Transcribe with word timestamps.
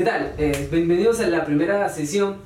¿Qué 0.00 0.06
tal? 0.06 0.32
Eh, 0.38 0.66
bienvenidos 0.72 1.20
a 1.20 1.26
la 1.26 1.44
primera 1.44 1.86
sesión 1.90 2.36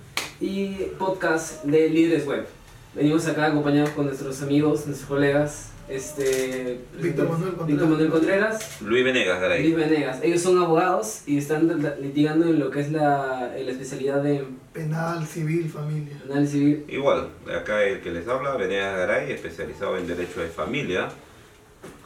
y 0.40 0.70
podcast 0.98 1.62
de 1.62 1.88
Líderes 1.88 2.26
Web. 2.26 2.48
Venimos 2.96 3.28
acá 3.28 3.46
acompañados 3.46 3.90
con 3.90 4.06
nuestros 4.06 4.42
amigos, 4.42 4.84
nuestros 4.86 5.08
colegas, 5.08 5.70
este, 5.88 6.80
Víctor 7.00 7.28
Manuel 7.28 7.52
Contreras. 7.52 7.68
Víctor 7.68 7.88
Manuel 7.90 8.10
Contreras, 8.10 8.80
Luis 8.82 9.04
Venegas, 9.04 9.40
Garay. 9.40 9.62
Luis 9.62 9.76
Venegas. 9.76 10.18
Ellos 10.24 10.40
son 10.40 10.58
abogados 10.58 11.22
y 11.28 11.38
están 11.38 11.80
litigando 12.02 12.46
en 12.46 12.58
lo 12.58 12.72
que 12.72 12.80
es 12.80 12.90
la, 12.90 13.52
en 13.56 13.66
la 13.66 13.70
especialidad 13.70 14.20
de 14.20 14.44
Penal, 14.72 15.24
civil, 15.24 15.70
familia. 15.70 16.20
análisis 16.28 16.50
civil. 16.58 16.84
Igual, 16.88 17.28
acá 17.56 17.84
el 17.84 18.00
que 18.00 18.10
les 18.10 18.26
habla, 18.26 18.56
Venegas 18.56 18.96
Garay, 18.96 19.30
especializado 19.30 19.96
en 19.96 20.08
Derecho 20.08 20.40
de 20.40 20.48
Familia, 20.48 21.08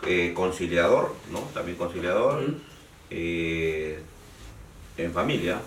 eh, 0.07 0.33
conciliador, 0.35 1.15
¿no? 1.33 1.39
También 1.55 1.79
conciliador, 1.79 2.43
Ujú, 2.43 2.53
eh, 3.09 3.99
en 4.99 5.13
familia. 5.13 5.61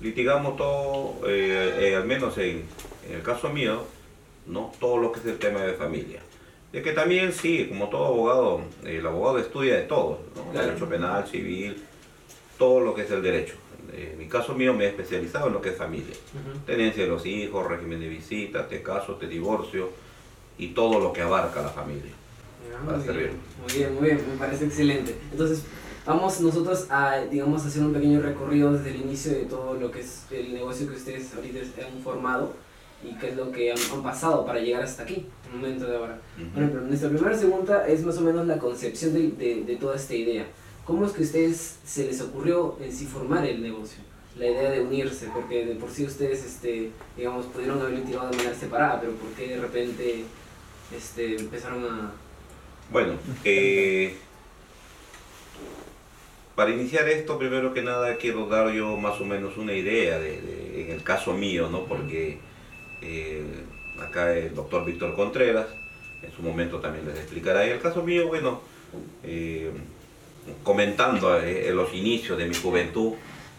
Litigamos 0.00 0.56
todo, 0.56 1.20
eh, 1.28 1.90
eh, 1.90 1.96
al 1.96 2.06
menos 2.06 2.38
en, 2.38 2.62
en 3.08 3.16
el 3.16 3.22
caso 3.22 3.50
mío, 3.50 3.84
¿no? 4.46 4.72
Todo 4.80 4.96
lo 4.96 5.12
que 5.12 5.20
es 5.20 5.26
el 5.26 5.38
tema 5.38 5.60
de 5.60 5.74
familia. 5.74 6.20
De 6.72 6.82
que 6.82 6.92
también 6.92 7.32
sí, 7.32 7.66
como 7.68 7.88
todo 7.90 8.06
abogado, 8.06 8.60
el 8.84 9.04
abogado 9.06 9.38
estudia 9.38 9.74
de 9.76 9.82
todo, 9.82 10.20
¿no? 10.36 10.50
Claro. 10.52 10.68
Derecho 10.68 10.88
penal, 10.88 11.26
civil, 11.28 11.82
todo 12.56 12.80
lo 12.80 12.94
que 12.94 13.02
es 13.02 13.10
el 13.10 13.22
derecho. 13.22 13.54
En 13.92 14.16
mi 14.18 14.28
caso 14.28 14.54
mío 14.54 14.72
me 14.72 14.84
he 14.84 14.88
especializado 14.88 15.48
en 15.48 15.54
lo 15.54 15.60
que 15.60 15.70
es 15.70 15.76
familia. 15.76 16.14
Ujú. 16.32 16.60
Tenencia 16.64 17.02
de 17.02 17.08
los 17.08 17.26
hijos, 17.26 17.66
régimen 17.66 17.98
de 18.00 18.08
visita, 18.08 18.68
te 18.68 18.82
caso, 18.82 19.14
te 19.16 19.26
divorcio 19.26 19.90
y 20.58 20.68
todo 20.68 21.00
lo 21.00 21.12
que 21.12 21.22
abarca 21.22 21.60
la 21.60 21.70
familia. 21.70 22.12
Para 22.86 22.96
muy 22.98 23.04
servir. 23.06 23.22
bien, 23.26 23.40
Muy 23.66 23.74
bien, 23.76 23.94
muy 23.94 24.04
bien, 24.04 24.30
me 24.32 24.36
parece 24.38 24.64
excelente. 24.66 25.16
Entonces, 25.32 25.64
vamos 26.06 26.40
nosotros 26.40 26.86
a, 26.90 27.18
digamos, 27.18 27.64
hacer 27.64 27.82
un 27.82 27.92
pequeño 27.92 28.20
recorrido 28.20 28.72
desde 28.72 28.90
el 28.90 29.02
inicio 29.02 29.32
de 29.32 29.44
todo 29.44 29.74
lo 29.74 29.90
que 29.90 30.00
es 30.00 30.24
el 30.30 30.54
negocio 30.54 30.88
que 30.88 30.96
ustedes 30.96 31.34
ahorita 31.34 31.60
han 31.86 32.02
formado 32.02 32.52
y 33.02 33.14
qué 33.18 33.30
es 33.30 33.36
lo 33.36 33.50
que 33.50 33.72
han, 33.72 33.78
han 33.92 34.02
pasado 34.02 34.44
para 34.44 34.60
llegar 34.60 34.82
hasta 34.82 35.04
aquí, 35.04 35.26
en 35.46 35.52
el 35.54 35.60
momento 35.60 35.86
de 35.86 35.96
ahora. 35.96 36.20
Ujú. 36.38 36.50
Por 36.50 36.62
ejemplo, 36.62 36.82
nuestra 36.82 37.08
primera 37.08 37.36
pregunta 37.36 37.88
es 37.88 38.04
más 38.04 38.18
o 38.18 38.20
menos 38.20 38.46
la 38.46 38.58
concepción 38.58 39.14
de, 39.14 39.30
de, 39.30 39.64
de 39.64 39.76
toda 39.76 39.96
esta 39.96 40.14
idea. 40.14 40.46
¿Cómo 40.84 41.06
es 41.06 41.12
que 41.12 41.22
a 41.22 41.24
ustedes 41.24 41.78
se 41.84 42.06
les 42.06 42.20
ocurrió 42.20 42.76
en 42.80 42.92
sí 42.92 43.06
formar 43.06 43.46
el 43.46 43.62
negocio? 43.62 44.02
La 44.36 44.46
idea 44.46 44.70
de 44.70 44.80
unirse, 44.80 45.28
porque 45.34 45.66
de 45.66 45.74
por 45.74 45.90
sí 45.90 46.04
ustedes, 46.04 46.44
este, 46.44 46.90
digamos, 47.16 47.46
pudieron 47.46 47.80
haberlo 47.80 48.00
tirado 48.00 48.30
de 48.30 48.36
manera 48.36 48.56
separada, 48.56 49.00
pero 49.00 49.12
¿por 49.12 49.30
qué 49.30 49.48
de 49.48 49.60
repente 49.60 50.24
este, 50.96 51.36
empezaron 51.36 51.84
a... 51.84 52.12
Bueno, 52.90 53.14
eh, 53.44 54.16
para 56.60 56.72
iniciar 56.72 57.08
esto, 57.08 57.38
primero 57.38 57.72
que 57.72 57.80
nada 57.80 58.16
quiero 58.16 58.46
dar 58.46 58.70
yo 58.70 58.94
más 58.98 59.18
o 59.18 59.24
menos 59.24 59.56
una 59.56 59.72
idea 59.72 60.18
de, 60.18 60.42
de- 60.42 60.82
en 60.84 60.90
el 60.90 61.02
caso 61.02 61.32
mío, 61.32 61.70
¿no? 61.72 61.84
Porque 61.86 62.38
eh, 63.00 63.42
acá 63.98 64.36
el 64.36 64.54
doctor 64.54 64.84
Víctor 64.84 65.14
Contreras, 65.16 65.68
en 66.22 66.30
su 66.30 66.42
momento 66.42 66.78
también 66.78 67.06
les 67.06 67.16
explicará. 67.16 67.64
En 67.64 67.72
el 67.72 67.80
caso 67.80 68.02
mío, 68.02 68.26
bueno, 68.28 68.60
eh, 69.24 69.70
comentando 70.62 71.40
eh, 71.40 71.70
los 71.72 71.94
inicios 71.94 72.36
de 72.36 72.44
mi 72.44 72.54
juventud, 72.54 73.14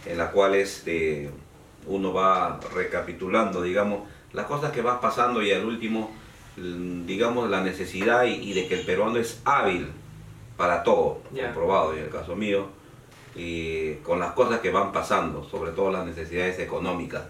en 0.06 0.20
la 0.20 0.30
cual 0.30 0.54
este, 0.54 1.28
uno 1.88 2.14
va 2.14 2.60
recapitulando, 2.76 3.64
digamos, 3.64 4.08
las 4.32 4.46
cosas 4.46 4.72
que 4.74 4.84
vas 4.84 5.00
pasando 5.00 5.42
y 5.42 5.52
al 5.52 5.66
último, 5.66 6.12
mm, 6.58 7.08
digamos, 7.08 7.50
la 7.50 7.62
necesidad 7.64 8.26
y, 8.26 8.34
y 8.36 8.54
de 8.54 8.68
que 8.68 8.76
el 8.76 8.86
peruano 8.86 9.18
es 9.18 9.42
hábil 9.44 9.88
para 10.56 10.84
todo, 10.84 11.24
comprobado 11.36 11.94
en 11.96 12.04
el 12.04 12.10
caso 12.12 12.36
mío, 12.36 12.80
y 13.36 13.94
con 14.04 14.20
las 14.20 14.34
cosas 14.34 14.60
que 14.60 14.72
van 14.72 14.92
pasando, 14.92 15.44
sobre 15.50 15.72
todo 15.72 15.92
las 15.92 16.06
necesidades 16.06 16.60
económicas 16.60 17.24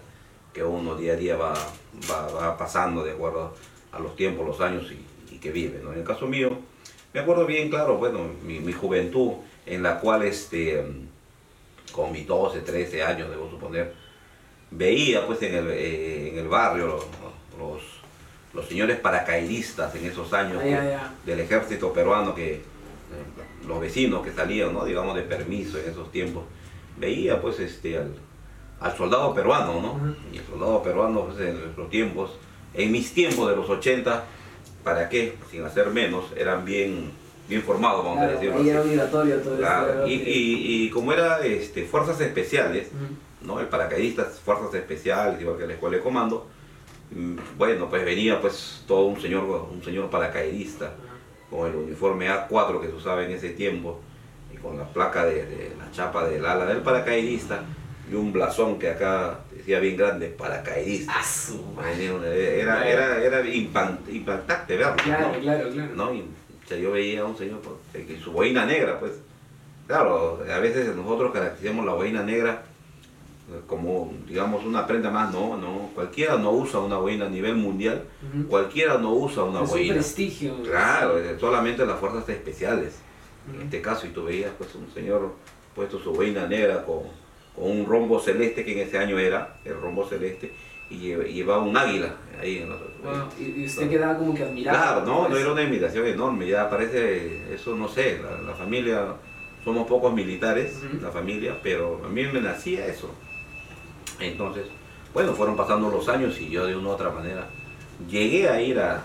que 0.52 0.62
uno 0.64 0.96
día 0.96 1.12
a 1.14 1.16
día 1.16 1.36
va, 1.36 1.54
va, 2.10 2.26
va 2.32 2.56
pasando 2.58 3.04
de 3.04 3.12
acuerdo 3.12 3.54
a 3.92 3.98
los 3.98 4.16
tiempos, 4.16 4.46
los 4.46 4.60
años 4.60 4.90
y, 4.90 5.34
y 5.34 5.38
que 5.38 5.50
vive. 5.50 5.80
¿no? 5.82 5.92
En 5.92 6.00
el 6.00 6.04
caso 6.04 6.26
mío, 6.26 6.50
me 7.14 7.20
acuerdo 7.20 7.46
bien 7.46 7.70
claro, 7.70 7.96
bueno, 7.98 8.18
mi, 8.42 8.58
mi 8.60 8.72
juventud 8.72 9.32
en 9.66 9.82
la 9.82 9.98
cual 10.00 10.22
este, 10.24 10.84
con 11.92 12.10
mis 12.12 12.26
12, 12.26 12.60
13 12.60 13.02
años, 13.02 13.30
debo 13.30 13.48
suponer, 13.50 13.94
veía 14.70 15.26
pues 15.26 15.40
en 15.42 15.54
el, 15.54 15.70
eh, 15.70 16.30
en 16.30 16.38
el 16.38 16.48
barrio 16.48 16.86
los, 16.88 17.04
los, 17.58 17.82
los 18.54 18.66
señores 18.68 18.98
paracaidistas 18.98 19.94
en 19.94 20.06
esos 20.06 20.32
años 20.32 20.58
Ah, 20.60 20.64
que- 20.64 20.70
ya, 20.70 20.84
ya. 20.84 21.14
del 21.24 21.40
ejército 21.40 21.92
peruano 21.92 22.34
que 22.34 22.54
eh, 22.54 22.60
los 23.66 23.80
vecinos 23.80 24.22
que 24.22 24.32
salían, 24.32 24.72
¿no? 24.72 24.84
digamos, 24.84 25.14
de 25.14 25.22
permiso 25.22 25.78
en 25.78 25.90
esos 25.90 26.10
tiempos, 26.10 26.44
veía 26.98 27.40
pues 27.40 27.58
este 27.60 27.96
al, 27.98 28.14
al 28.80 28.96
soldado 28.96 29.32
peruano, 29.34 29.80
¿no? 29.80 30.14
Y 30.32 30.38
el 30.38 30.44
soldado 30.44 30.82
peruano 30.82 31.24
pues, 31.26 31.40
en 31.40 31.60
nuestros 31.60 31.88
tiempos, 31.90 32.32
en 32.74 32.90
mis 32.92 33.12
tiempos 33.14 33.48
de 33.50 33.56
los 33.56 33.68
80, 33.70 34.24
¿para 34.84 35.08
qué? 35.08 35.34
Sin 35.50 35.64
hacer 35.64 35.88
menos, 35.90 36.24
eran 36.36 36.64
bien, 36.64 37.10
bien 37.48 37.62
formados, 37.62 38.04
vamos 38.04 38.20
a 38.20 38.28
decirlo 38.28 38.56
ahí 38.58 38.68
era 38.68 38.80
así. 38.80 38.88
obligatorio 38.88 39.36
todo 39.38 39.56
Claro, 39.58 39.92
eso. 39.92 40.06
Y, 40.06 40.12
y- 40.14 40.84
y 40.86 40.90
como 40.90 41.12
era 41.12 41.40
este, 41.44 41.84
fuerzas 41.84 42.20
especiales, 42.20 42.88
Ujú. 42.88 43.46
¿no? 43.54 43.60
El 43.60 43.66
paracaidista, 43.66 44.24
fuerzas 44.24 44.74
especiales, 44.74 45.40
igual 45.40 45.56
que 45.58 45.66
la 45.66 45.74
escuela 45.74 45.96
de 45.96 46.02
comando, 46.02 46.46
mm, 47.12 47.36
bueno, 47.58 47.88
pues 47.88 48.04
venía 48.04 48.40
pues 48.40 48.82
todo 48.86 49.06
un 49.06 49.20
señor, 49.20 49.44
un 49.70 49.82
señor 49.84 50.10
paracaidista 50.10 50.94
con 51.52 51.68
el 51.70 51.76
uniforme 51.76 52.30
A4 52.30 52.80
que 52.80 52.86
se 52.88 52.94
usaba 52.94 53.22
en 53.24 53.30
ese 53.30 53.50
tiempo 53.50 54.00
y 54.52 54.56
con 54.56 54.78
la 54.78 54.84
placa 54.84 55.26
de, 55.26 55.44
de 55.44 55.72
la 55.78 55.90
chapa 55.92 56.26
del 56.26 56.44
ala 56.46 56.64
del 56.64 56.78
paracaidista 56.78 57.62
y 58.10 58.14
un 58.14 58.32
blasón 58.32 58.78
que 58.78 58.90
acá 58.90 59.40
decía 59.54 59.78
bien 59.78 59.96
grande, 59.96 60.28
paracaidista. 60.28 61.12
Ah. 61.14 61.92
Era, 61.92 62.88
era, 62.88 63.22
era 63.22 63.46
impactante 63.48 64.76
verlo, 64.76 64.96
Claro, 64.96 65.32
¿no? 65.32 65.40
claro, 65.40 65.70
claro. 65.70 65.90
¿no? 65.94 66.14
Y 66.14 66.20
o 66.20 66.68
sea, 66.68 66.78
yo 66.78 66.90
veía 66.92 67.20
a 67.20 67.24
un 67.26 67.36
señor 67.36 67.60
pues, 67.60 68.06
que 68.06 68.18
su 68.18 68.32
boina 68.32 68.64
negra, 68.64 68.98
pues. 68.98 69.12
Claro, 69.86 70.42
a 70.50 70.58
veces 70.58 70.94
nosotros 70.96 71.32
caracterizamos 71.32 71.84
la 71.84 71.92
boina 71.92 72.22
negra 72.22 72.62
como, 73.66 74.12
digamos, 74.26 74.64
una 74.64 74.86
prenda 74.86 75.10
más. 75.10 75.32
No, 75.32 75.56
no. 75.56 75.90
Cualquiera 75.94 76.36
no 76.36 76.50
usa 76.52 76.80
una 76.80 76.96
boina 76.98 77.26
a 77.26 77.28
nivel 77.28 77.56
mundial. 77.56 78.02
Cualquiera 78.48 78.98
no 78.98 79.12
usa 79.14 79.44
una 79.44 79.60
es 79.62 79.70
un 79.70 79.76
boina. 79.76 79.94
prestigio. 79.94 80.62
Claro, 80.62 81.14
solamente 81.38 81.84
las 81.86 81.98
fuerzas 81.98 82.28
especiales. 82.28 82.98
En 83.54 83.62
este 83.62 83.80
caso, 83.82 84.06
y 84.06 84.10
tú 84.10 84.24
veías 84.24 84.50
pues 84.56 84.74
un 84.74 84.88
señor 84.92 85.32
puesto 85.74 85.98
su 85.98 86.12
boina 86.12 86.46
negra 86.46 86.84
con, 86.84 87.00
con 87.56 87.70
un 87.70 87.86
rombo 87.86 88.20
celeste 88.20 88.64
que 88.64 88.72
en 88.80 88.86
ese 88.86 88.98
año 88.98 89.18
era 89.18 89.56
el 89.64 89.74
rombo 89.80 90.06
celeste 90.06 90.52
y 90.90 90.96
lle- 90.96 91.28
y 91.28 91.32
llevaba 91.32 91.62
un 91.62 91.76
águila 91.76 92.14
ahí 92.40 92.58
en 92.58 92.68
los 92.68 92.78
Wow, 93.02 93.12
Y, 93.40 93.64
usted 93.64 93.88
quedaba 93.90 94.16
como 94.16 94.32
que 94.34 94.44
admirado. 94.44 94.78
Claro, 94.78 95.00
no, 95.06 95.22
no 95.22 95.28
pues. 95.30 95.40
era 95.42 95.52
una 95.52 95.62
admiración 95.62 96.06
enorme, 96.06 96.46
ya 96.46 96.70
parece, 96.70 97.52
eso 97.52 97.74
no 97.74 97.88
sé, 97.88 98.20
la, 98.22 98.40
la 98.46 98.54
familia, 98.54 99.06
somos 99.64 99.88
pocos 99.88 100.12
militares, 100.14 100.80
la 101.00 101.10
familia, 101.10 101.58
pero 101.62 102.00
a 102.04 102.08
mí 102.08 102.24
me 102.32 102.40
nacía 102.40 102.86
eso. 102.86 103.10
Entonces, 104.22 104.64
bueno, 105.14 105.32
fueron 105.34 105.56
pasando 105.56 105.90
los 105.90 106.08
años 106.08 106.40
y 106.40 106.48
yo 106.48 106.66
de 106.66 106.76
una 106.76 106.88
u 106.88 106.92
otra 106.92 107.10
manera 107.10 107.46
llegué 108.08 108.48
a 108.48 108.60
ir 108.60 108.78
a, 108.80 109.02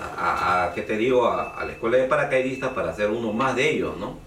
a, 0.00 0.18
a- 0.18 0.64
a, 0.66 0.74
¿qué 0.74 0.82
te 0.82 0.96
digo?, 0.96 1.26
a, 1.26 1.58
a 1.58 1.64
la 1.64 1.72
escuela 1.72 1.96
de 1.96 2.04
paracaidistas 2.04 2.70
para 2.72 2.94
ser 2.94 3.10
uno 3.10 3.32
más 3.32 3.56
de 3.56 3.70
ellos, 3.70 3.96
¿no? 3.98 4.18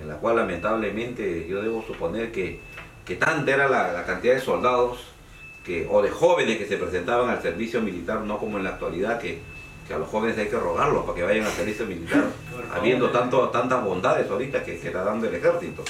En 0.00 0.08
la 0.08 0.16
cual 0.16 0.36
lamentablemente 0.36 1.46
yo 1.48 1.62
debo 1.62 1.84
suponer 1.86 2.32
que, 2.32 2.60
que 3.04 3.16
tanta 3.16 3.52
era 3.52 3.68
la, 3.68 3.92
la 3.92 4.04
cantidad 4.04 4.34
de 4.34 4.40
soldados 4.40 4.98
que, 5.64 5.86
o 5.90 6.02
de 6.02 6.10
jóvenes 6.10 6.58
que 6.58 6.66
se 6.66 6.76
presentaban 6.76 7.28
al 7.30 7.40
servicio 7.42 7.80
militar, 7.82 8.20
no 8.22 8.38
como 8.38 8.58
en 8.58 8.64
la 8.64 8.70
actualidad, 8.70 9.20
que, 9.20 9.38
que 9.86 9.94
a 9.94 9.98
los 9.98 10.08
jóvenes 10.08 10.36
hay 10.38 10.48
que 10.48 10.58
rogarlos 10.58 11.04
para 11.04 11.14
que 11.16 11.22
vayan 11.22 11.44
al 11.44 11.52
servicio 11.52 11.86
militar, 11.86 12.24
habiendo 12.74 13.10
tanto, 13.10 13.48
tantas 13.50 13.84
bondades 13.84 14.28
ahorita 14.30 14.64
que, 14.64 14.78
que 14.80 14.86
está 14.88 15.04
dando 15.04 15.28
el 15.28 15.34
ejército. 15.34 15.84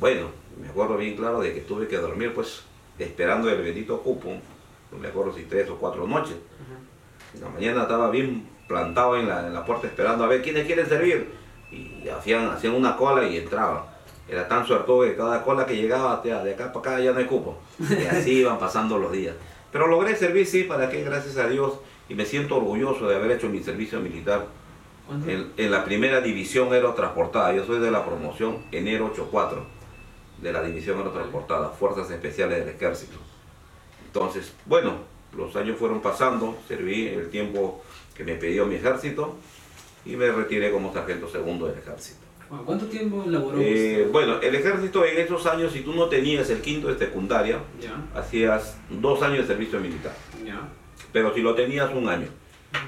Bueno, 0.00 0.28
me 0.60 0.68
acuerdo 0.68 0.96
bien 0.96 1.16
claro 1.16 1.40
de 1.40 1.54
que 1.54 1.60
tuve 1.60 1.86
que 1.86 1.98
dormir 1.98 2.32
pues 2.34 2.62
esperando 2.98 3.50
el 3.50 3.62
bendito 3.62 4.00
cupo, 4.00 4.32
no 4.90 4.98
me 4.98 5.08
acuerdo 5.08 5.34
si 5.34 5.42
tres 5.42 5.68
o 5.68 5.76
cuatro 5.76 6.06
noches. 6.06 6.36
En 7.34 7.40
la 7.42 7.48
mañana 7.50 7.82
estaba 7.82 8.10
bien 8.10 8.48
plantado 8.66 9.16
en 9.16 9.28
la, 9.28 9.46
en 9.46 9.52
la 9.52 9.64
puerta 9.64 9.86
esperando 9.86 10.24
a 10.24 10.28
ver 10.28 10.42
quiénes 10.42 10.66
quieren 10.66 10.86
servir. 10.86 11.30
Y 11.70 12.08
hacían, 12.08 12.48
hacían 12.48 12.74
una 12.74 12.96
cola 12.96 13.26
y 13.28 13.36
entraban. 13.36 13.82
Era 14.28 14.48
tan 14.48 14.66
suertudo 14.66 15.04
que 15.04 15.16
cada 15.16 15.42
cola 15.42 15.66
que 15.66 15.76
llegaba, 15.76 16.22
tía, 16.22 16.42
de 16.42 16.54
acá 16.54 16.72
para 16.72 16.94
acá 16.94 17.00
ya 17.00 17.12
no 17.12 17.18
hay 17.18 17.26
cupo. 17.26 17.58
Y 17.78 18.06
así 18.06 18.32
iban 18.40 18.58
pasando 18.58 18.98
los 18.98 19.12
días. 19.12 19.34
Pero 19.70 19.88
logré 19.88 20.16
servir, 20.16 20.46
sí, 20.46 20.62
para 20.62 20.88
que, 20.88 21.04
gracias 21.04 21.36
a 21.36 21.48
Dios, 21.48 21.74
y 22.08 22.14
me 22.14 22.24
siento 22.24 22.56
orgulloso 22.56 23.08
de 23.08 23.16
haber 23.16 23.32
hecho 23.32 23.48
mi 23.48 23.62
servicio 23.62 24.00
militar 24.00 24.46
en, 25.26 25.52
en 25.56 25.70
la 25.70 25.84
primera 25.84 26.20
división 26.20 26.72
aerotransportada. 26.72 27.52
Yo 27.52 27.64
soy 27.66 27.80
de 27.80 27.90
la 27.90 28.04
promoción 28.04 28.64
enero 28.72 29.10
84 29.12 29.75
de 30.40 30.52
la 30.52 30.62
división 30.62 30.98
aerotransportada, 30.98 31.70
Fuerzas 31.70 32.10
Especiales 32.10 32.58
del 32.64 32.74
Ejército. 32.74 33.16
Entonces, 34.06 34.52
bueno, 34.66 34.94
los 35.36 35.54
años 35.56 35.78
fueron 35.78 36.00
pasando, 36.00 36.56
serví 36.68 37.08
el 37.08 37.28
tiempo 37.30 37.82
que 38.14 38.24
me 38.24 38.34
pidió 38.36 38.66
mi 38.66 38.76
ejército 38.76 39.36
y 40.04 40.16
me 40.16 40.30
retiré 40.30 40.70
como 40.70 40.92
sargento 40.92 41.28
segundo 41.28 41.66
del 41.66 41.78
ejército. 41.78 42.20
¿Cuánto 42.64 42.86
tiempo 42.86 43.24
laboró 43.26 43.58
Eh, 43.60 43.96
usted? 44.02 44.12
bueno, 44.12 44.40
el 44.40 44.54
ejército 44.54 45.04
en 45.04 45.18
esos 45.18 45.44
años, 45.46 45.72
si 45.72 45.80
tú 45.80 45.92
no 45.94 46.08
tenías 46.08 46.48
el 46.48 46.60
quinto 46.60 46.86
de 46.88 46.96
secundaria, 46.96 47.58
hacías 48.14 48.78
dos 48.88 49.20
años 49.22 49.40
de 49.40 49.46
servicio 49.54 49.80
militar. 49.80 50.14
Pero 51.12 51.34
si 51.34 51.40
lo 51.40 51.54
tenías 51.54 51.92
un 51.92 52.08
año. 52.08 52.28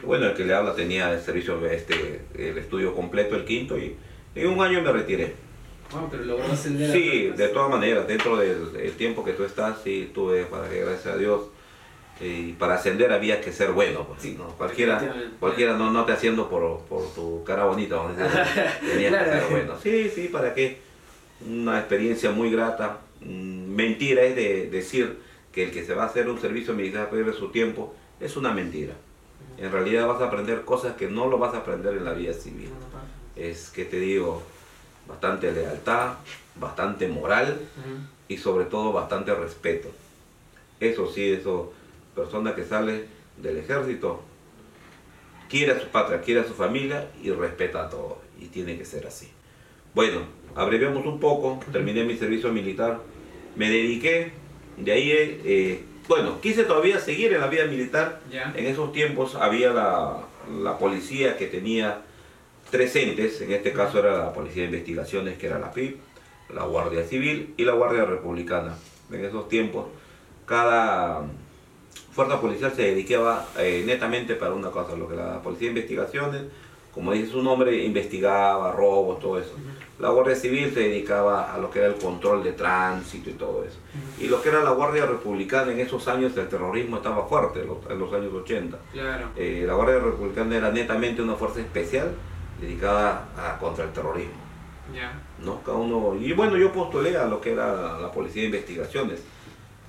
Bueno, 0.05 0.27
el 0.27 0.35
que 0.35 0.45
le 0.45 0.55
habla 0.55 0.75
tenía 0.75 1.12
el 1.12 1.21
servicio, 1.21 1.65
este, 1.67 2.21
el 2.37 2.56
estudio 2.59 2.95
completo, 2.95 3.35
el 3.35 3.45
quinto, 3.45 3.77
y 3.79 3.97
en 4.35 4.47
un 4.49 4.61
año 4.61 4.81
me 4.81 4.93
retiré. 4.93 5.35
Bueno, 5.90 6.08
pero 6.11 6.25
logró 6.25 6.44
ascender 6.52 6.90
a 6.90 6.93
Sí, 6.93 7.32
de 7.37 7.49
todas 7.49 7.70
maneras, 7.70 8.06
dentro 8.06 8.37
del, 8.37 8.73
del 8.73 8.93
tiempo 8.93 9.25
que 9.25 9.32
tú 9.32 9.44
estás, 9.44 9.79
sí, 9.82 10.11
tuve, 10.14 10.44
para 10.44 10.69
que 10.69 10.81
gracias 10.81 11.14
a 11.14 11.17
Dios, 11.17 11.43
y 12.20 12.52
para 12.55 12.75
ascender 12.75 13.12
había 13.12 13.40
que 13.40 13.52
ser 13.52 13.73
bueno, 13.73 14.05
pues, 14.06 14.23
Sí, 14.23 14.35
¿no? 14.37 14.49
Cualquiera, 14.49 15.14
cualquiera 15.38 15.76
no, 15.76 15.90
no 15.90 16.05
te 16.05 16.12
haciendo 16.12 16.49
por, 16.50 16.81
por 16.81 17.14
tu 17.14 17.44
cara 17.44 17.64
bonita, 17.64 17.96
tenías 18.81 19.25
que 19.25 19.31
ser 19.31 19.44
bueno. 19.50 19.75
Sí, 19.82 20.11
sí, 20.14 20.29
¿para 20.29 20.52
qué? 20.52 20.79
Una 21.49 21.79
experiencia 21.79 22.31
muy 22.32 22.50
grata. 22.50 22.99
Mm, 23.20 23.69
Mentira 23.75 24.23
es 24.23 24.35
de 24.35 24.69
decir 24.69 25.19
que 25.52 25.64
el 25.64 25.70
que 25.70 25.85
se 25.85 25.94
va 25.94 26.05
a 26.05 26.06
hacer 26.06 26.29
un 26.29 26.40
servicio 26.40 26.75
militar 26.75 27.08
pierde 27.08 27.32
su 27.32 27.50
tiempo, 27.50 27.94
es 28.20 28.37
una 28.37 28.52
mentira. 28.52 28.94
En 29.56 29.70
realidad 29.70 30.06
vas 30.08 30.20
a 30.20 30.26
aprender 30.26 30.62
cosas 30.64 30.96
que 30.96 31.08
no 31.08 31.29
lo 31.29 31.38
vas 31.38 31.55
a 31.55 31.58
aprender 31.58 31.96
en 31.96 32.05
la 32.05 32.12
vida 32.12 32.32
civil. 32.32 32.70
Es 33.37 33.70
que 33.70 33.85
te 33.85 34.00
digo, 34.00 34.43
bastante 35.08 35.50
lealtad, 35.50 36.14
bastante 36.55 37.08
moral 37.08 37.58
y 38.28 38.37
sobre 38.37 38.66
todo 38.66 38.93
bastante 38.93 39.34
respeto. 39.34 39.88
Eso 40.78 41.10
sí, 41.10 41.32
eso, 41.32 41.72
persona 42.14 42.55
que 42.55 42.64
sale 42.64 43.06
del 43.38 43.56
ejército, 43.56 44.22
quiere 45.49 45.72
a 45.72 45.81
su 45.81 45.88
patria, 45.88 46.20
quiere 46.20 46.40
a 46.40 46.44
su 46.44 46.55
familia 46.55 47.08
y 47.22 47.31
respeta 47.31 47.84
a 47.84 47.90
todos. 47.90 48.19
Y 48.38 48.46
tiene 48.46 48.78
que 48.78 48.84
ser 48.84 49.06
así. 49.06 49.28
Bueno, 49.94 50.20
abreviamos 50.55 51.05
un 51.06 51.19
poco, 51.19 51.58
terminé 51.72 52.04
mi 52.04 52.16
servicio 52.16 52.52
militar, 52.52 53.00
me 53.56 53.69
dediqué, 53.69 54.32
de 54.76 54.93
ahí, 54.93 55.11
eh, 55.11 55.40
eh, 55.44 55.84
bueno, 56.06 56.40
quise 56.40 56.64
todavía 56.64 57.00
seguir 57.00 57.32
en 57.32 57.40
la 57.40 57.49
vida 57.49 57.64
militar. 57.64 58.20
Ya. 58.31 58.52
En 58.56 58.66
esos 58.66 58.93
tiempos 58.93 59.34
había 59.34 59.70
la, 59.72 60.19
la 60.62 60.78
policía 60.78 61.37
que 61.37 61.46
tenía 61.46 62.02
tres 62.70 62.94
entes, 62.97 63.41
en 63.41 63.53
este 63.53 63.73
caso 63.73 63.99
era 63.99 64.19
la 64.19 64.32
Policía 64.32 64.62
de 64.62 64.69
Investigaciones, 64.69 65.38
que 65.38 65.47
era 65.47 65.59
la 65.59 65.70
PIB, 65.73 65.97
la 66.55 66.65
Guardia 66.65 67.05
Civil 67.05 67.55
y 67.56 67.65
la 67.65 67.73
Guardia 67.73 68.05
Republicana. 68.05 68.75
En 69.12 69.25
esos 69.25 69.49
tiempos, 69.49 69.87
cada 70.47 71.23
fuerza 72.12 72.41
policial 72.41 72.73
se 72.75 72.82
dedicaba 72.82 73.47
eh, 73.59 73.82
netamente 73.87 74.35
para 74.35 74.53
una 74.55 74.70
cosa, 74.70 74.97
lo 74.97 75.09
que 75.09 75.17
la 75.17 75.41
Policía 75.43 75.69
de 75.69 75.75
Investigaciones, 75.81 76.43
como 76.93 77.12
dice 77.12 77.31
su 77.31 77.43
nombre, 77.43 77.85
investigaba 77.85 78.73
robos, 78.73 79.21
todo 79.21 79.38
eso. 79.38 79.53
La 80.00 80.11
Guardia 80.11 80.35
Civil 80.37 80.73
se 80.73 80.81
dedicaba 80.81 81.53
a 81.53 81.59
lo 81.59 81.71
que 81.71 81.81
era 81.81 81.88
el 81.88 81.94
control 81.97 82.43
de 82.43 82.53
tránsito 82.53 83.31
y 83.31 83.35
todo 83.35 83.64
eso. 83.64 83.79
Y 84.21 84.29
lo 84.29 84.41
que 84.43 84.49
era 84.49 84.62
la 84.62 84.71
Guardia 84.71 85.06
Republicana 85.06 85.73
en 85.73 85.81
esos 85.81 86.06
años, 86.09 86.37
el 86.37 86.49
terrorismo 86.49 86.97
estaba 86.97 87.26
fuerte, 87.26 87.61
en 87.62 87.67
los- 87.69 87.91
en 87.91 87.99
los 87.99 88.12
años 88.12 88.32
80. 88.32 88.79
Claro. 88.93 89.26
Eh, 89.37 89.64
la 89.67 89.75
Guardia 89.75 89.99
Republicana 89.99 90.56
era 90.56 90.71
netamente 90.71 91.21
una 91.23 91.35
fuerza 91.35 91.61
especial 91.61 92.12
dedicada 92.60 93.28
a, 93.37 93.58
contra 93.58 93.84
el 93.84 93.93
terrorismo. 93.93 94.32
Ya. 94.94 95.12
¿no? 95.44 95.62
Cada 95.62 95.76
uno, 95.78 96.16
y 96.20 96.32
bueno, 96.32 96.56
yo 96.56 96.72
postulé 96.72 97.16
a 97.16 97.26
lo 97.26 97.40
que 97.40 97.52
era 97.52 97.75
la, 97.75 97.99
la 97.99 98.10
Policía 98.10 98.43
de 98.43 98.46
Investigaciones, 98.46 99.20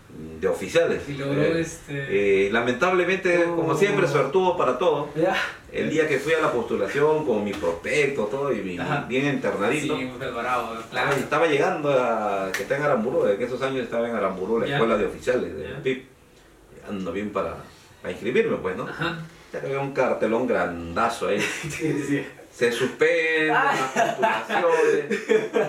mm, 0.10 0.40
de 0.42 0.48
oficiales. 0.50 1.08
Y 1.08 1.14
logró 1.14 1.42
Eh, 1.42 1.62
este. 1.62 2.48
eh, 2.48 2.52
lamentablemente, 2.52 3.46
como 3.56 3.76
siempre, 3.76 4.08
suertudo 4.08 4.58
para 4.58 4.78
todo. 4.78 5.10
Ya. 5.16 5.36
El 5.72 5.90
día 5.90 6.08
que 6.08 6.18
fui 6.20 6.34
a 6.34 6.42
la 6.42 6.52
postulación 6.52 7.26
con 7.26 7.44
mi 7.44 7.54
prospecto, 7.54 8.26
todo, 8.26 8.52
y 8.52 8.58
mi, 8.58 8.78
bien 9.08 9.26
enternadito, 9.28 9.96
Sí, 9.98 10.12
preparado, 10.20 10.74
estaba, 10.80 10.90
claro. 10.90 11.12
estaba 11.16 11.48
llegando 11.48 11.92
a 11.92 12.52
que 12.52 12.64
está 12.64 12.76
en 12.78 12.84
Aramburú, 12.84 13.26
en 13.28 13.42
esos 13.42 13.62
años 13.62 13.84
estaba 13.84 14.10
en 14.10 14.16
Aramburú, 14.16 14.60
la 14.60 14.68
escuela 14.68 14.98
de 14.98 15.06
oficiales 15.06 15.56
de 15.56 15.64
Ya. 15.70 15.82
PIB. 15.84 16.06
Ando 16.90 17.12
bien 17.12 17.32
para, 17.32 17.56
para 18.02 18.12
inscribirme, 18.12 18.58
pues, 18.58 18.76
¿no? 18.76 18.84
Ajá. 18.88 19.20
Ya 19.54 19.60
que 19.62 19.68
había 19.68 19.80
un 19.80 19.94
cartelón 19.94 20.46
grandazo 20.48 21.28
ahí. 21.28 21.40
¿Qué 21.80 21.94
decía? 21.94 22.26
Se 22.60 22.74
suspenden 22.74 23.48
las 23.48 23.80
postulaciones. 23.94 25.06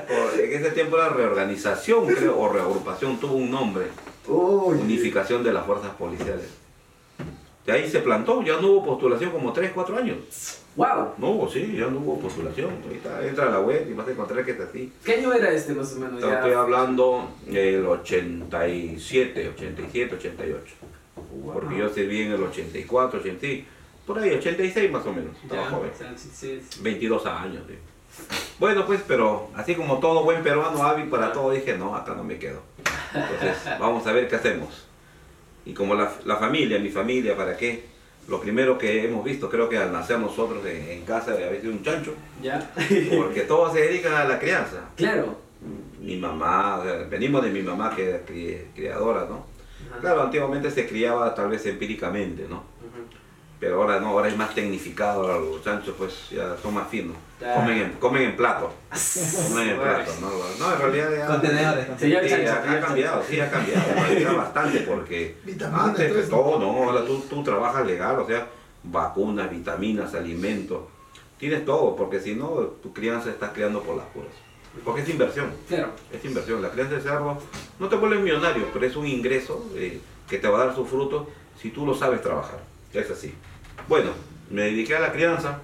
Por- 0.09 0.41
en 0.41 0.53
ese 0.61 0.71
tiempo 0.73 0.97
era 0.97 1.11
reorganización, 1.11 2.05
creo, 2.09 2.37
o 2.37 2.53
reagrupación, 2.53 3.21
tuvo 3.21 3.35
un 3.35 3.49
nombre. 3.49 3.87
Unificación 4.27 5.45
de 5.45 5.53
las 5.53 5.65
fuerzas 5.65 5.91
policiales. 5.93 6.47
Y 7.65 7.71
ahí 7.71 7.89
se 7.89 8.01
plantó, 8.01 8.43
ya 8.43 8.61
no 8.61 8.67
hubo 8.73 8.85
postulación 8.87 9.31
como 9.31 9.53
3, 9.53 9.71
4 9.73 9.99
años. 9.99 10.17
¡Wow! 10.75 11.13
No 11.19 11.31
hubo, 11.31 11.49
sí, 11.49 11.77
ya 11.79 11.87
no 11.87 11.99
hubo 11.99 12.19
postulación. 12.19 12.71
Ahorita 12.85 13.25
entra 13.25 13.47
a 13.47 13.51
la 13.51 13.61
web 13.61 13.87
y 13.89 13.93
vas 13.93 14.09
a 14.09 14.11
encontrar 14.11 14.45
que 14.45 14.51
está 14.51 14.65
así. 14.65 14.93
¿Qué 15.05 15.15
año 15.15 15.33
era 15.33 15.53
este 15.53 15.75
más 15.75 15.93
o 15.93 16.01
menos? 16.01 16.21
Ya. 16.21 16.39
Estoy 16.39 16.55
hablando 16.55 17.31
del 17.47 17.87
87, 17.87 19.49
87, 19.55 20.15
88. 20.17 20.75
Wow. 21.45 21.53
Porque 21.53 21.79
yo 21.79 21.89
serví 21.89 22.23
en 22.23 22.33
el 22.33 22.43
84, 22.43 23.21
86, 23.21 23.65
por 24.15 24.19
ahí, 24.23 24.31
86 24.31 24.91
más 24.91 25.07
o 25.07 25.12
menos. 25.12 25.37
Estaba 25.43 25.62
Ya, 25.62 25.71
joven. 25.71 25.91
o 25.95 25.99
sea, 25.99 26.12
sí, 26.17 26.29
sí, 26.33 26.61
sí. 26.69 26.81
22 26.83 27.27
años. 27.27 27.62
sí. 27.69 27.75
Bueno, 28.59 28.85
pues, 28.87 29.01
pero 29.07 29.51
así 29.55 29.75
como 29.77 29.99
todo 30.01 30.25
buen 30.25 30.43
peruano 30.43 30.83
hábil 30.83 31.07
para 31.09 31.33
todo, 31.33 31.53
dije, 31.53 31.77
no, 31.79 31.95
acá 31.95 32.15
no 32.15 32.25
me 32.25 32.39
quedo. 32.39 32.61
Entonces, 33.15 33.57
vamos 33.79 34.05
a 34.07 34.12
ver 34.12 34.29
qué 34.29 34.37
hacemos. 34.37 34.87
Y 35.65 35.73
como 35.75 35.95
la, 35.95 36.12
la 36.25 36.37
familia, 36.37 36.79
mi 36.81 36.89
familia, 36.89 37.37
¿para 37.37 37.57
qué? 37.57 37.85
Lo 38.29 38.41
primero 38.41 38.77
que 38.79 39.05
hemos 39.07 39.25
visto, 39.25 39.49
creo 39.49 39.69
que 39.69 39.79
al 39.79 39.93
nacer 39.93 40.19
nosotros 40.19 40.65
en, 40.67 40.89
en 40.89 41.05
casa, 41.05 41.33
había 41.33 41.61
sido 41.61 41.73
un 41.73 41.83
chancho, 41.83 42.15
Ya. 42.43 42.71
porque 43.17 43.43
todos 43.43 43.73
se 43.75 43.81
dedican 43.81 44.13
a 44.15 44.25
la 44.25 44.39
crianza. 44.39 44.89
claro. 44.97 45.39
Mi 46.01 46.17
mamá, 46.17 46.83
venimos 47.11 47.45
de 47.45 47.51
mi 47.51 47.61
mamá 47.63 47.95
que 47.95 48.09
era 48.09 48.25
cri- 48.27 48.65
criadora, 48.75 49.27
¿no? 49.29 49.45
Ajá. 49.91 50.01
Claro, 50.01 50.23
antiguamente 50.23 50.71
se 50.71 50.89
criaba 50.89 51.35
tal 51.35 51.51
vez 51.51 51.65
empíricamente, 51.67 52.47
¿no? 52.49 52.65
Pero 53.61 53.83
ahora 53.83 54.01
no, 54.01 54.09
ahora 54.09 54.29
es 54.29 54.37
más 54.39 54.55
tecnificado, 54.55 55.21
ahora 55.23 55.39
los 55.39 55.62
chanchos 55.62 55.95
pues 55.99 56.31
ya 56.31 56.57
son 56.62 56.73
más 56.75 56.89
finos. 56.89 57.15
Comen 57.39 57.79
en, 57.79 57.93
comen 57.93 58.23
en 58.23 58.37
plato. 58.37 58.73
Comen 59.49 59.69
en 59.69 59.79
plato, 59.79 60.12
¿no? 60.21 60.31
No, 60.59 60.73
en 60.75 60.81
realidad 60.81 61.11
ya... 61.17 61.27
Contenedores. 61.27 61.87
Señor 61.99 62.23
Sí, 62.25 62.31
Chancho, 62.31 62.53
ha, 62.53 62.81
cambiado, 62.81 63.23
sí, 63.29 63.39
ha 63.41 63.51
cambiado, 63.51 63.83
ha 63.91 64.07
cambiado 64.07 64.37
bastante 64.39 64.81
porque 64.81 65.37
Vitaminas, 65.45 65.89
antes 65.89 66.17
eso. 66.17 66.31
todo, 66.31 66.59
no, 66.59 66.85
ahora 66.91 67.05
tú, 67.05 67.21
tú 67.29 67.43
trabajas 67.45 67.87
legal, 67.87 68.19
o 68.19 68.27
sea, 68.27 68.47
vacunas, 68.83 69.51
vitaminas, 69.51 70.15
alimentos, 70.15 70.81
tienes 71.39 71.65
todo, 71.67 71.95
porque 71.97 72.19
si 72.19 72.35
no, 72.35 72.49
tu 72.83 72.95
crianza 72.95 73.29
estás 73.29 73.51
creando 73.53 73.83
por 73.83 73.97
las 73.97 74.06
puras. 74.06 74.33
Porque 74.85 75.03
es 75.03 75.09
inversión, 75.11 75.53
Claro. 75.69 75.91
es 76.13 76.25
inversión. 76.25 76.63
La 76.63 76.71
crianza 76.71 76.95
de 76.95 77.01
cerdo 77.03 77.39
no 77.79 77.89
te 77.89 77.97
vuelves 77.97 78.21
millonario, 78.21 78.69
pero 78.73 78.87
es 78.87 78.97
un 78.97 79.06
ingreso 79.06 79.67
eh, 79.75 80.01
que 80.29 80.39
te 80.39 80.49
va 80.49 80.63
a 80.63 80.67
dar 80.67 80.75
su 80.75 80.87
fruto 80.87 81.29
si 81.61 81.70
tú 81.70 81.84
lo 81.84 81.94
sabes 81.94 82.23
trabajar. 82.23 82.61
Es 82.94 83.11
así. 83.11 83.34
Bueno, 83.89 84.10
me 84.51 84.63
dediqué 84.63 84.96
a 84.96 85.01
la 85.01 85.13
crianza, 85.13 85.58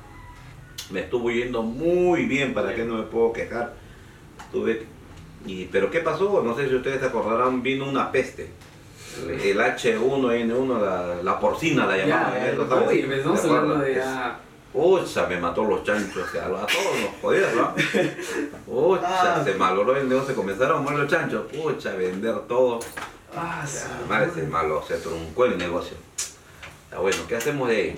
me 0.91 1.01
estuvo 1.01 1.31
yendo 1.31 1.63
muy 1.63 2.27
bien, 2.27 2.55
para 2.55 2.75
que 2.75 2.85
no 2.85 2.95
me 2.97 3.03
puedo 3.05 3.33
quejar. 3.33 3.75
Estuve, 4.39 4.87
y, 5.47 5.65
pero 5.67 5.91
¿qué 5.91 6.01
pasó? 6.01 6.43
No 6.43 6.55
sé 6.57 6.69
si 6.69 6.75
ustedes 6.75 7.01
se 7.01 7.07
acordarán, 7.07 7.63
vino 7.63 7.89
una 7.89 8.11
peste. 8.13 8.51
El 9.43 9.59
H1N1, 9.59 10.81
la, 10.81 11.23
la 11.23 11.41
porcina 11.41 11.87
la 11.87 11.97
llamaban. 11.97 12.35
Ya, 12.35 12.49
¿eh? 12.51 12.59
Uy, 12.89 13.03
me 13.05 13.17
estamos 13.17 13.41
¿Te 13.41 13.49
hablando 13.49 13.79
de 13.79 13.95
ya. 13.95 14.41
Ucha, 14.75 15.27
me 15.27 15.39
mató 15.41 15.65
los 15.65 15.85
chanchos, 15.85 16.29
o 16.29 16.31
sea, 16.31 16.45
a 16.45 16.49
todos 16.49 17.01
nos 17.01 17.21
jodieron, 17.23 17.57
¿no? 17.57 17.75
Ucha, 18.67 19.01
Ah. 19.37 19.43
se 19.43 19.55
maloró 19.55 19.97
el 19.97 20.07
negocio, 20.07 20.35
comenzaron 20.37 20.79
a 20.79 20.81
morir 20.83 20.99
los 20.99 21.11
chanchos, 21.11 21.47
pucha, 21.51 21.95
vender 21.95 22.39
todo. 22.47 22.81
Ah, 23.35 23.65
sea, 23.67 23.89
madre, 24.07 24.31
se 24.35 24.43
malo, 24.43 24.83
se 24.87 24.99
truncó 24.99 25.47
el 25.47 25.57
negocio. 25.57 25.97
Ah, 26.93 27.01
bueno, 27.01 27.17
¿qué 27.29 27.37
hacemos 27.37 27.69
de 27.69 27.77
ahí? 27.77 27.97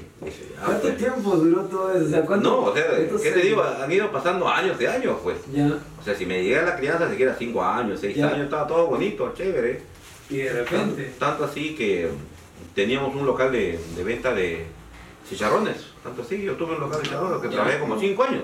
Ah, 0.58 0.62
¿Cuánto 0.66 0.82
pues. 0.82 0.96
tiempo 0.96 1.36
duró 1.36 1.62
todo 1.64 1.92
eso? 1.92 2.06
O 2.06 2.08
sea, 2.08 2.22
¿cuánto, 2.24 2.50
No, 2.50 2.58
o 2.64 2.74
sea, 2.74 2.84
¿qué 3.22 3.30
te 3.32 3.40
digo? 3.42 3.62
Han 3.62 3.92
ido 3.92 4.10
pasando 4.10 4.48
años 4.48 4.78
de 4.78 4.88
años, 4.88 5.16
pues. 5.22 5.36
Ya. 5.52 5.66
O 6.00 6.04
sea, 6.04 6.14
si 6.14 6.24
me 6.26 6.42
llegué 6.42 6.58
a 6.58 6.62
la 6.62 6.76
crianza, 6.76 7.08
siquiera 7.10 7.36
5 7.38 7.62
años, 7.62 8.00
6 8.00 8.16
Ya. 8.16 8.28
años, 8.28 8.44
estaba 8.44 8.66
todo 8.66 8.86
bonito, 8.86 9.32
chévere. 9.34 9.82
Y 10.30 10.38
de 10.38 10.52
repente. 10.52 11.12
Tanto 11.18 11.44
así 11.44 11.74
que 11.76 12.08
teníamos 12.74 13.14
un 13.14 13.26
local 13.26 13.52
de, 13.52 13.78
de 13.94 14.04
venta 14.04 14.32
de 14.34 14.64
chicharrones. 15.28 15.76
Tanto 16.02 16.22
así, 16.22 16.42
yo 16.42 16.54
tuve 16.54 16.74
un 16.74 16.80
local 16.80 16.98
de 17.00 17.04
chicharrones 17.04 17.40
que 17.42 17.48
Ya. 17.48 17.54
trabajé 17.54 17.78
como 17.78 17.98
5 18.00 18.22
años. 18.24 18.42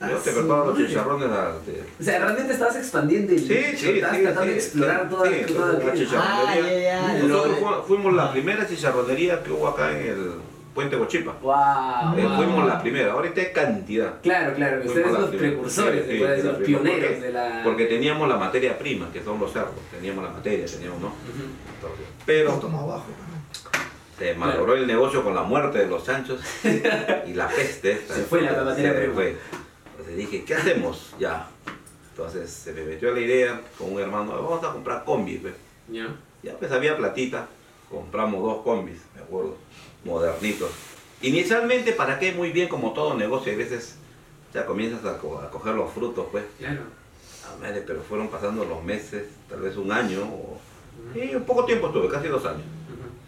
Ah, 0.00 0.10
Yo 0.10 0.16
te 0.18 0.30
preparo 0.30 0.66
los 0.66 0.78
chicharrones 0.78 1.28
a- 1.28 1.52
de, 1.66 1.82
O 1.98 2.02
sea, 2.04 2.18
realmente 2.20 2.52
estabas 2.52 2.76
expandiendo 2.76 3.32
y 3.34 3.38
Sí, 3.40 3.46
sí, 3.76 3.88
estabas 3.90 4.16
sí, 4.16 4.22
tratando 4.22 4.42
sí, 4.42 4.48
de 4.48 4.54
explorar 4.54 5.02
sí, 5.02 5.08
toda, 5.14 5.30
sí, 5.32 5.54
toda 5.54 5.72
la 5.72 5.94
chicharra. 5.94 6.24
Ah. 7.02 7.18
Nosotros 7.22 7.86
fuimos 7.86 8.14
la 8.14 8.30
primera 8.32 8.66
chicharronería 8.68 9.42
que 9.42 9.50
hubo 9.50 9.66
acá 9.68 9.90
en 9.90 10.06
el 10.06 10.30
Puente 10.72 10.94
Bochipa. 10.94 11.34
Wow, 11.42 12.16
Eh, 12.16 12.22
wow. 12.24 12.36
Fuimos 12.36 12.66
la 12.68 12.80
primera, 12.80 13.12
ahorita 13.12 13.40
hay 13.40 13.52
cantidad. 13.52 14.20
Claro, 14.22 14.54
claro, 14.54 14.76
Fuimos 14.76 14.96
ustedes 14.96 15.12
la 15.12 15.18
los 15.18 15.28
primera. 15.30 15.50
precursores, 15.54 16.04
Sí, 16.06 16.10
sí, 16.12 16.18
los 16.18 16.28
primera. 16.28 16.64
pioneros 16.64 17.00
¿Por 17.08 17.14
qué? 17.16 17.20
de 17.26 17.32
la. 17.32 17.60
Porque 17.64 17.84
teníamos 17.86 18.28
la 18.28 18.36
materia 18.36 18.78
prima, 18.78 19.10
que 19.12 19.24
son 19.24 19.40
los 19.40 19.52
cerdos. 19.52 19.72
Teníamos 19.90 20.22
la 20.22 20.30
materia, 20.30 20.64
teníamos, 20.66 21.00
¿no? 21.00 21.06
Ujú. 21.08 21.44
Entonces, 21.74 22.06
Pero 22.24 22.52
Toma 22.52 22.82
abajo. 22.82 23.06
se 24.16 24.34
malogró 24.36 24.74
el 24.76 24.86
negocio 24.86 25.24
con 25.24 25.34
la 25.34 25.42
muerte 25.42 25.78
de 25.78 25.86
los 25.86 26.04
chanchos 26.04 26.40
y 27.26 27.34
la 27.34 27.48
peste. 27.48 27.92
esta. 27.92 28.14
Se 28.14 28.22
fue 28.22 28.42
la 28.42 28.52
materia 28.62 28.92
Se 28.92 28.98
prima. 28.98 29.14
fue. 29.14 29.36
Entonces 29.98 30.16
dije, 30.16 30.44
¿qué 30.44 30.54
hacemos? 30.54 31.12
Ya. 31.18 31.48
Entonces 32.10 32.50
se 32.50 32.72
me 32.72 32.82
metió 32.84 33.12
la 33.12 33.20
idea 33.20 33.60
con 33.76 33.92
un 33.92 34.00
hermano, 34.00 34.30
vamos 34.32 34.62
a 34.64 34.72
comprar 34.72 35.04
combis. 35.04 35.40
pues. 35.40 35.54
Ya. 35.90 36.06
Ya 36.42 36.56
pues 36.56 36.70
había 36.70 36.96
platita, 36.96 37.48
compramos 37.90 38.42
dos 38.42 38.62
combis, 38.62 38.98
me 39.16 39.22
acuerdo, 39.22 39.56
modernitos. 40.04 40.70
Inicialmente, 41.20 41.92
¿para 41.92 42.18
qué? 42.20 42.32
Muy 42.32 42.52
bien, 42.52 42.68
como 42.68 42.92
todo 42.92 43.14
negocio, 43.14 43.52
a 43.52 43.56
veces 43.56 43.96
ya 44.54 44.64
comienzas 44.66 45.04
a, 45.04 45.18
co- 45.18 45.38
a 45.40 45.50
coger 45.50 45.74
los 45.74 45.92
frutos, 45.92 46.26
pues. 46.30 46.44
Claro. 46.58 46.82
Ah, 47.44 47.56
madre, 47.60 47.82
pero 47.86 48.02
fueron 48.02 48.28
pasando 48.28 48.64
los 48.64 48.84
meses, 48.84 49.24
tal 49.48 49.60
vez 49.62 49.76
un 49.76 49.90
año, 49.90 50.20
o... 50.22 50.60
y 51.16 51.34
un 51.34 51.42
poco 51.44 51.64
tiempo 51.64 51.88
estuve, 51.88 52.08
casi 52.08 52.28
dos 52.28 52.44
años. 52.44 52.62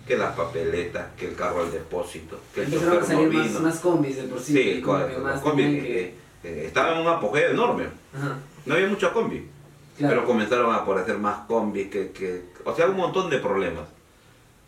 Que 0.07 0.17
las 0.17 0.35
papeletas, 0.37 1.07
que 1.17 1.29
el 1.29 1.35
carro 1.37 1.63
al 1.63 1.73
depósito, 1.73 2.39
que 2.55 2.63
el 2.63 2.73
Empezaron 2.73 3.05
a 3.05 3.13
no 3.13 3.23
más, 3.33 3.49
vino. 3.49 3.61
más 3.61 3.81
combis 3.81 4.17
de 4.17 4.23
por 4.25 4.41
sí. 4.41 4.53
Sí, 4.53 4.83
que 4.83 5.19
más 5.19 5.41
combis 5.41 5.83
que- 5.83 6.15
que 6.43 6.67
estaban 6.67 6.95
en 6.95 7.07
un 7.07 7.09
apogeo 7.09 7.51
enorme. 7.51 7.85
Ajá. 8.15 8.37
No 8.67 8.75
había 8.75 8.89
mucha 8.89 9.13
combi. 9.13 9.49
Claro. 9.97 10.15
Pero 10.15 10.27
comenzaron 10.27 10.73
a 10.73 10.79
aparecer 10.79 11.19
más 11.19 11.47
combis, 11.47 11.89
que, 11.89 12.11
que, 12.11 12.45
o 12.65 12.75
sea, 12.75 12.87
un 12.87 12.97
montón 12.97 13.29
de 13.31 13.39
problemas. 13.39 13.85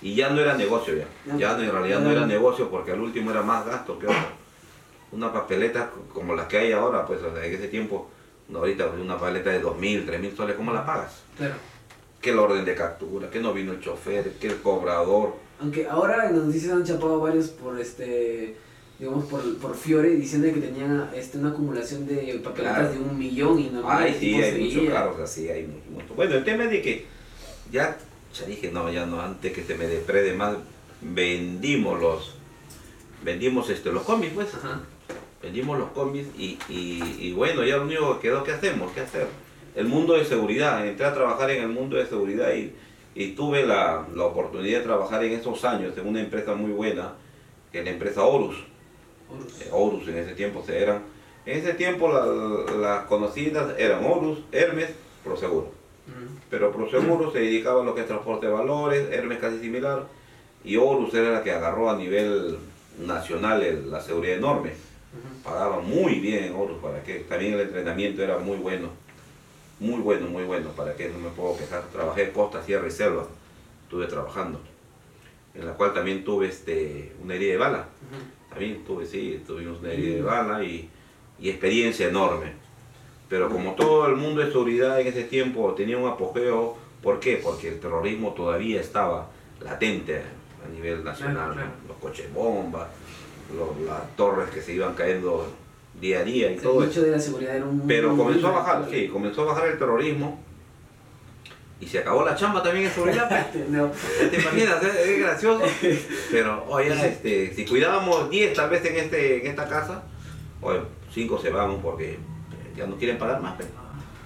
Y 0.03 0.15
ya 0.15 0.31
no 0.31 0.41
era 0.41 0.57
negocio 0.57 0.95
ya. 0.97 1.07
Ya. 1.37 1.53
En 1.53 1.71
realidad 1.71 2.01
no 2.01 2.11
era 2.11 2.27
negocio 2.27 2.69
porque 2.69 2.91
al 2.91 3.01
último 3.01 3.31
era 3.31 3.43
más 3.43 3.65
gasto 3.65 3.99
que 3.99 4.07
otro. 4.07 4.43
Una 5.13 5.33
papeleta 5.33 5.91
como 6.13 6.35
las 6.35 6.47
que 6.47 6.59
hay 6.59 6.73
ahora, 6.73 7.07
pues 7.07 7.23
o 7.23 7.33
sea, 7.33 7.45
en 7.45 7.55
ese 7.55 7.69
tiempo, 7.69 8.11
ahorita 8.53 8.87
una 8.89 9.17
papeleta 9.17 9.51
de 9.51 9.63
2.000, 9.63 10.07
3.000 10.07 10.37
soles, 10.37 10.57
¿cómo 10.57 10.73
la 10.73 10.85
pagas? 10.85 11.23
Claro. 11.37 11.55
Que 12.21 12.31
el 12.31 12.39
orden 12.39 12.65
de 12.65 12.75
captura, 12.75 13.31
que 13.31 13.41
no 13.41 13.53
vino 13.53 13.73
el 13.73 13.81
chofer, 13.81 14.33
que 14.39 14.49
el 14.49 14.61
cobrador. 14.61 15.37
Aunque 15.61 15.87
ahora 15.87 16.29
en 16.29 16.37
las 16.37 16.45
noticias 16.47 16.73
han 16.73 16.85
chapado 16.85 17.21
varios 17.21 17.49
por 17.49 17.79
este 17.79 18.57
digamos 19.03 19.25
por, 19.25 19.57
por 19.59 19.75
Fiore 19.75 20.11
diciendo 20.11 20.47
que 20.55 20.61
tenían 20.61 21.11
este, 21.13 21.37
una 21.37 21.49
acumulación 21.49 22.07
de 22.07 22.41
papeletas 22.45 22.77
Claro. 22.79 22.93
de 22.93 22.99
un 23.01 23.19
millón 23.19 23.59
y 23.59 23.69
no 23.69 23.83
Ay, 23.85 24.17
sí, 24.17 24.41
hay 24.41 24.63
muchos 24.63 24.95
carros 24.95 25.19
así, 25.19 25.49
hay 25.49 25.65
mucho, 25.67 25.91
mucho. 25.91 26.15
Bueno, 26.15 26.37
el 26.37 26.45
tema 26.45 26.65
es 26.65 26.71
de 26.71 26.83
que 26.83 27.07
ya, 27.73 27.99
ya 28.33 28.47
dije, 28.47 28.71
no, 28.71 28.89
ya 28.93 29.05
no, 29.05 29.21
antes 29.21 29.53
que 29.53 29.65
se 29.65 29.75
me 29.75 29.89
deprede 29.89 30.35
más, 30.35 30.55
vendimos 31.01 32.01
los, 32.01 32.35
vendimos 33.25 33.71
este, 33.71 33.91
los 33.91 34.05
cómics, 34.05 34.35
pues, 34.37 34.55
Ajá. 34.55 34.83
vendimos 35.43 35.81
los 35.81 35.91
cómics 35.91 36.29
y, 36.39 36.57
y, 36.69 37.03
y 37.19 37.33
bueno, 37.33 37.65
ya 37.65 37.79
lo 37.79 37.83
único 37.87 38.21
que 38.21 38.29
quedó, 38.29 38.45
¿qué 38.45 38.53
hacemos? 38.53 38.93
¿Qué 38.93 39.01
hacer? 39.01 39.27
El 39.75 39.89
mundo 39.89 40.13
de 40.15 40.25
seguridad, 40.25 40.87
entré 40.87 41.07
a 41.07 41.13
trabajar 41.13 41.51
en 41.51 41.63
el 41.65 41.71
mundo 41.71 41.97
de 41.97 42.07
seguridad 42.07 42.55
y, 42.55 42.73
y 43.17 43.33
tuve 43.33 43.67
la, 43.67 44.07
la 44.15 44.27
oportunidad 44.27 44.79
de 44.79 44.85
trabajar 44.85 45.25
en 45.25 45.33
esos 45.33 45.65
años 45.65 45.93
en 45.99 46.07
una 46.07 46.21
empresa 46.21 46.55
muy 46.55 46.71
buena, 46.71 47.15
que 47.73 47.81
es 47.81 47.85
la 47.85 47.91
empresa 47.91 48.23
Horus. 48.23 48.55
Horus. 49.33 49.61
Eh, 49.61 49.69
Horus 49.73 50.09
en 50.09 50.19
ese 50.19 50.35
tiempo 50.35 50.63
se 50.65 50.83
eran. 50.83 51.03
En 51.45 51.59
ese 51.59 51.75
tiempo 51.75 52.09
la- 52.09 52.73
las 52.77 53.05
conocidas 53.07 53.75
eran 53.79 54.05
Horus, 54.05 54.41
Hermes, 54.53 54.91
Proseguro. 55.25 55.71
Pero 56.51 56.71
Proseguro 56.73 57.31
se 57.33 57.39
dedicaba 57.41 57.81
a 57.83 57.85
lo 57.85 57.95
que 57.95 58.03
es 58.03 58.07
transporte 58.07 58.47
de 58.47 58.53
valores, 58.53 59.09
Hermes 59.11 59.39
casi 59.39 59.59
similar, 59.61 60.05
y 60.65 60.77
Horus 60.77 61.15
era 61.15 61.31
la 61.31 61.43
que 61.43 61.51
agarró 61.53 61.91
a 61.91 61.97
nivel 61.97 62.59
nacional 62.99 63.63
el- 63.63 63.91
la 63.91 64.01
seguridad 64.01 64.37
enorme. 64.37 64.71
Ujú. 64.71 65.43
Pagaba 65.43 65.81
muy 65.81 66.21
bien 66.21 66.45
en 66.45 66.55
Horus, 66.55 66.79
para 66.83 67.03
que 67.03 67.21
también 67.21 67.55
el 67.55 67.61
entrenamiento 67.61 68.23
era 68.23 68.39
muy 68.39 68.57
bueno. 68.59 68.89
Muy 69.81 70.01
bueno, 70.01 70.27
muy 70.29 70.45
bueno, 70.45 70.69
para 70.77 70.95
que 70.95 71.09
no 71.09 71.19
me 71.19 71.31
puedo 71.31 71.57
quejar. 71.57 71.83
Trabajé 71.93 72.31
costa, 72.33 72.63
sierra 72.63 72.87
y 72.87 72.91
selva, 72.91 73.27
estuve 73.85 74.07
trabajando. 74.07 74.61
En 75.55 75.67
la 75.67 75.73
cual 75.73 75.93
también 75.93 76.25
tuve 76.25 76.47
este, 76.49 77.13
una 77.23 77.35
herida 77.35 77.53
de 77.53 77.59
bala. 77.59 77.87
También 78.53 78.85
tuve, 78.85 79.07
sí, 79.07 79.43
tuvimos 79.47 79.81
una 79.81 79.93
herida 79.93 80.15
de 80.17 80.23
bala 80.23 80.63
y, 80.65 80.89
y 81.41 81.49
experiencia 81.51 82.09
enorme. 82.09 82.53
Pero 83.29 83.49
como 83.49 83.73
todo 83.75 84.07
el 84.09 84.17
mundo 84.17 84.43
de 84.45 84.53
seguridad 84.53 85.01
en 85.01 85.07
ese 85.07 85.25
tiempo 85.25 85.73
tenía 85.75 85.97
un 85.97 86.09
apogeo, 86.09 86.77
¿por 87.03 87.19
qué? 87.19 87.41
Porque 87.43 87.69
el 87.69 87.81
terrorismo 87.81 88.33
todavía 88.35 88.81
estaba 88.81 89.29
latente 89.63 90.21
a 90.65 90.69
nivel 90.75 91.03
nacional. 91.03 91.35
Claro, 91.35 91.55
¿no? 91.55 91.89
Los 91.89 91.97
coches 91.99 92.33
bomba, 92.35 92.89
los- 93.57 93.87
las 93.87 94.17
torres 94.17 94.51
que 94.51 94.61
se 94.61 94.75
iban 94.75 94.95
cayendo 94.95 95.47
día 96.01 96.21
a 96.21 96.25
día 96.25 96.51
y 96.51 96.55
sea, 96.55 96.63
todo 96.63 96.83
el 96.85 96.91
eso. 96.91 97.03
de 97.03 97.11
la 97.11 97.19
seguridad 97.19 97.57
era 97.57 97.65
un 97.65 97.87
Pero 97.87 98.17
comenzó 98.17 98.49
a 98.49 98.53
bajar, 98.53 98.87
sí, 98.91 99.09
comenzó 99.09 99.43
a 99.43 99.47
bajar 99.47 99.69
el 99.69 99.79
terrorismo 99.79 100.41
y 101.83 101.87
se 101.87 101.99
acabó 101.99 102.25
la 102.25 102.37
chamba 102.37 102.63
también 102.63 102.87
en 102.87 102.93
seguridad. 102.93 103.29
pues. 103.29 103.69
No. 103.69 103.91
¿Te 103.91 104.41
imaginas? 104.41 104.81
Es, 104.85 104.95
es 104.95 105.19
gracioso. 105.19 105.65
Pero, 106.31 106.65
oye, 106.69 106.93
este, 107.09 107.53
si 107.55 107.67
cuidábamos 107.67 108.31
10 108.31 108.55
tal 108.55 108.71
vez 108.71 108.85
en, 108.85 108.97
este, 108.97 109.41
en 109.41 109.47
esta 109.49 109.69
casa, 109.69 110.05
oye, 110.61 110.81
5 111.13 111.41
se 111.41 111.51
van 111.51 111.83
porque 111.83 112.13
eh, 112.13 112.19
ya 112.77 112.87
no 112.87 112.97
quieren 112.97 113.19
pagar 113.19 113.43
más. 113.43 113.57
pues. 113.57 113.69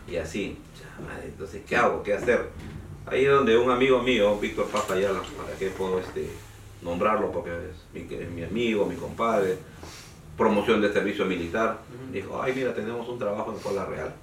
Y 0.06 0.16
así, 0.16 0.58
madre, 1.02 1.28
entonces, 1.28 1.62
¿qué 1.66 1.76
hago? 1.76 2.02
¿Qué 2.02 2.12
hacer? 2.12 2.50
Ahí 3.06 3.24
es 3.24 3.30
donde 3.30 3.56
un 3.56 3.70
amigo 3.70 4.02
mío, 4.02 4.36
Víctor 4.38 4.66
Paz 4.66 4.90
Ayala, 4.90 5.20
para 5.42 5.56
que 5.58 5.68
puedo 5.68 5.98
este, 5.98 6.28
nombrarlo 6.82 7.32
porque 7.32 7.50
es 7.50 7.86
mi, 7.94 8.06
que 8.06 8.22
es 8.22 8.30
mi 8.30 8.44
amigo, 8.44 8.84
mi 8.84 8.96
compadre, 8.96 9.56
promoción 10.36 10.82
de 10.82 10.92
servicio 10.92 11.24
militar, 11.24 11.78
dijo, 12.12 12.42
ay, 12.42 12.52
mira, 12.54 12.74
tenemos 12.74 13.08
un 13.08 13.18
trabajo 13.18 13.50
en 13.52 13.60
Cola 13.60 13.86
Real. 13.86 14.14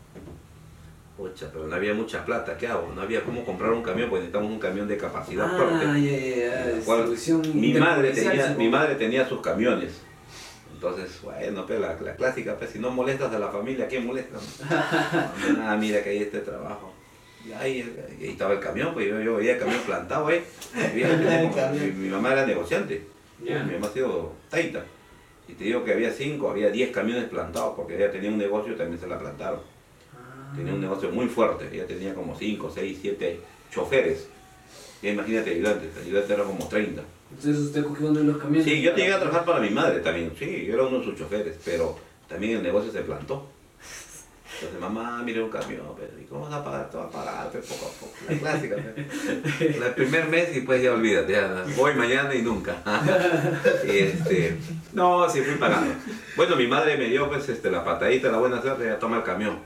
Pucha, 1.18 1.48
pero 1.54 1.68
no 1.68 1.76
había 1.76 1.94
mucha 1.94 2.26
plata, 2.26 2.58
¿qué 2.58 2.68
hago? 2.68 2.92
No 2.96 3.02
había 3.04 3.24
cómo 3.24 3.46
comprar 3.46 3.72
un 3.72 3.84
camión, 3.84 4.10
pues 4.10 4.22
necesitamos 4.22 4.52
un 4.52 4.60
camión 4.60 4.88
de 4.88 4.98
capacidad 4.98 5.48
fuerte. 5.56 5.86
Ah, 5.86 5.96
cual 6.86 7.10
distribución 7.10 7.62
mi 7.62 7.74
madre 7.74 8.12
tenía 8.12 8.50
mi 8.58 8.68
madre 8.70 8.96
tenía 8.96 9.28
sus 9.28 9.42
camiones 9.42 10.02
entonces 10.74 11.22
bueno 11.22 11.66
pues 11.66 11.80
la, 11.80 12.00
la 12.02 12.16
clásica 12.16 12.58
pues 12.58 12.72
si 12.72 12.80
no 12.80 12.90
molestas 12.92 13.34
a 13.34 13.40
la 13.40 13.50
familia 13.50 13.88
quién 13.88 14.06
molesta 14.06 14.38
no? 14.38 15.62
ah 15.62 15.78
mira 15.80 16.04
que 16.04 16.10
hay 16.10 16.18
este 16.24 16.40
trabajo 16.40 16.92
y 17.46 17.52
ahí, 17.54 17.96
ahí 18.20 18.30
estaba 18.30 18.54
el 18.54 18.60
camión 18.60 18.94
pues 18.94 19.08
yo, 19.08 19.22
yo 19.22 19.36
veía 19.36 19.54
el 19.54 19.60
camión 19.60 19.80
plantado 19.86 20.26
como 20.30 21.72
mi, 21.72 21.92
mi 21.92 22.10
mamá 22.10 22.34
era 22.34 22.46
negociante 22.46 23.08
mi 23.40 23.50
mamá 23.52 23.88
ha 23.88 23.94
sido 23.94 24.34
taita 24.50 24.84
y 25.48 25.54
te 25.54 25.64
digo 25.66 25.84
que 25.84 25.94
había 25.94 26.12
cinco 26.12 26.50
había 26.50 26.70
diez 26.70 26.92
camiones 26.92 27.26
plantados 27.26 27.76
porque 27.76 27.96
ella 27.96 28.12
tenía 28.12 28.30
un 28.30 28.38
negocio 28.38 28.74
y 28.74 28.76
también 28.78 29.00
se 29.00 29.08
la 29.08 29.20
plantaron. 29.20 29.60
Tenía 30.56 30.74
un 30.74 30.82
negocio 30.82 31.10
muy 31.12 31.28
fuerte 31.28 31.70
ella 31.72 31.88
tenía 31.88 32.14
como 32.14 32.38
cinco 32.38 32.72
seis 32.74 32.98
siete 33.02 33.40
choferes 33.72 34.28
y 35.02 35.10
imagínate 35.10 35.52
ayudantes 35.52 35.90
ayudantes 35.98 36.32
eran 36.32 36.48
como 36.48 36.68
30 36.68 37.02
Entonces 37.32 37.62
usted 37.62 37.84
cogió 37.84 38.08
uno 38.08 38.20
de 38.20 38.26
los 38.26 38.38
camiones. 38.38 38.66
Sí, 38.66 38.82
yo 38.82 38.96
llegué 38.96 39.14
a 39.14 39.20
trabajar 39.20 39.46
para 39.46 39.60
mi 39.60 39.70
madre 39.70 40.00
también, 40.00 40.32
sí, 40.38 40.66
yo 40.66 40.76
era 40.76 40.84
uno 40.84 41.00
de 41.00 41.06
sus 41.06 41.18
choferes, 41.18 41.58
pero 41.66 41.98
también 42.28 42.58
el 42.58 42.64
negocio 42.64 42.92
se 42.92 43.02
plantó. 43.02 43.48
Entonces, 44.56 44.80
mamá, 44.80 45.22
mire 45.24 45.42
un 45.44 45.50
camión, 45.50 45.82
pero 45.98 46.12
¿y 46.22 46.26
cómo 46.26 46.46
vas 46.46 46.54
a 46.54 46.64
pagar? 46.64 46.90
Te 46.90 46.98
va 46.98 47.04
a 47.06 47.10
pagar, 47.10 47.52
pues, 47.52 47.66
poco 47.66 47.86
a 47.86 48.00
poco, 48.00 48.14
la 48.30 48.38
clásica. 48.40 48.76
pues. 48.78 49.62
El 49.82 49.94
primer 49.94 50.30
mes 50.30 50.56
y 50.56 50.62
pues 50.62 50.82
ya 50.82 50.94
olvídate, 50.94 51.34
ya, 51.34 51.66
voy 51.76 51.96
mañana 51.96 52.34
y 52.36 52.42
nunca. 52.44 52.78
Y 53.86 53.98
este, 53.98 54.58
no, 54.94 55.28
sí 55.30 55.42
fui 55.42 55.56
pagando. 55.56 55.94
Bueno, 56.38 56.56
mi 56.56 56.68
madre 56.68 56.98
me 56.98 57.06
dio 57.06 57.28
pues 57.28 57.50
este, 57.50 57.72
la 57.72 57.84
patadita, 57.84 58.32
la 58.32 58.38
buena 58.38 58.62
suerte, 58.62 58.86
ya 58.86 59.00
toma 59.00 59.18
el 59.18 59.24
camión. 59.24 59.58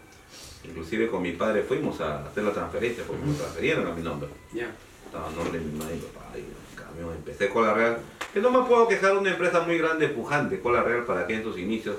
Inclusive 0.68 1.08
con 1.08 1.22
mi 1.22 1.32
padre 1.32 1.64
fuimos 1.64 2.00
a 2.02 2.26
hacer 2.26 2.44
la 2.44 2.52
transferencia, 2.52 3.04
porque 3.08 3.26
me 3.26 3.34
transferieron 3.34 3.88
a 3.88 3.92
mi 3.94 4.02
nombre 4.02 4.30
Ya. 4.54 4.70
estaba 5.06 5.28
a 5.28 5.32
nombre 5.32 5.60
de 5.60 5.66
mi 5.66 5.78
madre 5.78 5.94
y 5.96 5.98
mi 6.00 6.06
papá 6.06 6.26
y 6.38 6.76
camión. 6.76 7.16
Empecé 7.16 7.50
Cola 7.50 7.74
Real, 7.74 7.98
que 8.34 8.40
no 8.42 8.52
me 8.52 8.68
puedo 8.68 8.88
quejar 8.88 9.14
de 9.14 9.18
una 9.20 9.32
empresa 9.32 9.62
muy 9.62 9.78
grande, 9.78 10.08
pujante. 10.10 10.60
Cola 10.60 10.84
Real, 10.84 11.06
para 11.06 11.26
que 11.26 11.36
en 11.36 11.44
sus 11.44 11.58
inicios 11.58 11.96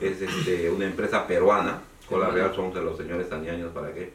es 0.00 0.20
este, 0.20 0.70
una 0.70 0.86
empresa 0.86 1.26
peruana. 1.26 1.80
Cola 2.08 2.28
Real 2.30 2.52
son 2.54 2.72
de 2.74 2.80
los 2.82 2.96
señores 2.98 3.30
años 3.32 3.70
para 3.72 3.92
que 3.94 4.12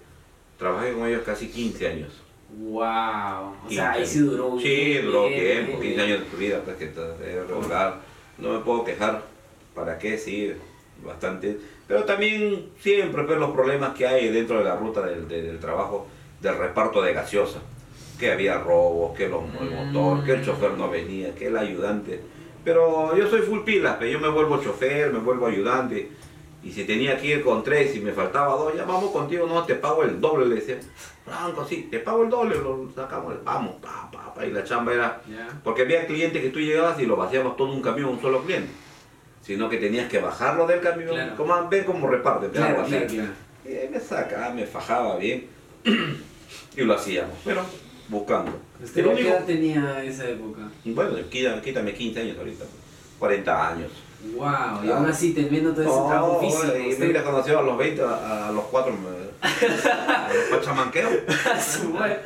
trabajé 0.57 0.93
con 0.93 1.07
ellos 1.07 1.23
casi 1.25 1.47
15 1.49 1.87
años. 1.87 2.13
Wow. 2.57 2.81
O 2.81 3.69
sea, 3.69 3.91
ahí 3.91 4.01
15 4.01 4.05
sí 4.13 4.19
duró 4.19 4.47
un 4.47 4.59
Sí, 4.61 4.93
duró 4.97 5.27
tiempo, 5.27 5.79
bien, 5.79 5.81
15 5.81 5.87
bien. 5.87 5.99
años 6.01 6.19
de 6.19 6.25
tu 6.25 6.37
vida, 6.37 6.61
pues 6.65 6.77
que 6.77 6.91
regular. 7.47 8.01
No 8.37 8.53
me 8.53 8.59
puedo 8.59 8.83
quejar, 8.83 9.23
¿para 9.75 9.97
qué? 9.97 10.17
Sí, 10.17 10.51
bastante. 11.03 11.57
Pero 11.89 12.05
también 12.05 12.67
siempre 12.79 13.23
pues, 13.23 13.37
los 13.37 13.51
problemas 13.51 13.93
que 13.95 14.07
hay 14.07 14.29
dentro 14.29 14.59
de 14.59 14.63
la 14.63 14.77
ruta 14.77 15.01
del, 15.05 15.27
del- 15.27 15.59
trabajo 15.59 16.07
del 16.39 16.57
reparto 16.57 17.01
de 17.01 17.11
gaseosa. 17.13 17.59
Que 18.17 18.31
había 18.31 18.59
robos, 18.59 19.17
que 19.17 19.27
los, 19.27 19.41
el 19.61 19.71
motor, 19.71 20.23
que 20.23 20.33
el 20.33 20.45
chofer 20.45 20.71
no 20.77 20.89
venía, 20.89 21.33
que 21.35 21.47
el 21.47 21.57
ayudante. 21.57 22.21
Pero 22.63 23.15
yo 23.17 23.27
soy 23.29 23.41
full 23.41 23.61
pilas, 23.61 23.95
pues, 23.97 24.11
yo 24.11 24.19
me 24.19 24.29
vuelvo 24.29 24.61
chofer, 24.63 25.11
me 25.11 25.19
vuelvo 25.19 25.47
ayudante. 25.47 26.11
Y 26.61 26.71
si 26.71 26.83
tenía 26.83 27.17
que 27.17 27.27
ir 27.27 27.43
con 27.43 27.63
tres 27.63 27.95
y 27.95 28.01
me 28.01 28.11
faltaba 28.11 28.53
dos, 28.55 28.75
ya 28.75 28.83
vamos 28.83 29.11
contigo, 29.11 29.47
no, 29.47 29.63
te 29.63 29.75
pago 29.75 30.03
el 30.03 30.19
doble, 30.21 30.45
le 30.45 30.55
decía. 30.55 30.77
Franco, 31.25 31.65
sí, 31.65 31.87
te 31.89 31.99
pago 31.99 32.23
el 32.23 32.29
doble, 32.29 32.55
lo 32.57 32.89
sacamos, 32.93 33.35
vamos, 33.45 33.75
pa, 33.81 34.09
pa, 34.11 34.33
pa, 34.33 34.45
y 34.45 34.51
la 34.51 34.63
chamba 34.63 34.93
era... 34.93 35.21
Porque 35.63 35.83
había 35.83 36.05
clientes 36.05 36.41
que 36.41 36.49
tú 36.49 36.59
llegabas 36.59 36.99
y 36.99 37.05
lo 37.05 37.15
vaciabas 37.15 37.55
todo 37.55 37.71
un 37.71 37.81
camión, 37.81 38.09
un 38.09 38.19
solo 38.21 38.41
cliente. 38.43 38.69
Sino 39.41 39.69
que 39.69 39.77
tenías 39.77 40.09
que 40.09 40.19
bajarlo 40.19 40.67
del 40.67 40.79
camión, 40.81 41.09
Claro. 41.09 41.35
como, 41.35 41.69
ven 41.69 41.83
cómo 41.83 42.07
reparte, 42.07 42.49
Claro, 42.49 42.83
claro. 42.85 43.05
Y 43.65 43.69
ahí 43.73 43.89
me 43.91 43.99
sacaba, 43.99 44.49
me 44.53 44.65
fajaba 44.65 45.17
bien 45.17 45.47
y 46.75 46.81
lo 46.81 46.93
hacíamos, 46.93 47.35
pero 47.43 47.61
buscando. 48.07 48.51
¿Usted 48.83 49.03
Lo 49.03 49.09
qué 49.13 49.21
único- 49.21 49.29
edad 49.35 49.45
tenía 49.45 50.03
esa 50.03 50.27
época? 50.29 50.61
Bueno, 50.85 51.11
quítame, 51.29 51.61
quítame 51.61 51.93
15 51.93 52.21
años 52.21 52.37
ahorita, 52.37 52.65
40 53.19 53.67
años. 53.69 53.91
Wow, 54.35 54.83
y 54.83 54.89
aún 54.91 55.05
así 55.07 55.33
teniendo 55.33 55.71
todo 55.71 55.83
ese 55.83 55.91
No, 55.95 56.07
trabajo 56.07 56.39
físico. 56.41 56.63
y 56.77 56.81
me 56.81 56.89
usted- 56.89 57.03
hubiera 57.05 57.23
conocido 57.23 57.59
a 57.59 57.61
los 57.61 57.77
20, 57.77 58.01
a, 58.01 58.47
a 58.49 58.51
los 58.51 58.65
4, 58.65 58.93
a. 59.43 60.27
A 60.27 61.87
madre. 61.93 62.19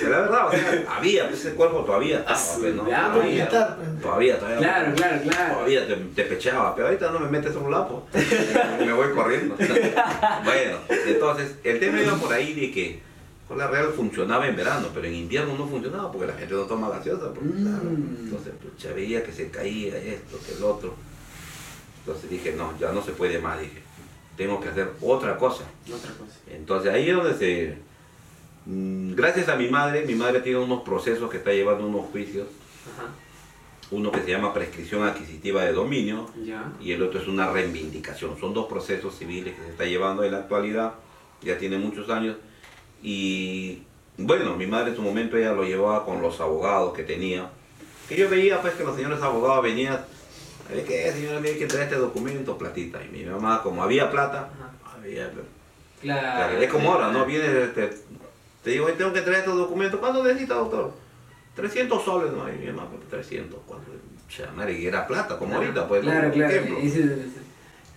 Pero 0.00 0.10
la 0.10 0.18
verdad, 0.20 0.46
o 0.48 0.50
sea, 0.52 0.84
había, 0.96 1.28
pues, 1.28 1.40
ese 1.40 1.54
cuerpo 1.54 1.84
todavía 1.84 2.18
estaba, 2.18 2.38
pues, 2.60 2.74
¿no? 2.74 2.88
Ya, 2.88 3.12
Todavía, 3.12 3.48
pues. 3.48 4.00
todavía, 4.02 4.38
todavía. 4.38 4.58
Claro, 4.58 4.94
claro, 4.94 5.22
claro. 5.22 5.54
Todavía 5.54 5.86
te, 5.86 5.96
te 5.96 6.22
pechaba, 6.24 6.74
pero 6.74 6.88
ahorita 6.88 7.10
no 7.10 7.20
me 7.20 7.28
metes 7.30 7.54
un 7.56 7.70
lapo. 7.70 8.06
me 8.78 8.92
voy 8.92 9.10
corriendo. 9.14 9.54
bueno, 9.56 10.78
entonces, 11.06 11.54
el 11.64 11.80
tema 11.80 12.00
iba 12.02 12.14
por 12.16 12.32
ahí 12.32 12.52
de 12.54 12.70
que 12.72 13.12
la 13.56 13.66
Real 13.66 13.92
funcionaba 13.94 14.46
en 14.48 14.56
verano, 14.56 14.88
pero 14.94 15.06
en 15.06 15.14
invierno 15.14 15.54
no 15.58 15.66
funcionaba 15.66 16.10
porque 16.10 16.26
la 16.26 16.32
gente 16.34 16.54
no 16.54 16.62
toma 16.62 16.88
gaseosa. 16.88 17.32
pues, 17.34 17.44
Mm. 17.46 17.62
claro. 17.62 17.82
Entonces, 17.88 18.52
pucha, 18.62 18.92
veía 18.94 19.22
que 19.22 19.32
se 19.32 19.50
caía 19.50 19.96
esto, 19.98 20.38
que 20.46 20.52
el 20.56 20.64
otro. 20.64 20.94
Entonces 22.04 22.30
dije, 22.30 22.54
no, 22.56 22.72
ya 22.80 22.90
no 22.92 23.02
se 23.02 23.12
puede 23.12 23.38
más, 23.38 23.60
dije. 23.60 23.82
Tengo 24.36 24.60
que 24.60 24.68
hacer 24.68 24.90
otra 25.00 25.36
cosa. 25.36 25.64
Otra 25.86 26.10
cosa. 26.12 26.38
Entonces 26.50 26.92
ahí 26.92 27.08
es 27.10 27.16
donde 27.16 27.34
se... 27.34 27.78
mm, 28.66 29.14
Gracias 29.14 29.48
a 29.48 29.56
mi 29.56 29.68
madre, 29.68 30.04
mi 30.06 30.14
madre 30.14 30.40
tiene 30.40 30.58
unos 30.58 30.82
procesos 30.82 31.30
que 31.30 31.36
está 31.38 31.52
llevando 31.52 31.86
unos 31.86 32.06
juicios. 32.10 32.46
Ajá. 32.96 33.08
Uno 33.90 34.10
que 34.10 34.22
se 34.22 34.30
llama 34.30 34.54
prescripción 34.54 35.02
adquisitiva 35.04 35.64
de 35.64 35.72
dominio 35.74 36.26
Ya. 36.42 36.72
y 36.80 36.92
el 36.92 37.02
otro 37.02 37.20
es 37.20 37.28
una 37.28 37.50
reivindicación. 37.52 38.38
Son 38.40 38.54
dos 38.54 38.66
procesos 38.66 39.18
civiles 39.18 39.54
que 39.54 39.62
se 39.64 39.70
está 39.70 39.84
llevando 39.84 40.24
en 40.24 40.32
la 40.32 40.38
actualidad, 40.38 40.94
ya 41.42 41.58
tiene 41.58 41.76
muchos 41.76 42.08
años. 42.08 42.36
Y 43.02 43.82
bueno, 44.16 44.56
mi 44.56 44.66
madre 44.66 44.90
en 44.90 44.96
su 44.96 45.02
momento 45.02 45.36
ella 45.36 45.52
lo 45.52 45.64
llevaba 45.64 46.06
con 46.06 46.22
los 46.22 46.40
abogados 46.40 46.94
que 46.94 47.02
tenía. 47.02 47.50
Que 48.08 48.16
yo 48.16 48.30
veía 48.30 48.62
pues 48.62 48.72
que 48.74 48.84
los 48.84 48.96
señores 48.96 49.20
abogados 49.22 49.62
venían, 49.62 49.98
¿sabe 50.72 50.84
qué 50.84 51.12
señora? 51.12 51.40
Mire 51.40 51.58
que 51.58 51.66
trae 51.66 51.84
este 51.84 51.96
documento, 51.96 52.56
platita. 52.58 52.98
Y 53.04 53.08
mi 53.08 53.24
mamá, 53.24 53.62
como 53.62 53.82
había 53.82 54.10
plata, 54.10 54.50
Ajá. 54.54 54.96
había... 54.98 55.30
Claro. 56.00 56.22
Claro, 56.36 56.58
es 56.62 56.70
como 56.70 56.92
ahora, 56.92 57.12
¿no? 57.12 57.24
Viene, 57.24 57.64
este, 57.64 57.90
te 58.64 58.70
digo, 58.70 58.86
"Oye, 58.86 58.94
tengo 58.94 59.12
que 59.12 59.20
traer 59.20 59.40
estos 59.40 59.56
documentos. 59.56 60.00
¿Cuánto 60.00 60.24
necesita, 60.24 60.54
doctor? 60.54 60.92
300 61.54 62.02
soles, 62.04 62.32
¿no? 62.32 62.48
Y 62.52 62.56
mi 62.58 62.66
mamá, 62.72 62.88
300, 63.08 63.60
¿cuánto? 63.66 63.90
Chamare, 64.28 64.72
y 64.78 64.86
era 64.86 65.06
plata, 65.06 65.38
como 65.38 65.54
ahorita, 65.56 65.86
pues. 65.86 66.00
Claro, 66.02 66.28
Por 66.28 66.32
claro. 66.32 66.52
ejemplo. 66.54 66.78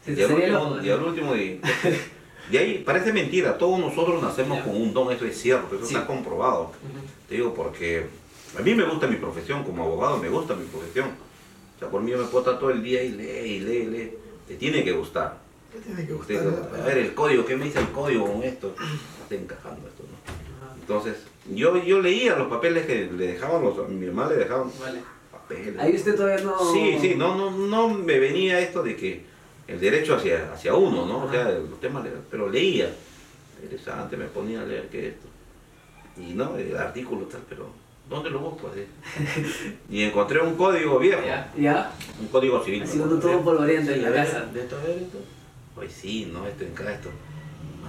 Y 0.07 0.21
al 0.21 0.31
último, 0.33 0.81
y 0.83 0.89
al 0.91 1.03
último, 1.07 1.35
y, 1.35 1.59
de 2.51 2.59
ahí, 2.59 2.83
parece 2.85 3.11
mentira, 3.11 3.57
todos 3.57 3.79
nosotros 3.79 4.21
nacemos 4.21 4.59
con 4.61 4.75
un 4.75 4.93
don, 4.93 5.11
eso 5.11 5.25
es 5.25 5.35
cierto, 5.41 5.75
eso 5.75 5.85
Sí. 5.85 5.95
está 5.95 6.05
comprobado. 6.05 6.71
Te 7.27 7.35
digo, 7.35 7.53
porque 7.55 8.05
a 8.57 8.61
mí 8.61 8.75
me 8.75 8.83
gusta 8.83 9.07
mi 9.07 9.15
profesión, 9.15 9.63
como 9.63 9.83
abogado 9.83 10.17
me 10.17 10.29
gusta 10.29 10.53
mi 10.53 10.65
profesión. 10.65 11.07
O 11.75 11.79
sea, 11.79 11.89
por 11.89 12.01
mí 12.01 12.11
yo 12.11 12.17
me 12.17 12.25
puedo 12.25 12.39
estar 12.45 12.59
todo 12.59 12.69
el 12.71 12.81
día 12.83 13.03
y 13.03 13.11
lee, 13.11 13.23
y 13.55 13.59
lee, 13.59 13.77
y 13.77 13.85
lee. 13.85 14.11
Te 14.47 14.55
tiene 14.55 14.83
que 14.83 14.91
gustar. 14.93 15.37
¿Qué 15.71 15.79
tiene 15.79 16.05
que 16.07 16.13
Usted, 16.13 16.43
gustar? 16.43 16.79
a 16.81 16.85
ver 16.85 16.97
el 16.99 17.13
código, 17.13 17.45
¿qué 17.45 17.55
me 17.57 17.65
dice 17.65 17.79
el 17.79 17.89
código 17.89 18.31
con 18.31 18.43
esto? 18.43 18.73
Está 19.23 19.35
encajando 19.35 19.87
esto, 19.87 20.03
¿no? 20.03 20.67
Ajá. 20.67 20.75
Entonces, 20.79 21.17
yo, 21.53 21.77
yo 21.83 22.01
leía 22.01 22.35
los 22.37 22.47
papeles 22.47 22.85
que 22.85 23.09
le 23.11 23.27
dejaban 23.33 23.63
los, 23.63 23.89
mi 23.89 24.05
mamá 24.07 24.29
le 24.29 24.35
dejaban 24.37 24.71
Vale. 24.79 25.01
papeles. 25.31 25.77
Ahí 25.79 25.95
usted 25.95 26.15
todavía 26.15 26.43
no. 26.45 26.57
Sí, 26.73 26.97
sí, 27.01 27.15
no, 27.15 27.35
no, 27.35 27.51
no 27.51 27.89
me 27.89 28.19
venía 28.19 28.59
esto 28.59 28.83
de 28.83 28.95
que 28.95 29.25
el 29.67 29.79
derecho 29.79 30.15
hacia, 30.15 30.53
hacia 30.53 30.75
uno, 30.75 31.05
¿no? 31.05 31.25
O 31.25 31.31
sea, 31.31 31.49
los 31.49 31.79
temas, 31.81 32.03
legales, 32.03 32.25
pero 32.31 32.47
leía. 32.47 32.89
Interesante, 33.61 34.15
me 34.15 34.25
ponía 34.25 34.61
a 34.61 34.65
leer 34.65 34.87
que 34.89 35.07
esto. 35.09 35.27
Y 36.17 36.33
no, 36.33 36.55
el 36.55 36.77
artículo 36.77 37.25
tal, 37.25 37.41
pero 37.49 37.67
¿dónde 38.09 38.29
lo 38.29 38.39
busco? 38.39 38.69
Así. 38.71 38.85
y 39.89 40.03
encontré 40.03 40.39
un 40.41 40.55
código 40.55 40.99
viejo, 40.99 41.21
Ya, 41.25 41.51
ya. 41.57 41.91
un 42.19 42.27
código 42.27 42.63
civil. 42.63 42.83
Así 42.83 42.97
¿no? 42.97 43.05
cuando 43.05 43.19
todo 43.27 43.41
polvoriento 43.43 43.91
en 43.91 43.97
Sí, 43.97 44.01
la 44.03 44.07
a 44.07 44.11
ver, 44.11 44.25
casa. 44.25 44.45
De 44.53 44.59
esto, 44.61 44.77
a 44.77 44.87
ver, 44.87 44.97
esto. 44.97 45.17
Pues 45.75 45.91
sí, 45.91 46.29
¿no? 46.31 46.47
Esto 46.47 46.63
encaja 46.63 46.93
esto. 46.93 47.09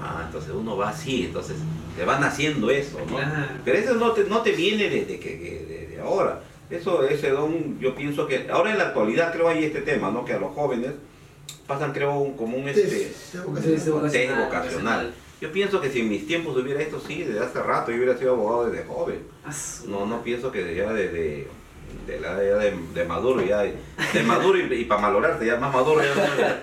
Ah, 0.01 0.23
entonces 0.27 0.51
uno 0.55 0.77
va 0.77 0.91
así, 0.91 1.25
entonces 1.27 1.57
te 1.97 2.05
van 2.05 2.23
haciendo 2.23 2.71
eso, 2.71 2.99
¿no? 3.09 3.17
Claro. 3.17 3.49
Pero 3.65 3.79
eso 3.79 3.95
no 3.95 4.13
te, 4.13 4.25
no 4.25 4.43
te 4.43 4.53
viene 4.53 4.91
desde 4.91 5.19
que, 5.19 5.39
que- 5.39 5.65
de, 5.67 5.87
de 5.97 6.01
ahora. 6.01 6.41
Eso, 6.69 7.05
ese 7.05 7.31
don, 7.31 7.79
yo 7.79 7.95
pienso 7.95 8.27
que 8.27 8.49
ahora 8.51 8.73
en 8.73 8.79
la 8.79 8.89
actualidad 8.89 9.33
creo 9.33 9.49
hay 9.49 9.65
este 9.65 9.83
tema, 9.83 10.11
¿no? 10.11 10.25
Que 10.25 10.33
a 10.35 10.39
los 10.39 10.53
jóvenes 10.55 10.91
pasan, 11.67 11.93
creo, 11.93 12.19
un- 12.19 12.37
como 12.37 12.57
un 12.59 12.69
este, 12.69 13.13
vocacional, 13.47 14.11
test 14.13 14.37
vocacional. 14.37 15.15
Yo 15.41 15.53
pienso 15.53 15.81
que 15.81 15.91
si 15.91 16.01
en 16.01 16.09
mis 16.09 16.27
tiempos 16.27 16.57
hubiera 16.57 16.81
esto, 16.81 17.01
sí, 17.07 17.23
desde 17.23 17.41
hace 17.41 17.63
rato 17.63 17.91
yo 17.91 17.99
hubiera 17.99 18.17
sido 18.17 18.33
abogado 18.33 18.71
desde 18.71 18.87
joven. 18.87 19.19
No, 19.87 20.07
no 20.07 20.23
pienso 20.23 20.51
que 20.51 20.75
ya 20.75 20.93
desde 20.93 21.47
de 22.07 22.21
la 22.21 22.43
edad 22.43 22.59
de, 22.61 22.75
de 22.95 23.05
maduro 23.05 23.43
ya 23.45 23.63
de 23.63 24.23
maduro 24.27 24.59
y, 24.59 24.85
para 24.85 25.01
malograrte 25.03 25.47
ya 25.47 25.57
más 25.57 25.73
maduro 25.73 26.03
ya 26.03 26.61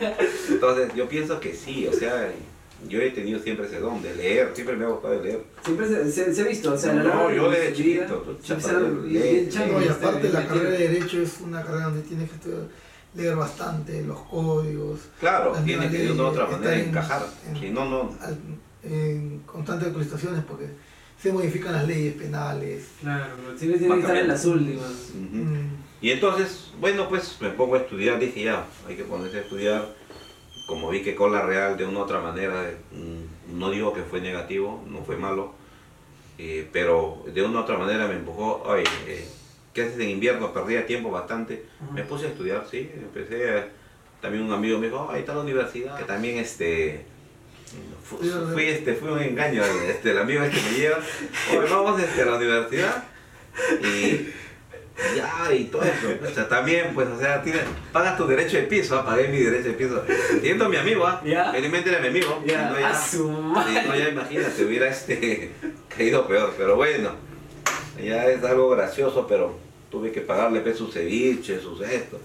entonces 0.49 0.93
yo 0.95 1.07
pienso 1.07 1.39
que 1.39 1.53
sí 1.55 1.87
o 1.87 1.93
sea 1.93 2.29
yo 2.87 3.01
he 3.01 3.09
tenido 3.11 3.39
siempre 3.39 3.65
ese 3.65 3.79
don 3.79 4.01
de 4.01 4.13
leer 4.15 4.51
siempre 4.53 4.75
me 4.75 4.83
ha 4.85 4.89
gustado 4.89 5.21
leer. 5.23 5.41
Siempre 5.63 5.87
se, 5.87 6.11
se, 6.11 6.35
se 6.35 6.41
ha 6.41 6.45
visto, 6.45 6.73
o 6.73 6.77
sea, 6.77 6.93
No, 6.93 7.31
yo 7.31 7.49
desde 7.49 7.73
chiquito, 7.73 8.37
y 9.07 9.17
este, 9.17 9.89
aparte 9.89 10.29
la 10.29 10.45
carrera 10.45 10.69
de 10.71 10.77
Derecho 10.89 11.21
es 11.21 11.39
una 11.41 11.63
carrera 11.63 11.85
donde 11.85 12.01
tienes 12.01 12.29
que 12.29 12.35
estudiar- 12.35 12.67
leer 13.15 13.35
bastante 13.35 14.01
los 14.03 14.19
códigos, 14.21 14.99
claro 15.19 15.53
tiene 15.65 15.89
que 15.89 15.97
de 15.99 16.11
una 16.11 16.23
u 16.23 16.25
otra 16.27 16.47
manera 16.47 16.75
en- 16.75 16.87
encajar 16.89 17.23
en- 17.47 17.59
si 17.59 17.69
no 17.69 17.85
no 17.85 18.15
al- 18.21 18.37
en 18.83 19.39
constantes 19.45 19.87
actualizaciones 19.87 20.43
porque 20.45 20.67
se 21.21 21.31
modifican 21.31 21.73
las 21.73 21.87
leyes 21.87 22.15
penales. 22.15 22.85
Claro, 22.99 23.35
siempre 23.57 23.79
tiene 23.79 23.93
que 23.95 24.01
estar 24.01 24.17
en 24.17 24.27
las 24.27 24.45
últimas. 24.45 24.91
Mm, 25.13 25.67
Y 26.01 26.11
entonces, 26.11 26.71
bueno, 26.81 27.07
pues 27.07 27.37
me 27.39 27.49
pongo 27.51 27.75
a 27.75 27.79
estudiar, 27.79 28.19
dije 28.19 28.43
ya, 28.43 28.65
hay 28.87 28.95
que 28.97 29.05
ponerse 29.05 29.37
a 29.37 29.41
estudiar. 29.41 29.95
Como 30.67 30.89
vi 30.89 31.01
que 31.01 31.15
Cola 31.15 31.41
Real 31.45 31.77
de 31.77 31.85
una 31.85 31.99
u 31.99 32.01
otra 32.01 32.19
manera, 32.19 32.71
mm, 32.91 33.57
no 33.59 33.69
digo 33.69 33.93
que 33.93 34.01
fue 34.01 34.19
negativo, 34.19 34.83
no 34.89 35.01
fue 35.03 35.15
malo, 35.15 35.53
eh, 36.37 36.67
pero 36.73 37.23
de 37.33 37.41
una 37.43 37.59
u 37.59 37.61
otra 37.63 37.77
manera 37.77 38.07
me 38.07 38.15
empujó, 38.15 38.63
oye, 38.65 38.83
eh, 39.07 39.25
¿qué 39.73 39.83
haces 39.83 39.99
en 39.99 40.09
invierno? 40.09 40.53
Perdía 40.53 40.85
tiempo 40.85 41.09
bastante. 41.11 41.65
Me 41.93 42.03
puse 42.03 42.25
a 42.25 42.29
estudiar, 42.29 42.65
sí, 42.69 42.89
empecé, 42.95 43.49
a- 43.49 43.67
también 44.21 44.43
un 44.43 44.53
amigo 44.53 44.77
me 44.79 44.87
dijo, 44.87 45.01
"Oh, 45.01 45.11
ahí 45.11 45.19
está 45.21 45.33
la 45.33 45.41
universidad, 45.41 45.97
que 45.97 46.03
también 46.05 46.37
este... 46.37 47.05
fu- 48.03 48.17
Fui, 48.53 48.65
este, 48.65 48.93
fui 48.93 49.09
un 49.09 49.19
engaño, 49.19 49.63
este, 49.87 50.11
el 50.11 50.19
amigo 50.19 50.43
este 50.43 50.59
que 50.61 50.69
me 50.71 50.77
lleva, 50.77 50.99
oye, 51.51 51.69
vamos 51.69 52.01
este, 52.01 52.21
a 52.21 52.25
la 52.25 52.35
universidad 52.35 53.03
y 53.81 54.29
ya, 55.17 55.51
y 55.53 55.63
todo 55.65 55.81
eso. 55.83 56.07
O 56.23 56.33
sea, 56.33 56.47
también, 56.47 56.91
pues, 56.93 57.07
o 57.07 57.19
sea, 57.19 57.41
tienes, 57.41 57.63
pagas 57.91 58.15
tu 58.15 58.27
derecho 58.27 58.57
de 58.57 58.63
piso, 58.63 58.97
ah, 58.97 59.03
pagué 59.05 59.27
mi 59.27 59.39
derecho 59.39 59.69
de 59.69 59.73
piso. 59.73 60.03
Siendo 60.39 60.69
mi 60.69 60.77
amigo, 60.77 61.05
¿ah? 61.07 61.19
Felizmente 61.51 61.89
era 61.89 61.99
mi 61.99 62.07
amigo. 62.09 62.41
Si 62.45 62.51
no, 62.69 62.79
ya, 63.73 63.83
no, 63.87 63.95
ya 63.95 64.09
imagínate, 64.09 64.63
hubiera 64.65 64.87
este, 64.87 65.51
caído 65.97 66.27
peor. 66.27 66.53
Pero 66.57 66.75
bueno, 66.75 67.15
ya 68.01 68.27
es 68.27 68.43
algo 68.43 68.69
gracioso, 68.69 69.27
pero 69.27 69.55
tuve 69.91 70.11
que 70.11 70.21
pagarle 70.21 70.61
pues, 70.61 70.77
sus 70.77 70.93
ceviches, 70.93 71.61
sus 71.61 71.81
esto. 71.81 72.19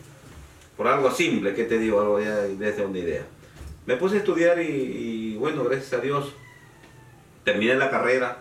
Por 0.77 0.87
algo 0.87 1.11
simple, 1.11 1.55
¿qué 1.55 1.65
te 1.65 1.79
digo? 1.79 2.01
Algo 2.01 2.21
ya 2.21 2.37
desde 2.37 2.85
una 2.85 2.99
idea. 2.99 3.27
Me 3.87 3.97
puse 3.97 4.17
a 4.17 4.19
estudiar 4.19 4.61
y, 4.61 4.65
y, 4.67 5.37
bueno, 5.37 5.65
gracias 5.65 5.93
a 5.95 5.99
Dios, 6.03 6.33
terminé 7.45 7.75
la 7.75 7.91
carrera. 7.91 8.39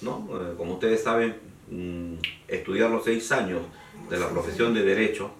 ¿no? 0.00 0.28
Eh, 0.32 0.54
como 0.56 0.74
ustedes 0.74 1.02
saben, 1.02 1.34
mm, 1.70 2.14
estudiar 2.48 2.90
los 2.90 3.04
seis 3.04 3.30
años 3.32 3.62
de 4.08 4.18
la 4.18 4.28
profesión 4.28 4.74
de 4.74 4.82
Derecho 4.82 5.30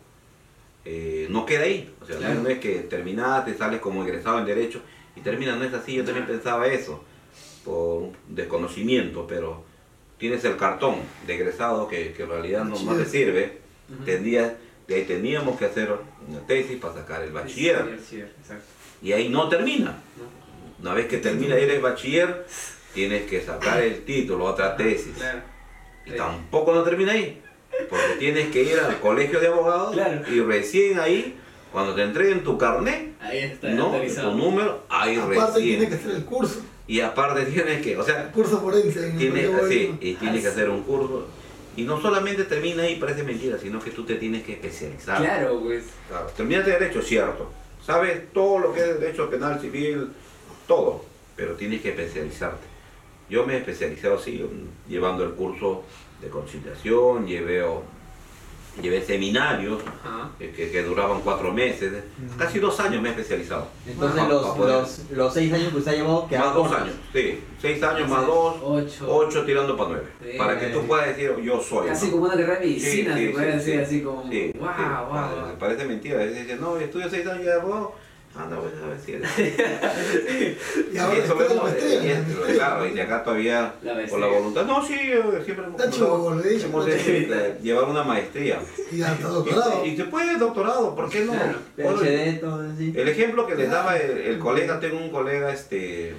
eh, 0.84 1.26
no 1.30 1.46
queda 1.46 1.62
ahí. 1.64 1.92
O 2.00 2.06
sea, 2.06 2.16
Claro. 2.16 2.40
no 2.42 2.48
es 2.48 2.58
que 2.58 2.80
terminaste, 2.80 3.54
sales 3.54 3.80
como 3.80 4.02
egresado 4.04 4.38
en 4.40 4.46
Derecho 4.46 4.80
y 5.14 5.20
terminas, 5.20 5.56
no 5.58 5.64
es 5.64 5.72
así. 5.74 5.94
Yo 5.94 6.04
también 6.04 6.26
pensaba 6.26 6.66
eso, 6.66 7.04
por 7.64 8.08
desconocimiento, 8.28 9.26
pero 9.28 9.64
tienes 10.22 10.44
el 10.44 10.56
cartón 10.56 10.98
de 11.26 11.34
egresado 11.34 11.88
que, 11.88 12.12
que 12.12 12.22
en 12.22 12.28
realidad 12.28 12.62
no, 12.64 12.78
no 12.80 12.94
te 12.94 13.04
sirve. 13.06 13.58
Tendrías- 14.04 14.52
de 14.86 14.94
ahí 14.94 15.02
teníamos 15.02 15.58
que 15.58 15.64
hacer 15.64 15.92
una 16.28 16.38
tesis 16.46 16.78
para 16.80 16.94
sacar 16.94 17.22
el 17.22 17.32
bachiller. 17.32 17.98
Y 19.02 19.12
ahí 19.12 19.28
no 19.28 19.48
termina. 19.48 19.98
Una 20.80 20.94
vez 20.94 21.06
que 21.06 21.18
termina 21.18 21.58
ir 21.58 21.68
el 21.70 21.80
bachiller, 21.80 22.46
tienes 22.94 23.22
que 23.28 23.40
sacar 23.40 23.82
el 23.82 24.04
título, 24.04 24.44
otra 24.44 24.76
tesis. 24.76 25.14
Y 26.06 26.12
tampoco 26.12 26.72
no 26.72 26.84
termina 26.84 27.12
ahí. 27.12 27.42
Porque 27.90 28.14
tienes 28.20 28.46
que 28.52 28.62
ir 28.62 28.78
al 28.78 29.00
colegio 29.00 29.40
de 29.40 29.48
abogados 29.48 29.92
Claro. 29.94 30.22
y 30.32 30.40
recién 30.40 31.00
ahí, 31.00 31.36
cuando 31.72 31.96
te 31.96 32.02
entreguen 32.02 32.44
tu 32.44 32.56
carnet, 32.56 33.10
Ahí 33.20 33.38
está, 33.38 33.70
no, 33.70 33.90
tu 33.92 34.30
número, 34.36 34.84
ahí 34.88 35.16
aparte 35.16 35.60
tiene 35.62 35.86
que 35.88 35.94
recién. 35.94 36.10
hacer 36.10 36.16
el 36.16 36.24
curso, 36.26 36.60
Y 36.86 37.00
aparte 37.00 37.44
tienes 37.52 37.82
que, 37.82 37.96
o 37.96 38.04
sea, 38.04 38.30
curso 38.32 38.60
forense. 38.60 39.06
En 39.06 39.12
el 39.12 39.18
tiene, 39.18 39.46
colegio 39.46 39.68
sí, 39.68 39.98
y 40.00 40.14
tienes 40.14 40.42
que 40.42 40.48
hacer 40.48 40.68
un 40.68 40.82
curso. 40.82 41.26
Y 41.76 41.84
no 41.84 42.00
solamente 42.00 42.44
termina 42.44 42.82
ahí, 42.82 42.96
parece 42.96 43.22
mentira, 43.22 43.56
sino 43.58 43.80
que 43.80 43.90
tú 43.90 44.04
te 44.04 44.16
tienes 44.16 44.44
que 44.44 44.52
especializar. 44.52 45.18
Claro, 45.18 45.60
pues. 45.60 45.84
Claro, 46.08 46.26
terminaste 46.36 46.70
derecho, 46.70 47.00
cierto. 47.00 47.50
Sabes 47.84 48.32
todo 48.32 48.58
lo 48.58 48.72
que 48.74 48.80
es 48.80 49.00
derecho 49.00 49.30
penal, 49.30 49.58
civil, 49.60 50.08
todo, 50.66 51.04
pero 51.34 51.54
tienes 51.54 51.80
que 51.80 51.90
especializarte. 51.90 52.66
Yo 53.30 53.46
me 53.46 53.54
he 53.54 53.58
especializado 53.58 54.16
así, 54.16 54.44
llevando 54.86 55.24
el 55.24 55.30
curso 55.30 55.84
de 56.20 56.28
conciliación, 56.28 57.26
llevé, 57.26 57.64
llevé 58.80 59.04
seminarios 59.04 59.82
eh, 60.40 60.52
que, 60.56 60.70
que 60.70 60.82
duraban 60.82 61.20
cuatro 61.20 61.52
meses, 61.52 61.92
casi 62.38 62.58
dos 62.58 62.78
años 62.80 63.02
me 63.02 63.08
he 63.08 63.12
especializado. 63.12 63.68
Entonces 63.86 64.22
los, 64.28 64.58
los, 64.58 65.00
los 65.10 65.34
seis 65.34 65.52
años 65.52 65.72
que 65.72 65.78
usted 65.78 65.92
ha 65.92 65.94
llevado 65.96 66.26
Más 66.30 66.54
dos 66.54 66.68
cortos. 66.68 66.80
años, 66.82 66.94
sí, 67.12 67.40
seis 67.60 67.82
años 67.82 68.08
más 68.08 68.26
dos, 68.26 68.56
Ocho. 68.62 69.06
ocho 69.08 69.44
tirando 69.44 69.76
para 69.76 69.90
nueve, 69.90 70.06
Sí. 70.22 70.38
para 70.38 70.58
que 70.58 70.66
tú 70.68 70.80
puedas 70.86 71.08
decir 71.08 71.34
yo 71.42 71.60
soy. 71.60 71.88
Casi 71.88 72.06
¿no? 72.06 72.12
como 72.12 72.24
una 72.24 72.32
carrera 72.34 72.54
de 72.54 72.66
medicina, 72.66 73.14
Sí, 73.14 73.20
sí, 73.20 73.26
se 73.26 73.32
puede 73.32 73.46
sí, 73.52 73.56
decir 73.58 73.74
sí. 73.74 73.80
así 73.82 74.02
como. 74.02 74.30
Sí, 74.30 74.52
wow, 74.58 74.68
sí. 74.76 74.82
wow. 75.10 75.58
Parece 75.58 75.84
mentira, 75.84 76.14
a 76.16 76.24
veces 76.24 76.38
dicen, 76.42 76.60
no, 76.60 76.76
estudio 76.78 77.10
seis 77.10 77.26
años 77.26 77.42
y 77.42 77.46
ya 77.46 77.58
vos, 77.58 77.88
anda, 78.34 78.56
voy 78.56 78.70
a 78.70 79.10
eres. 79.10 79.28
Y 80.92 80.98
ahora 80.98 81.18
Y 81.18 81.20
eso 81.20 81.36
vemos, 81.36 81.62
maestría, 81.62 82.24
y 82.48 82.52
claro, 82.54 82.86
y 82.86 82.90
de 82.92 83.02
acá 83.02 83.22
todavía 83.22 83.74
La 83.82 84.06
por 84.06 84.20
la 84.20 84.26
voluntad. 84.26 84.64
No, 84.64 84.86
sí, 84.86 84.94
eh, 84.94 85.22
siempre 85.44 85.66
hemos, 85.66 85.80
Está 85.80 85.90
chulo, 85.90 86.34
le 86.36 86.48
he 86.48 86.52
dicho, 86.54 86.66
hemos 86.66 86.86
decidido 86.86 87.36
llevar 87.62 87.84
una 87.84 88.02
maestría. 88.04 88.60
Y 88.90 89.02
hasta 89.02 89.28
doctorado. 89.28 89.84
Y, 89.84 89.90
y 89.90 89.96
se 89.96 90.04
puede 90.04 90.38
doctorado, 90.38 90.94
¿por 90.94 91.10
qué 91.10 91.24
no? 91.24 91.32
Claro, 91.32 91.58
Bueno, 91.76 91.98
PhD, 92.00 92.40
todo 92.40 92.70
así. 92.72 92.92
el 92.96 93.08
ejemplo 93.08 93.46
que 93.46 93.54
les 93.54 93.70
daba 93.70 93.96
el, 93.98 94.18
el 94.18 94.38
colega, 94.38 94.80
tengo 94.80 94.98
un 94.98 95.10
colega, 95.10 95.52
este, 95.52 96.14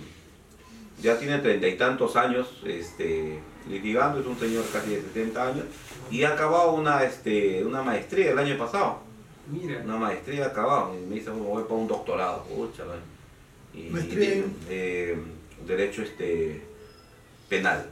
ya 1.02 1.18
tiene 1.18 1.40
treinta 1.40 1.68
y 1.68 1.78
tantos 1.78 2.16
años, 2.16 2.62
este, 2.66 3.40
litigando, 3.70 4.20
es 4.20 4.26
un 4.28 4.40
señor 4.40 4.64
casi 4.72 4.92
de 4.92 5.02
70 5.02 5.48
años, 5.48 5.66
y 6.12 6.24
ha 6.24 6.30
acabado 6.34 6.74
una, 6.74 7.04
este, 7.04 7.64
una 7.66 7.82
maestría 7.82 8.32
el 8.32 8.38
año 8.40 8.58
pasado, 8.58 9.00
Mira. 9.48 9.82
una 9.84 9.98
maestría 9.98 10.46
acabado, 10.48 10.96
y 10.98 11.06
me 11.06 11.16
dice, 11.16 11.30
"Bueno, 11.30 11.46
voy 11.46 11.64
para 11.64 11.76
un 11.76 11.88
doctorado, 11.88 12.44
pucha, 12.44 12.84
¿no? 12.86 12.94
y, 13.80 13.90
Maestría 13.90 14.36
y, 14.36 14.38
en- 14.40 14.56
eh, 14.70 15.18
derecho 15.68 16.02
este, 16.04 16.62
penal, 17.50 17.86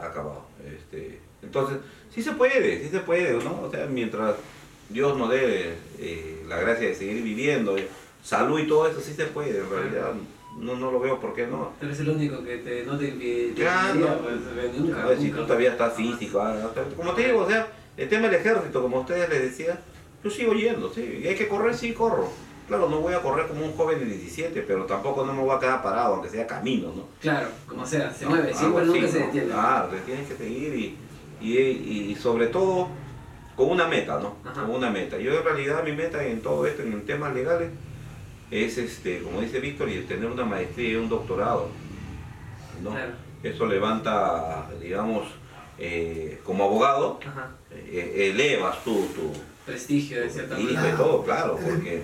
ha 0.00 0.06
acabado. 0.06 0.44
Este, 0.66 1.18
entonces, 1.42 1.78
sí 2.14 2.22
se 2.22 2.32
puede, 2.32 2.82
sí 2.82 2.88
se 2.90 3.00
puede, 3.00 3.32
¿no? 3.42 3.62
O 3.62 3.70
sea, 3.70 3.86
mientras 3.86 4.34
Dios 4.88 5.16
nos 5.16 5.30
dé 5.30 5.74
eh, 5.98 6.44
la 6.48 6.58
gracia 6.58 6.88
de 6.88 6.94
seguir 6.94 7.22
viviendo, 7.22 7.76
eh, 7.78 7.88
salud 8.22 8.58
y 8.60 8.66
todo 8.68 8.86
eso, 8.88 9.00
sí 9.00 9.14
se 9.14 9.24
puede, 9.26 9.58
en 9.60 9.70
realidad. 9.70 10.12
No, 10.58 10.76
no 10.76 10.92
lo 10.92 11.00
veo 11.00 11.20
por 11.20 11.34
qué 11.34 11.46
no. 11.48 11.72
Tú 11.80 11.86
eres 11.86 11.98
el 12.00 12.10
único 12.10 12.42
que 12.44 12.58
te, 12.58 12.84
no 12.84 12.96
te 12.96 13.08
impide. 13.08 13.54
Claro. 13.54 14.20
pues, 14.22 14.72
nunca. 14.78 15.02
A 15.02 15.06
ver, 15.06 15.18
si 15.18 15.30
tú 15.30 15.42
todavía 15.42 15.72
estás 15.72 15.94
físico, 15.94 16.40
ah, 16.40 16.70
como 16.96 17.12
te 17.14 17.26
digo, 17.26 17.40
o 17.40 17.48
sea, 17.48 17.66
el 17.96 18.08
tema 18.08 18.28
del 18.28 18.40
ejército, 18.40 18.80
como 18.82 19.00
ustedes 19.00 19.28
les 19.30 19.42
decía, 19.42 19.80
yo 20.24 20.30
sigo 20.30 20.54
yendo, 20.54 20.92
sí, 20.92 21.20
y 21.22 21.28
hay 21.28 21.34
que 21.36 21.46
correr, 21.48 21.74
sí 21.74 21.92
corro. 21.92 22.28
Claro, 22.66 22.88
no 22.88 23.00
voy 23.00 23.12
a 23.12 23.20
correr 23.20 23.46
como 23.46 23.62
un 23.62 23.72
joven 23.76 23.98
de 23.98 24.06
17, 24.06 24.62
pero 24.66 24.86
tampoco 24.86 25.26
no 25.26 25.34
me 25.34 25.42
voy 25.42 25.54
a 25.54 25.58
quedar 25.60 25.82
parado, 25.82 26.14
aunque 26.14 26.30
sea 26.30 26.46
camino, 26.46 26.88
¿no? 26.96 27.06
Claro, 27.20 27.48
como 27.68 27.84
sea, 27.86 28.10
se 28.10 28.24
No, 28.24 28.30
mueve, 28.30 28.54
siempre 28.54 28.82
así, 28.82 28.90
nunca 28.90 29.08
se 29.08 29.20
¿no? 29.20 29.26
detiene. 29.26 29.46
Claro, 29.48 29.88
te 29.88 29.98
tienes 29.98 30.26
que 30.28 30.36
seguir 30.36 30.74
y, 30.74 30.96
y, 31.46 31.58
y 32.10 32.16
sobre 32.16 32.46
todo 32.46 32.88
con 33.54 33.68
una 33.70 33.86
meta, 33.86 34.18
¿no? 34.18 34.36
Ajá. 34.44 34.62
Con 34.62 34.76
una 34.76 34.90
meta. 34.90 35.18
Yo 35.18 35.36
en 35.36 35.44
realidad 35.44 35.84
mi 35.84 35.92
meta 35.92 36.24
en 36.24 36.40
todo 36.40 36.66
esto, 36.66 36.82
en 36.82 37.04
temas 37.04 37.34
legales, 37.34 37.68
es, 38.50 38.78
este, 38.78 39.20
como 39.20 39.42
dice 39.42 39.60
Víctor, 39.60 39.90
y 39.90 40.00
tener 40.02 40.30
una 40.30 40.44
maestría 40.46 40.92
y 40.92 40.96
un 40.96 41.10
doctorado, 41.10 41.68
¿no? 42.82 42.90
Claro. 42.92 43.12
Eso 43.42 43.66
levanta, 43.66 44.70
digamos, 44.80 45.26
eh, 45.78 46.40
como 46.44 46.64
abogado, 46.64 47.20
eh, 47.70 48.30
elevas 48.32 48.82
tu, 48.84 49.06
Prestigio 49.66 50.20
de 50.20 50.28
tu 50.28 50.34
cierta 50.34 50.58
manera. 50.58 50.90
y 50.92 50.96
todo, 50.96 51.24
claro, 51.24 51.58
porque 51.62 52.02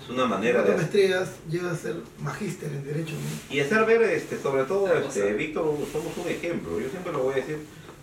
es 0.00 0.08
una 0.08 0.26
manera 0.26 0.62
de... 0.62 0.74
maestrías 0.74 1.30
llega 1.50 1.70
a 1.70 1.76
ser 1.76 1.96
magíster 2.18 2.70
en 2.70 2.84
Derecho. 2.84 3.12
¿no? 3.12 3.54
Y 3.54 3.60
hacer 3.60 3.84
ver, 3.84 4.02
este, 4.02 4.40
sobre 4.40 4.64
todo, 4.64 4.92
este. 4.94 5.32
Víctor, 5.34 5.64
somos 5.92 6.16
un 6.16 6.28
ejemplo. 6.28 6.80
Yo 6.80 6.88
siempre 6.88 7.12
lo 7.12 7.24
voy 7.24 7.32
a 7.34 7.36
decir, 7.36 7.58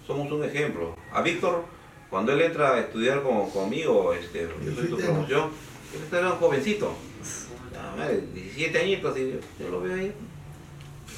somos 0.05 0.31
un 0.31 0.43
ejemplo. 0.43 0.95
A 1.11 1.21
Víctor, 1.21 1.65
cuando 2.09 2.33
él 2.33 2.41
entra 2.41 2.75
a 2.75 2.79
estudiar 2.79 3.23
con, 3.23 3.49
conmigo, 3.51 4.13
este, 4.13 4.47
yo 4.65 4.73
soy 4.73 4.87
su 4.87 4.95
17 4.95 5.03
promoción, 5.03 5.49
él 5.93 6.17
era 6.17 6.33
un 6.33 6.39
jovencito. 6.39 6.93
Ah, 7.75 7.95
madre, 7.97 8.23
17 8.33 8.77
añitos, 8.77 9.17
y 9.17 9.31
yo, 9.31 9.37
yo 9.59 9.69
lo 9.69 9.81
veo 9.81 9.95
ahí. 9.95 10.13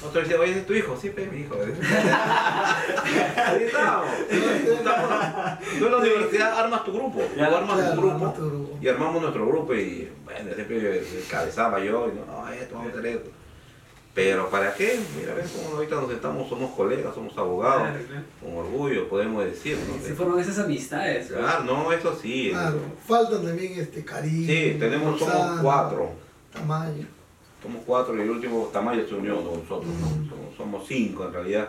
Otro 0.04 0.20
decía, 0.20 0.38
oye, 0.40 0.50
ese 0.50 0.60
es 0.60 0.66
tu 0.66 0.74
hijo, 0.74 0.96
sí, 1.00 1.10
pe, 1.10 1.26
mi 1.26 1.40
hijo. 1.42 1.54
Ahí. 3.36 3.62
Estábamos. 3.64 4.10
Tú 5.78 5.86
en 5.86 5.92
la 5.92 5.98
universidad 5.98 6.58
armas 6.58 6.84
tu 6.84 6.92
grupo, 6.92 7.20
tú 7.34 7.40
armas 7.42 7.74
Claro, 7.76 7.94
tu 7.94 8.00
grupo. 8.00 8.14
armas 8.16 8.34
tu 8.34 8.46
grupo. 8.48 8.78
Y 8.80 8.88
armamos 8.88 9.22
nuestro 9.22 9.46
grupo 9.46 9.74
y 9.74 10.08
bueno, 10.24 10.54
siempre 10.54 11.02
cabezaba 11.30 11.78
yo 11.80 12.08
y 12.08 12.18
no, 12.18 12.26
no, 12.26 12.48
esto, 12.52 12.74
vamos 12.74 12.88
a 12.94 12.98
hacer 12.98 13.06
esto. 13.06 13.30
Pero 14.14 14.50
¿para 14.50 14.74
qué? 14.74 15.00
Mira, 15.18 15.32
ven 15.34 15.46
cómo 15.56 15.76
ahorita 15.76 15.94
nos 15.94 16.10
estamos, 16.10 16.46
somos 16.48 16.70
colegas, 16.72 17.14
somos 17.14 17.36
abogados, 17.38 17.82
Claro, 17.88 18.04
claro. 18.06 18.24
con 18.42 18.56
orgullo 18.56 19.08
podemos 19.08 19.42
decir, 19.44 19.78
¿no? 19.88 20.04
Se 20.06 20.14
forman 20.14 20.38
esas 20.38 20.58
amistades. 20.58 21.28
pues. 21.28 21.38
Claro, 21.38 21.64
no, 21.64 21.90
eso 21.92 22.14
sí. 22.20 22.50
Claro, 22.50 22.78
faltan 23.06 23.42
también 23.46 23.72
este 23.80 24.04
cariño. 24.04 24.46
Sí, 24.46 24.76
tenemos, 24.78 25.18
somos 25.18 25.60
cuatro. 25.62 26.10
Tamayo. 26.52 27.04
Somos 27.62 27.82
cuatro 27.86 28.16
y 28.16 28.20
el 28.22 28.30
último 28.30 28.68
Tamayo 28.72 29.06
se 29.06 29.14
unió 29.14 29.36
con 29.36 29.60
nosotros, 29.60 29.92
¿no? 30.00 30.08
Somos, 30.28 30.56
somos 30.56 30.86
cinco 30.88 31.26
en 31.26 31.32
realidad. 31.32 31.68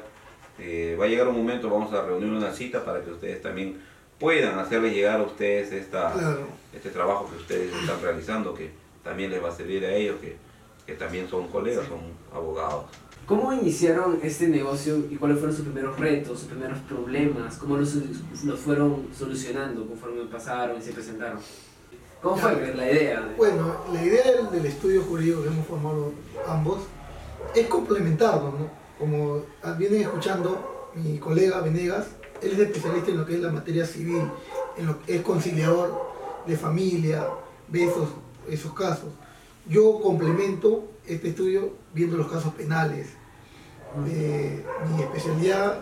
Eh, 0.59 0.97
va 0.99 1.05
a 1.05 1.07
llegar 1.07 1.27
un 1.27 1.37
momento, 1.37 1.69
vamos 1.69 1.93
a 1.93 2.03
reunir 2.05 2.31
una 2.31 2.51
cita 2.51 2.83
para 2.83 3.01
que 3.03 3.11
ustedes 3.11 3.41
también 3.41 3.79
puedan 4.19 4.57
hacerles 4.59 4.93
llegar 4.93 5.19
a 5.19 5.23
ustedes 5.23 5.71
esta, 5.71 6.11
Claro. 6.13 6.47
este 6.73 6.89
trabajo 6.89 7.29
que 7.29 7.37
ustedes 7.37 7.73
están 7.73 8.01
realizando, 8.01 8.53
que 8.53 8.71
también 9.03 9.31
les 9.31 9.43
va 9.43 9.49
a 9.49 9.51
servir 9.55 9.83
a 9.85 9.93
ellos, 9.93 10.15
que, 10.21 10.37
que 10.85 10.93
también 10.93 11.27
son 11.29 11.47
colegas, 11.49 11.85
son 11.87 11.99
abogados. 12.33 12.85
¿Cómo 13.25 13.53
iniciaron 13.53 14.19
este 14.21 14.47
negocio 14.47 14.97
y 15.09 15.15
cuáles 15.15 15.37
fueron 15.39 15.55
sus 15.55 15.65
primeros 15.65 15.97
retos, 15.99 16.39
sus 16.39 16.49
primeros 16.49 16.77
problemas? 16.79 17.57
¿Cómo 17.57 17.77
los, 17.77 17.95
los 18.43 18.59
fueron 18.59 19.07
solucionando 19.17 19.87
conforme 19.87 20.23
pasaron 20.25 20.77
y 20.77 20.81
se 20.81 20.91
presentaron? 20.91 21.39
¿Cómo 22.23 22.37
fue 22.37 22.73
la 22.75 22.89
idea? 22.91 23.19
de- 23.21 23.35
Bueno, 23.35 23.75
la 23.91 24.01
idea 24.03 24.23
del, 24.31 24.49
del 24.49 24.65
estudio 24.65 25.03
jurídico 25.03 25.41
que 25.43 25.49
hemos 25.49 25.67
formado 25.67 26.13
ambos 26.47 26.79
es 27.53 27.67
complementarnos, 27.67 28.53
¿no? 28.59 28.67
Como 28.97 29.41
vienen 29.77 30.01
escuchando, 30.03 30.89
mi 30.95 31.17
colega 31.19 31.59
Venegas, 31.61 32.07
él 32.41 32.53
es 32.53 32.59
especialista 32.59 33.11
en 33.11 33.17
lo 33.17 33.25
que 33.25 33.35
es 33.35 33.41
la 33.41 33.51
materia 33.51 33.85
civil, 33.85 34.23
en 34.77 34.85
lo 34.87 35.01
que 35.01 35.17
es 35.17 35.21
conciliador 35.21 36.13
de 36.47 36.55
familia, 36.57 37.27
ve 37.67 37.83
esos, 37.85 38.07
esos 38.49 38.73
casos. 38.73 39.09
Yo 39.67 39.99
complemento 40.01 40.85
este 41.05 41.29
estudio 41.29 41.73
viendo 41.93 42.15
los 42.17 42.31
casos 42.31 42.53
penales. 42.53 43.07
Eh, 44.07 44.65
mi 44.95 45.03
especialidad, 45.03 45.79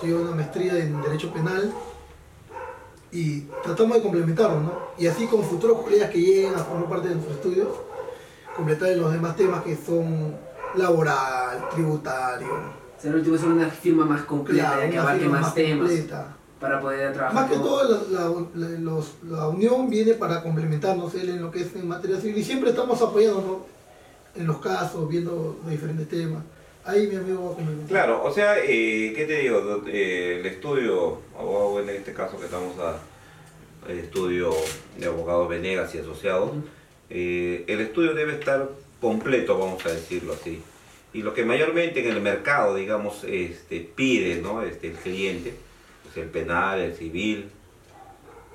tengo 0.00 0.20
una 0.22 0.32
maestría 0.32 0.76
en 0.78 1.00
Derecho 1.02 1.32
Penal 1.32 1.72
y 3.14 3.46
tratamos 3.62 3.96
de 3.96 4.02
complementarlo, 4.02 4.60
¿no? 4.60 4.72
Y 4.98 5.06
así 5.06 5.26
con 5.26 5.42
futuros 5.44 5.80
colegas 5.82 6.10
que 6.10 6.20
lleguen 6.20 6.54
a 6.54 6.58
formar 6.58 6.88
parte 6.88 7.08
de 7.08 7.14
nuestro 7.14 7.34
estudio, 7.34 7.68
completar 8.56 8.88
los 8.96 9.12
demás 9.12 9.36
temas 9.36 9.62
que 9.62 9.76
son 9.76 10.34
laboral, 10.74 11.68
tributario, 11.72 12.48
O 12.96 13.00
sea, 13.00 13.10
el 13.10 13.16
último 13.18 13.36
es 13.36 13.42
una 13.44 13.68
firma 13.68 14.04
más 14.04 14.22
completa, 14.22 14.64
claro, 14.72 14.82
ya 14.82 14.90
que 14.90 14.98
abarque 14.98 15.28
más, 15.28 15.54
temas 15.54 15.88
completa. 15.88 16.36
para 16.60 16.80
poder 16.80 17.12
trabajar. 17.12 17.34
Más 17.34 17.50
que 17.50 17.56
con- 17.56 17.64
todo, 17.64 18.06
la, 18.10 18.18
la- 18.20 18.68
la- 18.68 18.78
los- 18.80 19.12
la 19.28 19.48
unión 19.48 19.88
viene 19.88 20.14
para 20.14 20.42
complementarnos 20.42 21.14
él 21.14 21.28
en 21.30 21.42
lo 21.42 21.50
que 21.50 21.62
es 21.62 21.74
en 21.76 21.86
materia 21.86 22.18
civil 22.20 22.38
y 22.38 22.44
siempre 22.44 22.70
estamos 22.70 23.00
apoyándonos 23.02 23.58
en 24.34 24.46
los 24.46 24.58
casos, 24.58 25.08
viendo 25.08 25.56
los 25.62 25.70
diferentes 25.70 26.08
temas. 26.08 26.42
Ahí 26.84 27.06
mi 27.06 27.16
amigo 27.16 27.56
va 27.58 27.62
a. 27.62 27.88
Claro, 27.88 28.22
o 28.22 28.30
sea, 28.30 28.58
eh, 28.58 29.12
¿qué 29.16 29.24
te 29.26 29.38
digo? 29.40 29.82
Eh, 29.86 30.38
el 30.40 30.46
estudio, 30.46 31.20
abogado 31.38 31.80
en 31.80 31.88
este 31.90 32.12
caso 32.12 32.38
que 32.38 32.44
estamos 32.44 32.78
a 32.78 32.98
el 33.88 33.98
estudio 33.98 34.50
de 34.98 35.06
abogados 35.06 35.48
Venegas 35.48 35.94
y 35.94 35.98
asociados, 35.98 36.50
eh, 37.10 37.64
el 37.66 37.80
estudio 37.80 38.14
debe 38.14 38.34
estar 38.34 38.68
completo, 39.00 39.58
vamos 39.58 39.84
a 39.86 39.90
decirlo 39.90 40.32
así. 40.32 40.62
Y 41.12 41.22
lo 41.22 41.32
que 41.32 41.44
mayormente 41.44 42.00
en 42.00 42.14
el 42.14 42.20
mercado, 42.20 42.74
digamos, 42.74 43.24
este, 43.24 43.80
pide 43.80 44.40
¿no? 44.40 44.62
este, 44.62 44.88
el 44.88 44.94
cliente, 44.94 45.54
pues 46.02 46.16
el 46.16 46.28
penal, 46.28 46.80
el 46.80 46.94
civil, 46.94 47.50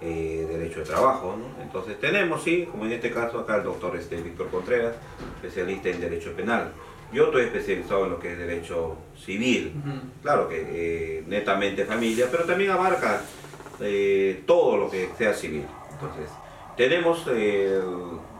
eh, 0.02 0.46
derecho 0.50 0.80
de 0.80 0.86
trabajo. 0.86 1.38
¿no? 1.38 1.64
Entonces 1.64 2.00
tenemos, 2.00 2.44
sí, 2.44 2.68
como 2.70 2.86
en 2.86 2.94
este 2.94 3.12
caso 3.12 3.40
acá 3.40 3.58
el 3.58 3.64
doctor 3.64 3.96
este, 3.96 4.22
Víctor 4.22 4.50
Contreras, 4.50 4.96
especialista 5.42 5.90
en 5.90 6.02
derecho 6.02 6.34
penal. 6.34 6.72
Yo 7.12 7.26
estoy 7.26 7.44
especializado 7.44 8.06
en 8.06 8.12
lo 8.12 8.20
que 8.20 8.34
es 8.34 8.38
derecho 8.38 8.96
civil, 9.18 9.74
claro 10.22 10.48
que 10.48 10.62
eh, 10.62 11.24
netamente 11.28 11.86
familia, 11.86 12.28
pero 12.30 12.44
también 12.44 12.70
abarca 12.70 13.22
eh, 13.80 14.44
todo 14.46 14.78
lo 14.78 14.92
que 14.92 15.10
sea 15.18 15.34
civil. 15.34 15.66
Entonces, 15.92 16.30
tenemos 16.78 17.26
eh, 17.32 17.82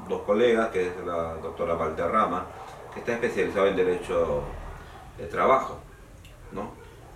dos 0.08 0.22
colegas, 0.22 0.70
que 0.70 0.88
es 0.88 0.94
la 1.06 1.36
doctora 1.36 1.74
Valderrama, 1.74 2.46
que 2.94 3.00
está 3.00 3.14
especializada 3.14 3.70
en 3.70 3.76
derecho 3.76 4.44
de 5.18 5.26
trabajo, 5.26 5.80
¿no? 6.52 6.72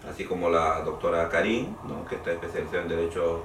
Así 0.10 0.26
como 0.26 0.50
la 0.50 0.82
doctora 0.82 1.30
Karim, 1.30 1.76
¿no? 1.88 2.06
que 2.06 2.16
está 2.16 2.34
especializada 2.34 2.84
en 2.84 2.90
derecho 2.90 3.44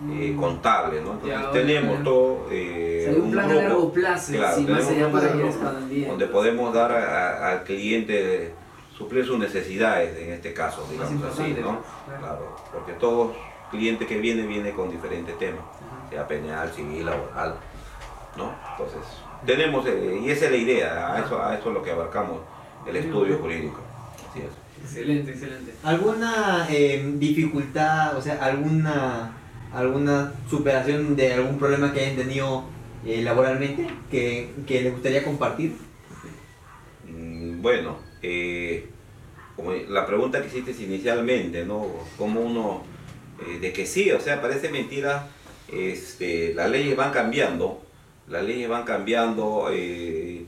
eh, 0.00 0.32
Mm. 0.34 0.40
contable, 0.40 1.00
¿no? 1.00 1.12
Entonces, 1.14 1.40
Ya, 1.40 1.50
tenemos 1.50 2.04
todo 2.04 2.46
eh, 2.50 2.98
O 3.00 3.04
sea, 3.04 3.12
hay 3.14 3.20
un 3.20 3.30
plan 3.32 3.44
a 3.44 3.48
grupo, 3.48 3.62
largo 3.68 3.92
plazo, 3.92 4.32
claro, 4.32 4.56
sí, 4.56 4.62
más 4.66 4.86
allá 4.88 5.06
un 5.06 5.12
para 5.12 5.28
grupo 5.28 5.58
donde 6.08 6.26
podemos 6.28 6.72
dar 6.74 6.92
a- 6.92 7.28
a- 7.48 7.52
al 7.52 7.64
cliente 7.64 8.54
suplir 8.96 9.24
sus 9.26 9.38
necesidades 9.38 10.16
en 10.18 10.32
este 10.32 10.52
caso, 10.54 10.86
digamos 10.90 11.22
así, 11.24 11.54
¿no? 11.60 11.80
Claro. 11.80 11.82
Claro, 12.20 12.56
porque 12.72 12.92
todos 12.92 13.32
cliente 13.70 14.06
que 14.06 14.18
viene 14.18 14.46
viene 14.46 14.72
con 14.72 14.90
diferentes 14.90 15.36
temas, 15.38 15.62
sea 16.10 16.26
penal, 16.28 16.70
civil, 16.70 17.04
laboral, 17.06 17.54
¿no? 18.36 18.52
Entonces, 18.72 19.00
tenemos, 19.44 19.84
eh, 19.86 20.20
y 20.24 20.30
esa 20.30 20.46
es 20.46 20.50
la 20.52 20.56
idea, 20.56 21.14
a 21.14 21.18
eso, 21.20 21.42
a 21.42 21.54
eso 21.56 21.68
es 21.68 21.74
lo 21.74 21.82
que 21.82 21.90
abarcamos 21.90 22.38
el 22.86 22.96
estudio 22.96 23.38
jurídico. 23.38 23.80
Así 24.30 24.40
es. 24.40 24.84
Excelente, 24.84 25.32
excelente. 25.32 25.74
¿Alguna 25.82 26.66
eh, 26.70 27.04
dificultad, 27.16 28.16
o 28.16 28.22
sea, 28.22 28.38
alguna, 28.44 29.32
alguna 29.72 30.32
superación 30.48 31.16
de 31.16 31.34
algún 31.34 31.58
problema 31.58 31.92
que 31.92 32.00
hayan 32.00 32.16
tenido 32.16 32.64
eh, 33.04 33.22
laboralmente 33.22 33.86
que, 34.10 34.50
que 34.66 34.82
les 34.82 34.92
gustaría 34.92 35.24
compartir? 35.24 35.76
Mm, 37.04 37.60
Bueno, 37.62 37.98
eh, 38.22 38.88
como 39.56 39.72
la 39.72 40.06
pregunta 40.06 40.40
que 40.40 40.48
hiciste 40.48 40.72
inicialmente, 40.84 41.64
¿no? 41.64 41.86
Como 42.16 42.40
uno, 42.40 42.82
eh, 43.40 43.58
de 43.60 43.72
que 43.72 43.86
sí, 43.86 44.10
o 44.12 44.20
sea, 44.20 44.40
parece 44.40 44.70
mentira, 44.70 45.28
este, 45.68 46.54
las 46.54 46.70
leyes 46.70 46.96
van 46.96 47.12
cambiando, 47.12 47.82
las 48.28 48.44
leyes 48.44 48.68
van 48.68 48.84
cambiando, 48.84 49.70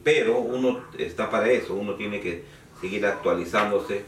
pero 0.04 0.38
uno 0.40 0.84
está 0.98 1.30
para 1.30 1.50
eso, 1.50 1.74
uno 1.74 1.94
tiene 1.94 2.20
que 2.20 2.44
seguir 2.80 3.04
actualizándose 3.06 4.04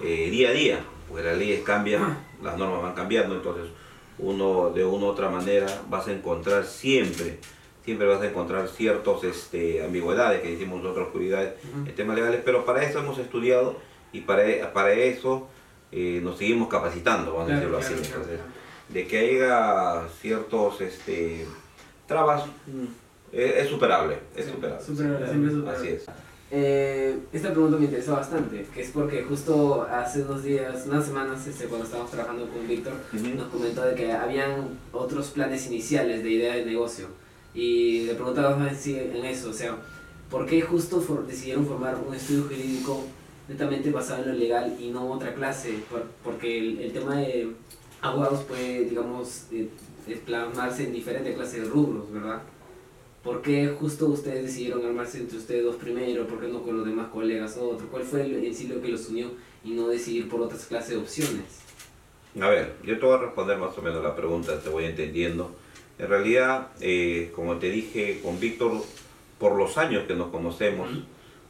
día 0.00 0.48
a 0.48 0.52
día, 0.52 0.84
porque 1.08 1.24
las 1.24 1.38
leyes 1.38 1.62
cambian, 1.62 2.18
las 2.42 2.56
normas 2.58 2.82
van 2.82 2.94
cambiando, 2.94 3.34
entonces 3.36 3.70
uno 4.22 4.70
de 4.70 4.84
una 4.84 5.04
u 5.06 5.08
otra 5.08 5.28
manera 5.28 5.66
vas 5.90 6.08
a 6.08 6.12
encontrar 6.12 6.64
siempre, 6.64 7.38
siempre 7.84 8.06
vas 8.06 8.22
a 8.22 8.26
encontrar 8.28 8.68
ciertos 8.68 9.24
este, 9.24 9.84
ambigüedades 9.84 10.40
que 10.40 10.52
decimos 10.52 10.80
nosotros, 10.82 11.08
oscuridades 11.08 11.54
en 11.86 11.94
temas 11.94 12.16
legales, 12.16 12.40
pero 12.44 12.64
para 12.64 12.82
eso 12.84 13.00
hemos 13.00 13.18
estudiado 13.18 13.76
y 14.12 14.20
para, 14.20 14.72
para 14.72 14.92
eso 14.92 15.48
eh, 15.90 16.20
nos 16.22 16.38
seguimos 16.38 16.68
capacitando, 16.68 17.32
vamos 17.34 17.50
a 17.50 17.54
decirlo 17.56 17.78
claro, 17.78 17.94
así. 17.94 18.06
Entonces, 18.08 18.36
claro. 18.38 18.52
de 18.88 19.06
que 19.06 19.18
haya 19.18 20.08
ciertos 20.20 20.80
este, 20.80 21.46
trabas, 22.06 22.46
mm, 22.66 22.84
es, 23.32 23.56
es 23.56 23.68
superable, 23.68 24.18
es 24.36 24.44
Sí, 24.46 24.50
superable. 24.52 24.84
superable, 24.84 25.26
siempre 25.28 25.48
es 25.50 25.54
superable. 25.56 25.78
Así 25.78 25.88
es. 25.96 26.06
Eh, 26.54 27.18
esta 27.32 27.50
pregunta 27.50 27.78
me 27.78 27.86
interesó 27.86 28.12
bastante, 28.12 28.66
que 28.74 28.82
es 28.82 28.90
porque 28.90 29.22
justo 29.22 29.86
hace 29.90 30.20
unos 30.20 30.42
días, 30.44 30.84
unas 30.86 31.06
semanas, 31.06 31.46
este, 31.46 31.64
cuando 31.64 31.86
estábamos 31.86 32.10
trabajando 32.12 32.46
con 32.50 32.68
Víctor, 32.68 32.92
nos 33.38 33.48
comentó 33.48 33.80
de 33.86 33.94
que 33.94 34.12
habían 34.12 34.78
otros 34.92 35.28
planes 35.28 35.66
iniciales 35.68 36.22
de 36.22 36.30
idea 36.30 36.54
de 36.54 36.66
negocio. 36.66 37.06
Y 37.54 38.02
le 38.04 38.14
preguntábamos 38.14 38.68
en, 38.70 38.76
sí- 38.76 38.98
en 38.98 39.24
eso, 39.24 39.48
o 39.48 39.52
sea, 39.54 39.76
¿por 40.30 40.44
qué 40.44 40.60
justo 40.60 41.00
for- 41.00 41.26
decidieron 41.26 41.66
formar 41.66 41.96
un 42.06 42.14
estudio 42.14 42.42
jurídico 42.42 43.02
netamente 43.48 43.90
basado 43.90 44.22
en 44.24 44.28
lo 44.32 44.34
legal 44.34 44.76
y 44.78 44.90
no 44.90 45.10
otra 45.10 45.34
clase? 45.34 45.78
Por- 45.90 46.04
porque 46.22 46.58
el, 46.58 46.78
el 46.80 46.92
tema 46.92 47.16
de 47.16 47.48
abogados 48.02 48.42
puede, 48.42 48.84
digamos, 48.84 49.44
eh, 49.52 49.68
plasmarse 50.26 50.84
en 50.84 50.92
diferentes 50.92 51.34
clases 51.34 51.62
de 51.62 51.68
rubros, 51.70 52.12
¿verdad? 52.12 52.42
¿Por 53.22 53.40
qué 53.40 53.68
justo 53.78 54.06
ustedes 54.06 54.44
decidieron 54.46 54.84
armarse 54.84 55.18
entre 55.18 55.38
ustedes 55.38 55.62
dos 55.64 55.76
primero? 55.76 56.26
¿Por 56.26 56.40
qué 56.40 56.48
no 56.48 56.62
con 56.62 56.76
los 56.78 56.86
demás 56.86 57.08
colegas 57.12 57.56
otro? 57.56 57.86
¿Cuál 57.88 58.02
fue 58.02 58.22
el- 58.22 58.44
en 58.44 58.54
sí 58.54 58.66
lo 58.66 58.80
que 58.82 58.88
los 58.88 59.08
unió 59.08 59.28
y 59.64 59.70
no 59.70 59.86
decidir 59.88 60.28
por 60.28 60.40
otras 60.40 60.64
clases 60.66 60.90
de 60.90 60.96
opciones? 60.96 61.44
A 62.40 62.48
ver, 62.48 62.74
yo 62.82 62.98
te 62.98 63.06
voy 63.06 63.14
a 63.14 63.18
responder 63.20 63.58
más 63.58 63.76
o 63.78 63.82
menos 63.82 64.02
la 64.02 64.16
pregunta, 64.16 64.58
te 64.60 64.68
voy 64.70 64.86
entendiendo. 64.86 65.54
En 65.98 66.08
realidad, 66.08 66.68
eh, 66.80 67.30
como 67.36 67.58
te 67.58 67.70
dije 67.70 68.20
con 68.24 68.40
Víctor, 68.40 68.82
por 69.38 69.54
los 69.56 69.78
años 69.78 70.04
que 70.08 70.14
nos 70.14 70.30
conocemos, 70.30 70.88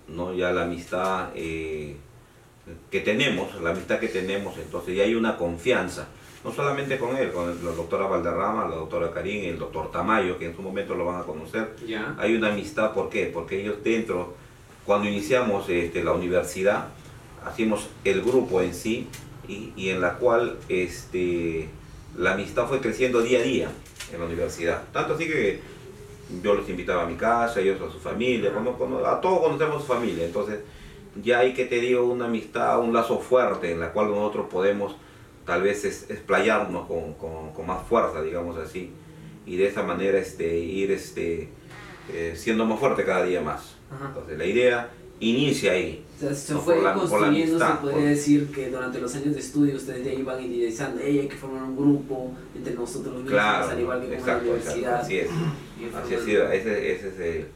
¿no? 0.09 0.35
ya 0.35 0.51
la 0.53 0.65
amistad 0.65 1.31
eh, 1.35 1.97
que 2.91 3.01
tenemos, 3.01 3.61
la 3.63 3.71
amistad 3.71 3.99
que 3.99 4.09
tenemos, 4.09 4.59
entonces 4.59 4.95
ya 4.97 5.05
hay 5.05 5.15
una 5.15 5.37
confianza, 5.39 6.09
no 6.45 6.53
solamente 6.53 6.99
con 6.99 7.17
él, 7.17 7.31
con 7.33 7.47
la 7.65 7.71
doctora 7.73 8.07
Valderrama, 8.07 8.69
la 8.69 8.77
doctora 8.77 9.11
Karim, 9.13 9.45
el 9.45 9.59
doctor 9.59 9.91
Tamayo, 9.93 10.39
que 10.39 10.47
en 10.47 10.57
su 10.57 10.63
momento 10.63 10.95
lo 10.95 11.05
van 11.07 11.21
a 11.21 11.25
conocer, 11.25 11.77
¿Ya? 11.87 12.17
hay 12.19 12.35
una 12.35 12.53
amistad, 12.53 12.93
¿por 12.93 13.09
qué? 13.11 13.27
Porque 13.33 13.61
ellos 13.61 13.77
dentro, 13.85 14.35
cuando 14.85 15.09
iniciamos 15.09 15.69
este, 15.69 16.03
la 16.03 16.13
universidad, 16.13 16.89
hacíamos 17.45 17.89
el 18.05 18.23
grupo 18.23 18.61
en 18.61 18.75
sí 18.75 19.07
y, 19.49 19.73
y 19.77 19.91
en 19.91 20.01
la 20.01 20.15
cual 20.15 20.57
este, 20.69 21.69
la 22.19 22.33
amistad 22.35 22.67
fue 22.67 22.81
creciendo 22.81 23.23
día 23.23 23.39
a 23.39 23.43
día 23.43 23.69
en 24.13 24.19
la 24.21 24.27
universidad. 24.27 24.83
Tanto 24.93 25.15
así 25.15 25.27
que 25.27 25.61
yo 26.43 26.55
los 26.55 26.69
invitaba 26.69 27.03
a 27.03 27.07
mi 27.07 27.15
casa, 27.17 27.61
ellos 27.61 27.81
a 27.81 27.93
su 27.93 27.99
familia, 28.01 28.53
cono- 28.79 29.05
a 29.07 29.21
todos 29.21 29.41
conocemos 29.43 29.83
su 29.83 29.89
familia. 29.89 30.25
Entonces 30.25 30.61
ya 31.23 31.41
hay 31.41 31.53
que 31.55 31.67
te 31.67 31.81
digo 31.81 32.05
una 32.05 32.25
amistad, 32.27 32.81
un 32.81 32.93
lazo 32.93 33.19
fuerte 33.19 33.71
en 33.71 33.81
la 33.81 33.93
cual 33.93 34.09
nosotros 34.11 34.47
podemos 34.51 34.97
tal 35.47 35.63
vez 35.63 35.85
es, 35.85 36.11
explayarnos 36.11 36.87
con, 36.87 37.15
con- 37.15 37.53
con 37.53 37.67
más 37.67 37.87
fuerza, 37.87 38.23
digamos 38.23 38.57
así, 38.59 38.91
y 39.47 39.57
de 39.57 39.67
esa 39.67 39.83
manera 39.83 40.19
este, 40.19 40.57
ir 40.59 40.91
este, 40.91 41.49
eh, 42.13 42.35
siendo 42.37 42.65
más 42.67 42.79
fuerte 42.79 43.05
cada 43.05 43.25
día 43.25 43.41
más. 43.41 43.77
Ajá. 43.91 44.07
Entonces 44.09 44.39
la 44.39 44.45
idea 44.47 44.91
inicia 45.21 45.73
ahí. 45.73 46.05
O 46.17 46.21
sea, 46.21 46.35
se 46.35 46.55
fue 46.57 46.77
la- 46.77 46.83
la 46.83 46.95
construyendo, 46.95 47.59
se 47.59 47.65
amistad, 47.65 47.81
podría 47.81 47.99
por- 48.01 48.09
decir 48.09 48.51
que 48.53 48.71
durante 48.71 49.01
los 49.01 49.15
años 49.15 49.35
de 49.35 49.41
estudio 49.41 49.77
ustedes 49.77 50.05
ya 50.05 50.13
iban 50.13 50.43
idealizando, 50.43 51.01
"Ey, 51.01 51.21
hay 51.21 51.29
que 51.29 51.37
formar 51.37 51.63
un 51.65 51.77
grupo 51.77 52.33
entre 52.57 52.75
nosotros 52.75 53.15
mismos, 53.15 53.31
Claro, 53.33 53.69
al 53.71 53.81
igual 53.81 54.01
que 54.01 54.07
con 54.07 54.15
exacto, 54.17 54.45
la 54.51 54.57
exacto, 54.57 54.79
universidad. 54.81 55.01
así 55.01 55.19
es. 55.19 55.29
Así 56.05 56.15
ha 56.15 56.21
sido, 56.21 56.53
ese, 56.53 56.93
ese 56.93 57.09
es 57.09 57.19
el... 57.21 57.47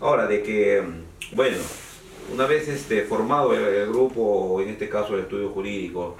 Ahora, 0.00 0.26
de 0.28 0.40
que, 0.42 0.80
mm, 0.82 1.34
bueno, 1.36 1.56
una 2.32 2.46
vez 2.46 2.68
este, 2.68 3.02
formado 3.02 3.52
el, 3.54 3.62
el 3.62 3.88
grupo, 3.88 4.60
en 4.60 4.68
este 4.68 4.88
caso 4.88 5.14
el 5.14 5.22
estudio 5.22 5.48
jurídico, 5.50 6.16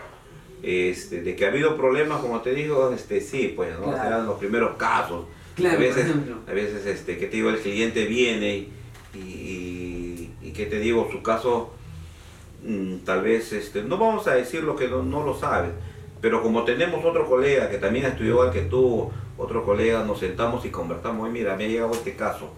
este, 0.63 1.23
de 1.23 1.35
que 1.35 1.45
ha 1.45 1.49
habido 1.49 1.77
problemas, 1.77 2.21
como 2.21 2.41
te 2.41 2.55
digo, 2.55 2.93
este, 2.93 3.21
sí, 3.21 3.53
pues, 3.55 3.79
¿no? 3.79 3.87
Claro. 3.87 4.09
Eran 4.09 4.27
los 4.27 4.39
primeros 4.39 4.77
casos. 4.77 5.27
Claro, 5.57 5.77
a 5.77 5.81
veces, 5.81 6.07
a 6.49 6.53
veces 6.53 6.87
este, 6.87 7.19
que 7.19 7.27
te 7.27 7.37
digo, 7.37 7.51
el 7.51 7.59
cliente 7.59 8.07
viene 8.07 8.69
y, 9.15 9.19
y, 9.19 10.31
y 10.41 10.53
que 10.53 10.67
te 10.67 10.79
digo, 10.79 11.09
su 11.11 11.23
caso, 11.23 11.73
mm, 12.65 12.99
tal 13.05 13.23
vez, 13.23 13.53
este, 13.53 13.83
no 13.83 13.99
vamos 13.99 14.27
a 14.29 14.35
decir 14.35 14.63
lo 14.63 14.77
que 14.77 14.89
no, 14.89 15.03
no 15.03 15.25
lo 15.25 15.39
sabes, 15.39 15.73
pero 16.21 16.43
como 16.43 16.65
tenemos 16.65 17.05
otro 17.05 17.27
colega 17.29 17.69
que 17.69 17.79
también 17.79 18.07
estudió 18.07 18.33
igual 18.33 18.53
que 18.53 18.63
tú, 18.63 19.11
otro 19.37 19.65
colega, 19.65 20.05
nos 20.05 20.21
sentamos 20.21 20.65
y 20.65 20.71
conversamos, 20.71 21.25
"Oye, 21.25 21.33
mira, 21.33 21.57
me 21.57 21.65
ha 21.65 21.69
llegado 21.69 21.93
este 21.93 22.15
caso, 22.15 22.51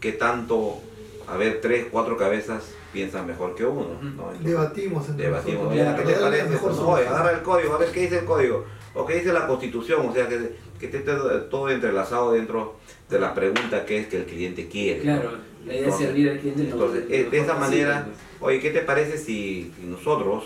¿qué 0.00 0.12
tanto, 0.12 0.80
a 1.28 1.36
ver, 1.36 1.60
tres, 1.60 1.86
cuatro 1.90 2.16
cabezas 2.16 2.72
piensan 2.92 3.26
mejor 3.26 3.54
que 3.54 3.64
uno? 3.64 3.86
¿no? 4.00 4.08
Entonces, 4.08 4.44
Debatimos 4.44 5.08
entre 5.08 5.26
debatimos, 5.26 5.64
nosotros. 5.64 5.94
oye, 5.96 5.96
¿qué 6.06 6.12
te 6.12 6.20
parece? 6.20 6.48
mejor 6.48 6.74
No, 6.76 6.96
agarra 6.96 7.30
el 7.32 7.42
código, 7.42 7.74
a 7.74 7.78
ver 7.78 7.90
qué 7.90 8.00
dice 8.02 8.18
el 8.18 8.24
código, 8.24 8.64
o 8.94 9.06
qué 9.06 9.14
dice 9.16 9.32
la 9.32 9.46
constitución, 9.46 10.06
o 10.08 10.12
sea, 10.12 10.28
que, 10.28 10.56
que 10.78 10.86
esté 10.86 11.00
todo 11.00 11.68
entrelazado 11.70 12.32
dentro 12.32 12.76
de 13.08 13.18
la 13.18 13.34
pregunta 13.34 13.84
que 13.86 13.98
es 13.98 14.06
que 14.08 14.18
el 14.18 14.24
cliente 14.24 14.68
quiere. 14.68 14.98
¿no? 15.04 15.20
Claro, 15.20 15.30
la 15.66 15.72
idea 15.72 15.74
es 15.74 15.82
Entonces- 15.84 16.06
servir 16.06 16.30
al 16.30 16.38
cliente. 16.40 16.62
Entonces, 16.62 17.04
lo 17.08 17.14
eh, 17.14 17.28
de 17.30 17.38
esa 17.38 17.54
manera, 17.54 18.04
pues. 18.06 18.50
oye, 18.52 18.60
¿qué 18.60 18.70
te 18.70 18.80
parece 18.80 19.16
si, 19.18 19.72
si 19.78 19.86
nosotros 19.86 20.44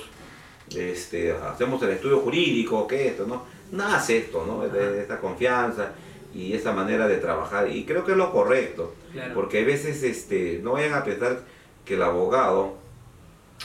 este, 0.77 1.33
hacemos 1.33 1.83
el 1.83 1.91
estudio 1.91 2.19
jurídico, 2.21 2.87
que 2.87 3.09
esto, 3.09 3.27
¿no? 3.27 3.45
Nace 3.73 4.19
esto, 4.19 4.45
¿no? 4.47 4.61
De, 4.69 4.91
de 4.93 5.01
esta 5.01 5.19
confianza 5.21 5.93
y 6.35 6.53
esa 6.53 6.73
manera 6.73 7.09
de 7.09 7.17
trabajar. 7.17 7.71
Y 7.71 7.85
creo 7.85 8.05
que 8.05 8.13
es 8.13 8.17
lo 8.19 8.31
correcto, 8.33 8.95
Claro. 9.13 9.35
porque 9.35 9.63
a 9.63 9.65
veces 9.65 10.03
este, 10.03 10.61
no 10.63 10.73
vayan 10.73 10.95
a 10.95 11.03
pensar 11.05 11.41
que 11.87 11.95
el 11.95 12.03
abogado 12.03 12.75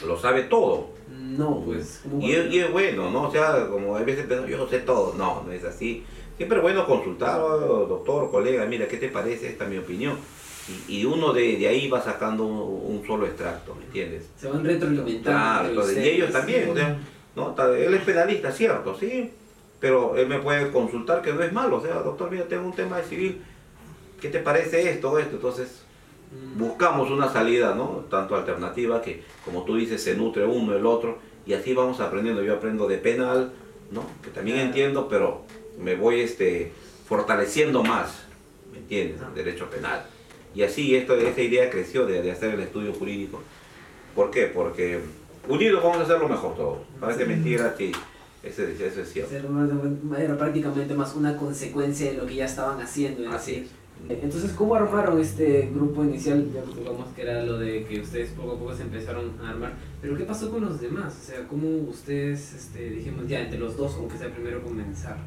lo 0.05 0.17
sabe 0.17 0.43
todo. 0.43 0.91
No, 1.09 1.61
pues. 1.65 2.01
¿cómo 2.03 2.21
Y 2.25 2.31
es, 2.31 2.51
y 2.53 2.59
es 2.59 2.71
bueno, 2.71 3.11
¿no? 3.11 3.23
O 3.23 3.31
sea, 3.31 3.67
como 3.67 3.97
a 3.97 4.01
veces 4.03 4.25
pensamos, 4.25 4.49
yo 4.49 4.67
sé 4.69 4.79
todo. 4.79 5.13
No, 5.17 5.43
no 5.45 5.51
es 5.51 5.63
así. 5.65 6.05
Siempre 6.37 6.57
es 6.59 6.63
bueno 6.63 6.85
consultar, 6.85 7.39
"Oh, 7.41 7.85
doctor, 7.87 8.31
colega, 8.31 8.65
mira, 8.65 8.87
¿qué 8.87 8.97
te 8.97 9.09
parece? 9.09 9.49
Esta 9.49 9.65
es 9.65 9.69
mi 9.69 9.77
opinión. 9.77 10.17
Y, 10.87 10.99
y 10.99 11.05
uno 11.05 11.33
de, 11.33 11.57
de 11.57 11.67
ahí 11.67 11.89
va 11.89 12.01
sacando 12.01 12.45
un, 12.45 12.95
un 12.97 13.05
solo 13.05 13.25
extracto, 13.25 13.75
¿me 13.75 13.85
entiendes? 13.85 14.29
Se 14.37 14.47
van 14.47 14.63
retroalimentando. 14.63 15.73
Claro, 15.73 15.91
y 15.91 16.07
ellos 16.07 16.31
también, 16.31 16.69
o 16.69 16.75
sea, 16.75 16.97
¿no? 17.35 17.55
Él 17.73 17.93
es 17.93 18.01
penalista, 18.03 18.51
cierto, 18.51 18.95
sí, 18.97 19.31
pero 19.79 20.15
él 20.15 20.27
me 20.27 20.39
puede 20.39 20.71
consultar 20.71 21.21
que 21.21 21.33
no 21.33 21.43
es 21.43 21.51
malo, 21.51 21.77
o 21.77 21.81
sea, 21.81 21.95
doctor, 21.95 22.29
mira, 22.31 22.45
tengo 22.45 22.63
un 22.65 22.73
tema 22.75 22.97
de 22.97 23.03
civil, 23.03 23.41
¿qué 24.21 24.29
te 24.29 24.39
parece 24.39 24.89
esto 24.89 25.11
o 25.11 25.19
esto? 25.19 25.35
Entonces. 25.35 25.80
Buscamos 26.57 27.09
una 27.11 27.31
salida, 27.31 27.75
¿no? 27.75 28.05
Tanto 28.09 28.35
alternativa 28.35 29.01
que, 29.01 29.23
como 29.45 29.63
tú 29.63 29.75
dices, 29.75 30.01
se 30.03 30.15
nutre 30.15 30.45
uno, 30.45 30.75
el 30.75 30.85
otro, 30.85 31.17
y 31.45 31.53
así 31.53 31.73
vamos 31.73 31.99
aprendiendo. 31.99 32.43
Yo 32.43 32.53
aprendo 32.55 32.87
de 32.87 32.97
penal, 32.97 33.51
¿no? 33.91 34.03
Que 34.23 34.29
también 34.29 34.57
entiendo, 34.59 35.07
pero 35.09 35.43
me 35.79 35.95
voy 35.95 36.21
este, 36.21 36.71
fortaleciendo 37.07 37.83
más, 37.83 38.23
¿me 38.71 38.79
entiendes? 38.79 39.21
El 39.21 39.33
derecho 39.33 39.69
penal. 39.69 40.05
Y 40.53 40.63
así 40.63 40.95
esto, 40.95 41.15
esa 41.15 41.41
idea 41.41 41.69
creció 41.69 42.05
de, 42.05 42.21
de 42.21 42.31
hacer 42.31 42.53
el 42.53 42.59
estudio 42.59 42.93
jurídico. 42.93 43.41
¿Por 44.15 44.31
qué? 44.31 44.47
Porque 44.47 44.99
unidos 45.47 45.81
vamos 45.81 45.99
a 45.99 46.01
hacerlo 46.03 46.27
mejor 46.27 46.55
todos. 46.55 46.79
Parece 46.99 47.25
mentira, 47.25 47.73
sí, 47.77 47.91
eso, 48.43 48.63
es- 48.63 48.79
eso 48.81 49.01
es 49.01 49.11
cierto. 49.13 49.33
Era 50.17 50.37
prácticamente 50.37 50.93
más 50.93 51.15
una 51.15 51.37
consecuencia 51.37 52.11
de 52.11 52.17
lo 52.17 52.25
que 52.25 52.35
ya 52.35 52.45
estaban 52.45 52.81
haciendo. 52.81 53.23
en 53.23 53.31
Así 53.31 53.53
sí. 53.55 53.61
es. 53.65 53.80
Entonces, 54.09 54.51
¿cómo 54.51 54.75
armaron 54.75 55.19
este 55.21 55.69
grupo 55.73 56.03
inicial? 56.03 56.49
Ya 56.53 56.61
digamos 56.77 57.07
que 57.15 57.21
era 57.21 57.43
lo 57.45 57.57
de 57.59 57.85
que 57.85 58.01
ustedes 58.01 58.31
poco 58.31 58.53
a 58.53 58.59
poco 58.59 58.75
se 58.75 58.81
empezaron 58.83 59.31
a 59.41 59.49
armar. 59.51 59.73
Pero 60.01 60.17
¿qué 60.17 60.23
pasó 60.25 60.49
con 60.51 60.65
los 60.65 60.81
demás? 60.81 61.15
O 61.21 61.25
sea, 61.25 61.47
¿cómo 61.47 61.67
ustedes, 61.89 62.53
este, 62.53 62.89
dijimos, 62.89 63.27
ya 63.27 63.41
entre 63.41 63.59
los 63.59 63.77
dos, 63.77 63.93
aunque 63.97 64.17
sea 64.17 64.33
primero 64.33 64.61
comenzar? 64.63 65.17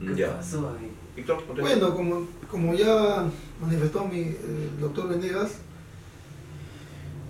¿Qué 0.00 0.14
Ya. 0.14 0.36
pasó 0.36 0.70
ahí? 0.70 0.90
Víctor. 1.16 1.42
Bueno, 1.60 1.94
como, 1.94 2.26
como 2.50 2.72
ya 2.74 3.26
manifestó 3.60 4.04
mi, 4.06 4.20
el 4.20 4.80
doctor 4.80 5.08
Venegas, 5.08 5.56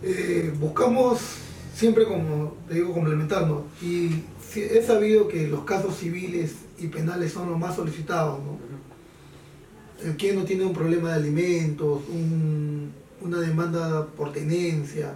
eh, 0.02 0.52
buscamos 0.60 1.18
siempre, 1.74 2.04
como 2.04 2.54
te 2.68 2.74
digo, 2.74 2.92
complementarnos. 2.92 3.62
Y 3.82 4.22
he 4.54 4.82
sabido 4.82 5.26
que 5.28 5.48
los 5.48 5.64
casos 5.64 5.96
civiles 5.96 6.56
y 6.78 6.86
penales 6.88 7.32
son 7.32 7.50
los 7.50 7.58
más 7.58 7.74
solicitados, 7.76 8.38
¿no? 8.40 8.58
El 10.04 10.16
quien 10.16 10.36
no 10.36 10.44
tiene 10.44 10.64
un 10.64 10.72
problema 10.72 11.10
de 11.10 11.14
alimentos, 11.16 12.02
un- 12.08 12.92
una 13.20 13.38
demanda 13.40 14.06
por 14.16 14.32
tenencia, 14.32 15.14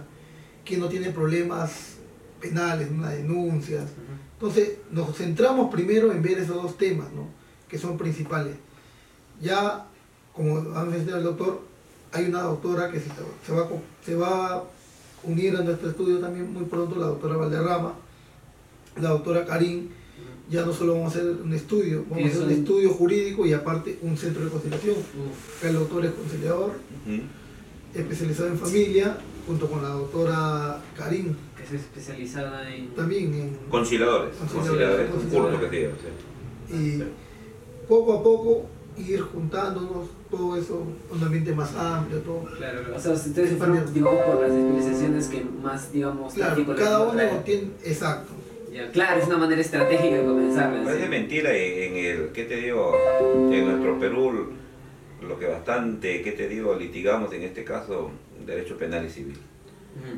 quien 0.63 0.79
no 0.79 0.87
tiene 0.89 1.09
problemas 1.11 1.95
penales, 2.39 2.89
una 2.91 3.09
denuncia. 3.09 3.83
Entonces, 4.33 4.73
nos 4.91 5.15
centramos 5.15 5.71
primero 5.73 6.11
en 6.11 6.21
ver 6.21 6.37
esos 6.39 6.61
dos 6.61 6.77
temas, 6.77 7.11
¿no? 7.13 7.27
que 7.67 7.77
son 7.79 7.97
principales. 7.97 8.55
Ya, 9.41 9.85
como 10.33 10.57
ha 10.77 10.83
mencionado 10.85 11.17
el 11.17 11.23
doctor, 11.23 11.61
hay 12.11 12.25
una 12.25 12.41
doctora 12.41 12.91
que 12.91 12.99
se, 12.99 13.07
se 13.45 13.51
va, 13.53 13.67
se 14.05 14.15
va 14.15 14.53
a 14.55 14.63
unir 15.23 15.55
a 15.57 15.61
nuestro 15.61 15.89
estudio 15.89 16.19
también 16.19 16.53
muy 16.53 16.65
pronto, 16.65 16.95
la 16.97 17.07
doctora 17.07 17.37
Valderrama, 17.37 17.93
la 19.01 19.09
doctora 19.09 19.45
Karim. 19.45 19.89
Ya 20.49 20.63
no 20.63 20.71
solo 20.71 20.93
vamos 20.93 21.15
a 21.15 21.19
hacer 21.19 21.31
un 21.43 21.53
estudio, 21.53 22.05
vamos 22.09 22.25
a 22.25 22.27
hacer 22.27 22.43
un 22.43 22.51
estudio 22.51 22.89
jurídico 22.91 23.45
y 23.47 23.53
aparte 23.53 23.97
un 24.03 24.15
centro 24.15 24.43
de 24.45 24.51
conciliación. 24.51 24.95
Uf, 24.95 25.63
El 25.65 25.73
doctor 25.73 26.05
es 26.05 26.11
conciliador, 26.11 26.71
Ujú. 27.05 27.21
especializado 27.95 28.49
en 28.49 28.57
familia, 28.59 29.17
junto 29.47 29.67
con 29.67 29.81
la 29.81 29.89
doctora 29.89 30.81
Karim, 30.95 31.33
que 31.57 31.63
es 31.63 31.81
especializada 31.81 32.73
en... 32.73 32.89
también 32.89 33.33
en 33.33 33.57
Conciliadores. 33.69 34.35
Conciliadores, 34.37 35.09
Conciliadores. 35.09 35.11
Un 35.11 35.59
curso 35.59 35.69
que 35.69 35.91
sí. 36.69 36.75
y 36.75 37.03
poco 37.87 38.13
a 38.13 38.23
poco 38.23 38.65
ir 38.97 39.19
juntándonos, 39.21 40.07
todo 40.31 40.55
eso, 40.57 40.83
un 41.11 41.23
ambiente 41.23 41.53
más 41.53 41.73
amplio, 41.75 42.19
todo. 42.19 42.43
Claro, 42.57 42.81
o 42.95 42.99
sea, 42.99 43.11
ustedes 43.13 43.49
se 43.49 43.55
fueron, 43.57 43.93
digamos, 43.93 44.23
por 44.25 44.41
las 44.41 44.51
especializaciones 44.51 45.27
que 45.27 45.43
más, 45.61 45.91
digamos, 45.91 46.33
Claro, 46.33 46.65
cada 46.77 47.01
uno 47.01 47.21
tiene, 47.43 47.71
exacto. 47.83 48.31
Claro, 48.91 49.21
es 49.21 49.27
una 49.27 49.37
manera 49.37 49.61
estratégica 49.61 50.15
de 50.17 50.25
comenzar. 50.25 50.69
¿no? 50.71 50.83
Parece 50.83 51.03
Sí. 51.03 51.09
mentira 51.09 51.53
en 51.53 51.95
el, 51.97 52.29
¿qué 52.33 52.43
te 52.45 52.55
digo? 52.57 52.93
En 53.51 53.65
nuestro 53.65 53.99
Perú, 53.99 54.53
lo 55.21 55.39
que 55.39 55.47
bastante, 55.47 56.21
¿qué 56.21 56.31
te 56.33 56.47
digo? 56.47 56.75
Litigamos 56.75 57.31
en 57.33 57.43
este 57.43 57.63
caso, 57.63 58.11
derecho 58.45 58.77
penal 58.77 59.05
y 59.05 59.09
civil. 59.09 59.37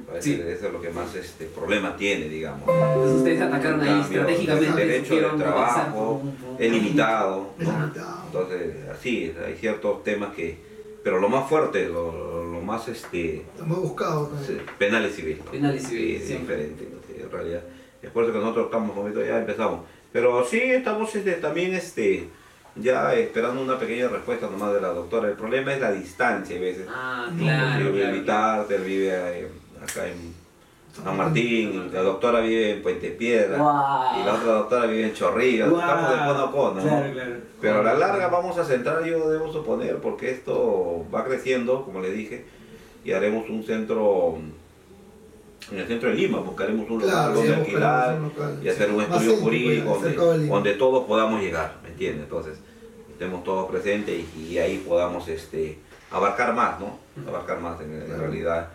Parece 0.08 0.30
Sí. 0.32 0.38
que 0.38 0.54
eso 0.54 0.68
es 0.68 0.74
lo 0.74 0.82
que 0.82 0.90
más 0.90 1.14
este 1.16 1.46
problema 1.46 1.96
tiene, 1.96 2.28
digamos. 2.30 2.68
Entonces 2.68 3.18
ustedes 3.18 3.42
atacaron 3.42 3.82
ahí 3.82 4.02
estratégicamente. 4.02 4.70
el 4.70 4.76
derecho 4.76 5.16
de 5.16 5.38
trabajo 5.38 6.22
es 6.58 6.72
limitado, 6.72 7.52
Es 7.60 7.68
¿no? 7.68 7.80
limitado. 7.80 8.24
Entonces, 8.26 8.76
así, 8.92 9.34
hay 9.46 9.56
ciertos 9.56 10.04
temas 10.04 10.34
que... 10.34 10.58
Pero 11.04 11.20
lo 11.20 11.30
más 11.30 11.48
fuerte, 11.48 11.88
lo, 11.88 12.44
lo 12.52 12.60
más 12.62 12.88
este, 12.90 13.46
Hemos 13.60 13.80
buscado 13.82 14.30
sí, 14.42 14.48
también. 14.48 14.66
penal 14.80 15.06
y 15.06 15.10
civil. 15.14 15.42
¿no? 15.46 15.52
Penal 15.52 15.76
y 15.76 15.80
civil, 15.80 16.18
Sí, 16.20 16.34
es 16.34 16.40
diferente, 16.42 16.88
¿no? 16.92 16.98
Sí, 17.08 17.22
en 17.22 17.32
realidad. 17.32 17.62
Es 18.02 18.10
por 18.12 18.24
eso 18.24 18.34
que 18.34 18.40
nosotros 18.40 18.66
estamos, 18.66 18.96
digo, 19.08 19.24
ya 19.24 19.40
empezamos. 19.40 19.82
Pero 20.12 20.46
sí 20.46 20.60
estamos 20.60 21.14
este, 21.16 21.34
también 21.34 21.74
este, 21.74 22.30
ya 22.76 23.14
esperando 23.14 23.62
una 23.62 23.78
pequeña 23.78 24.08
respuesta 24.08 24.48
nomás 24.48 24.74
de 24.74 24.82
la 24.82 24.90
doctora. 24.90 25.28
El 25.30 25.36
problema 25.36 25.74
es 25.74 25.82
la 25.82 25.92
distancia 25.92 26.58
a 26.58 26.60
veces. 26.60 26.88
Ah, 26.90 27.30
claro. 27.38 27.86
yo 27.86 27.92
vivo 27.92 28.06
en 28.06 28.24
claro. 28.24 28.62
Vitarte, 28.62 28.76
él 28.76 28.84
vive 28.84 29.10
eh, 29.14 29.48
acá 29.82 30.08
en 30.08 30.48
San 31.04 31.16
Martín, 31.16 31.92
la 31.94 32.02
doctora 32.02 32.40
vive 32.40 32.72
en 32.72 32.82
Puente 32.82 33.10
Piedra 33.10 33.58
y 33.58 34.26
la 34.26 34.34
otra 34.34 34.54
doctora 34.54 34.86
vive 34.88 35.06
en 35.06 35.14
Chorrillos. 35.14 35.72
Estamos 35.72 36.10
de 36.10 36.18
cono 36.18 36.44
a 36.44 36.52
cono, 36.52 36.74
¿no? 36.74 36.82
Claro, 36.82 37.14
claro. 37.14 37.36
Pero 37.62 37.80
a 37.80 37.84
la 37.84 37.94
larga 37.94 38.28
vamos 38.28 38.58
a 38.58 38.66
centrar, 38.66 39.04
yo 39.06 39.30
debo 39.30 39.52
suponer, 39.52 39.98
porque 39.98 40.32
esto 40.32 41.06
va 41.14 41.24
creciendo, 41.26 41.84
como 41.86 42.02
le 42.02 42.12
dije, 42.12 42.46
y 43.04 43.12
haremos 43.12 43.50
un 43.50 43.64
centro, 43.64 44.38
en 45.72 45.80
el 45.80 45.88
centro 45.88 46.10
de 46.10 46.16
Lima, 46.16 46.40
buscaremos 46.40 46.90
un 46.90 47.00
Claro, 47.02 47.34
local 47.34 47.34
donde 47.36 47.56
alquilar 47.56 48.20
local, 48.20 48.60
y 48.64 48.70
hacer 48.70 48.88
sí. 48.88 48.94
un 48.96 49.02
estudio 49.02 49.36
jurídico 49.38 50.00
donde, 50.02 50.48
donde 50.48 50.74
todos 50.76 51.06
podamos 51.06 51.42
llegar, 51.42 51.76
¿me 51.84 51.90
entiendes? 51.90 52.24
Entonces, 52.24 52.58
estemos 53.12 53.44
todos 53.44 53.70
presentes 53.70 54.24
y, 54.38 54.42
y 54.44 54.58
ahí 54.60 54.78
podamos 54.88 55.28
este, 55.28 55.80
abarcar 56.12 56.54
más, 56.54 56.80
¿no? 56.80 56.98
Abarcar 57.28 57.60
más 57.60 57.82
en, 57.82 58.08
realidad 58.18 58.70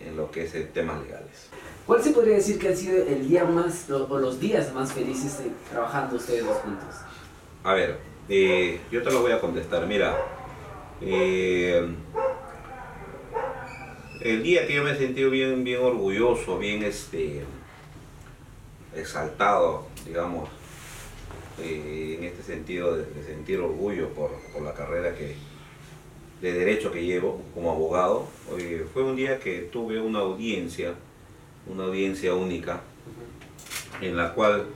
en 0.00 0.16
lo 0.16 0.30
que 0.30 0.44
es 0.44 0.54
eh, 0.54 0.70
temas 0.72 1.02
legales. 1.02 1.48
¿Cuál 1.86 2.02
se 2.02 2.10
podría 2.10 2.36
decir 2.36 2.58
que 2.58 2.68
ha 2.68 2.76
sido 2.76 2.98
el 3.06 3.28
día 3.28 3.44
más, 3.44 3.88
o 3.90 4.06
o 4.08 4.18
los 4.18 4.38
días 4.38 4.72
más 4.74 4.92
felices 4.92 5.40
eh, 5.40 5.50
trabajando 5.70 6.16
ustedes 6.16 6.44
dos 6.44 6.58
juntos? 6.58 6.94
A 7.64 7.74
ver, 7.74 7.98
eh, 8.28 8.80
yo 8.90 9.02
te 9.02 9.10
lo 9.10 9.22
voy 9.22 9.32
a 9.32 9.40
contestar. 9.40 9.86
Mira, 9.86 10.16
eh, 11.00 11.86
el 14.20 14.42
día 14.42 14.66
que 14.66 14.74
yo 14.74 14.84
me 14.84 14.92
he 14.92 14.96
sentido 14.96 15.30
bien, 15.30 15.64
bien 15.64 15.80
orgulloso, 15.80 16.58
bien 16.58 16.82
este, 16.82 17.42
exaltado, 18.94 19.86
digamos, 20.04 20.48
eh, 21.62 22.16
en 22.18 22.24
este 22.24 22.42
sentido 22.42 22.96
de, 22.96 23.04
sentir 23.24 23.60
orgullo 23.60 24.08
por, 24.10 24.30
por 24.52 24.62
la 24.62 24.74
carrera 24.74 25.14
que, 25.14 25.34
de 26.40 26.52
derecho 26.52 26.92
que 26.92 27.04
llevo 27.04 27.42
como 27.54 27.70
abogado, 27.70 28.26
eh, 28.58 28.86
fue 28.92 29.02
un 29.02 29.16
día 29.16 29.38
que 29.38 29.62
tuve 29.62 30.00
una 30.00 30.20
audiencia, 30.20 30.94
una 31.66 31.84
audiencia 31.84 32.34
única, 32.34 32.82
en 34.00 34.16
la 34.16 34.34
cual 34.34 34.66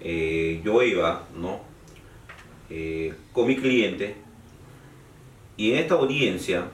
eh, 0.00 0.60
yo 0.64 0.82
iba, 0.82 1.26
¿no? 1.36 1.68
con 3.32 3.48
mi 3.48 3.56
cliente 3.56 4.14
y 5.56 5.72
en 5.72 5.78
esta 5.78 5.94
audiencia 5.94 6.68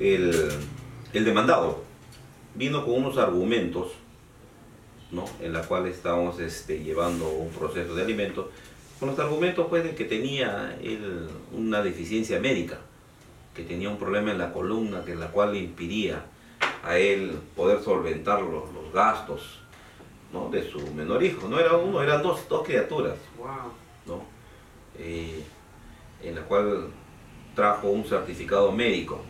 el, 0.00 0.50
el 1.12 1.24
demandado 1.24 1.84
vino 2.54 2.84
con 2.84 2.94
unos 2.94 3.18
argumentos 3.18 3.92
¿no? 5.12 5.24
en 5.40 5.52
la 5.52 5.62
cual 5.62 5.86
estábamos 5.86 6.40
este, 6.40 6.82
llevando 6.82 7.28
un 7.28 7.50
proceso 7.50 7.94
de 7.94 8.02
alimentos 8.02 8.46
con 8.98 9.10
los 9.10 9.18
argumentos 9.18 9.66
pues 9.68 9.84
de 9.84 9.94
que 9.94 10.04
tenía 10.04 10.76
él 10.82 11.28
una 11.52 11.82
deficiencia 11.82 12.40
médica 12.40 12.78
que 13.54 13.62
tenía 13.64 13.88
un 13.88 13.98
problema 13.98 14.30
en 14.30 14.38
la 14.38 14.52
columna 14.52 15.04
que 15.04 15.14
la 15.14 15.28
cual 15.28 15.52
le 15.52 15.60
impidía 15.60 16.24
a 16.84 16.96
él 16.98 17.38
poder 17.56 17.82
solventar 17.82 18.40
los, 18.40 18.72
los 18.72 18.92
gastos 18.92 19.60
¿no? 20.32 20.48
de 20.50 20.68
su 20.70 20.80
menor 20.94 21.22
hijo. 21.22 21.48
No 21.48 21.58
era 21.58 21.76
uno, 21.76 22.02
eran 22.02 22.22
dos, 22.22 22.48
dos 22.48 22.64
criaturas, 22.66 23.16
Wow. 23.36 23.48
¿no? 24.06 24.22
Eh, 24.98 25.42
en 26.22 26.34
la 26.34 26.42
cual 26.42 26.88
trajo 27.54 27.88
un 27.88 28.04
certificado 28.04 28.70
médico. 28.72 29.20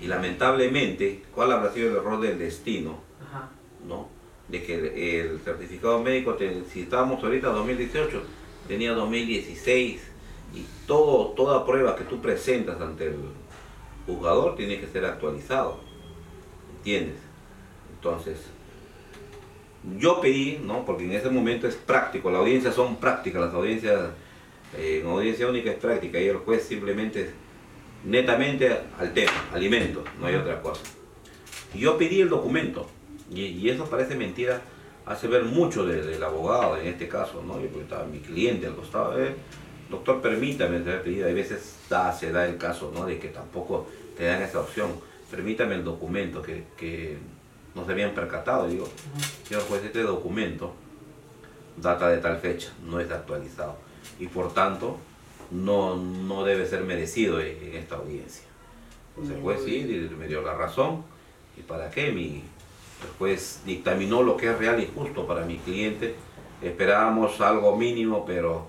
Y 0.00 0.06
lamentablemente, 0.06 1.22
¿cuál 1.34 1.52
habrá 1.52 1.72
sido 1.72 1.90
el 1.90 1.96
error 1.96 2.20
del 2.20 2.38
destino? 2.38 2.98
Ajá. 3.28 3.50
¿no? 3.86 4.08
De 4.48 4.62
que 4.62 4.74
el, 4.74 4.86
el 5.32 5.40
certificado 5.40 6.02
médico, 6.02 6.34
te- 6.34 6.64
si 6.72 6.82
estábamos 6.82 7.22
ahorita 7.22 7.48
en 7.48 7.54
2018, 7.54 8.22
tenía 8.66 8.92
2016 8.92 10.00
y 10.54 10.64
todo, 10.86 11.28
toda 11.36 11.64
prueba 11.66 11.94
que 11.96 12.04
tú 12.04 12.20
presentas 12.20 12.80
ante 12.80 13.08
el 13.08 13.16
juzgador 14.06 14.56
tiene 14.56 14.80
que 14.80 14.86
ser 14.86 15.04
actualizado. 15.04 15.80
¿Entiendes? 16.78 17.16
Entonces, 17.94 18.38
yo 19.98 20.20
pedí, 20.20 20.58
¿no? 20.64 20.84
Porque 20.84 21.04
en 21.04 21.12
ese 21.12 21.30
momento 21.30 21.66
es 21.68 21.74
práctico, 21.76 22.30
las 22.30 22.40
audiencias 22.40 22.74
son 22.74 22.96
prácticas, 22.96 23.42
las 23.42 23.54
audiencias, 23.54 24.10
eh, 24.76 25.00
en 25.02 25.08
audiencia 25.10 25.46
única 25.48 25.70
es 25.70 25.78
práctica 25.78 26.18
y 26.20 26.28
el 26.28 26.38
juez 26.38 26.64
simplemente 26.64 27.30
netamente 28.04 28.70
al 28.98 29.12
tema, 29.12 29.32
alimentos, 29.52 30.04
no 30.18 30.26
hay 30.26 30.34
otra 30.34 30.60
cosa. 30.62 30.82
Y 31.74 31.80
yo 31.80 31.96
pedí 31.98 32.20
el 32.20 32.28
documento, 32.28 32.88
y, 33.32 33.42
y 33.42 33.70
eso 33.70 33.84
parece 33.88 34.14
mentira, 34.16 34.60
hace 35.06 35.28
ver 35.28 35.44
mucho 35.44 35.84
de- 35.86 36.02
del 36.02 36.22
abogado 36.22 36.76
en 36.76 36.86
este 36.88 37.08
caso, 37.08 37.42
¿no? 37.46 37.54
Yo 37.60 37.68
porque 37.68 37.82
estaba 37.84 38.04
mi 38.04 38.18
cliente 38.20 38.66
al 38.66 38.74
costado, 38.76 39.20
eh, 39.22 39.34
doctor, 39.90 40.20
permítame, 40.20 40.78
ha 40.78 41.02
pedido, 41.02 41.26
hay 41.26 41.34
veces 41.34 41.76
da, 41.88 42.12
se 42.12 42.32
da 42.32 42.46
el 42.46 42.56
caso, 42.56 42.90
¿no? 42.94 43.06
De 43.06 43.18
que 43.18 43.28
tampoco 43.28 43.86
te 44.16 44.24
dan 44.24 44.42
esa 44.42 44.60
opción, 44.60 44.90
permítame 45.30 45.74
el 45.76 45.84
documento 45.84 46.42
que, 46.42 46.64
que 46.76 47.18
no 47.74 47.84
se 47.86 47.92
habían 47.92 48.12
percatado, 48.14 48.66
digo, 48.68 48.88
señor 49.46 49.62
juez, 49.64 49.84
este 49.84 50.02
documento 50.02 50.74
data 51.76 52.08
de 52.08 52.18
tal 52.18 52.38
fecha, 52.38 52.72
no 52.84 53.00
es 53.00 53.10
actualizado, 53.10 53.76
y 54.18 54.26
por 54.26 54.52
tanto, 54.52 54.98
no, 55.50 55.96
no 55.96 56.44
debe 56.44 56.66
ser 56.66 56.82
merecido 56.84 57.40
en, 57.40 57.56
en 57.62 57.74
esta 57.76 57.96
audiencia. 57.96 58.44
Entonces 59.10 59.36
el 59.36 59.42
juez 59.42 59.62
sí 59.64 60.10
me 60.18 60.28
dio 60.28 60.42
la 60.42 60.54
razón. 60.54 61.04
¿Y 61.56 61.62
para 61.62 61.90
qué? 61.90 62.12
Mi, 62.12 62.42
el 63.02 63.18
juez 63.18 63.62
dictaminó 63.66 64.22
lo 64.22 64.36
que 64.36 64.50
es 64.50 64.58
real 64.58 64.80
y 64.80 64.90
justo 64.94 65.26
para 65.26 65.44
mi 65.44 65.58
cliente. 65.58 66.14
Esperábamos 66.62 67.40
algo 67.40 67.76
mínimo, 67.76 68.24
pero 68.24 68.68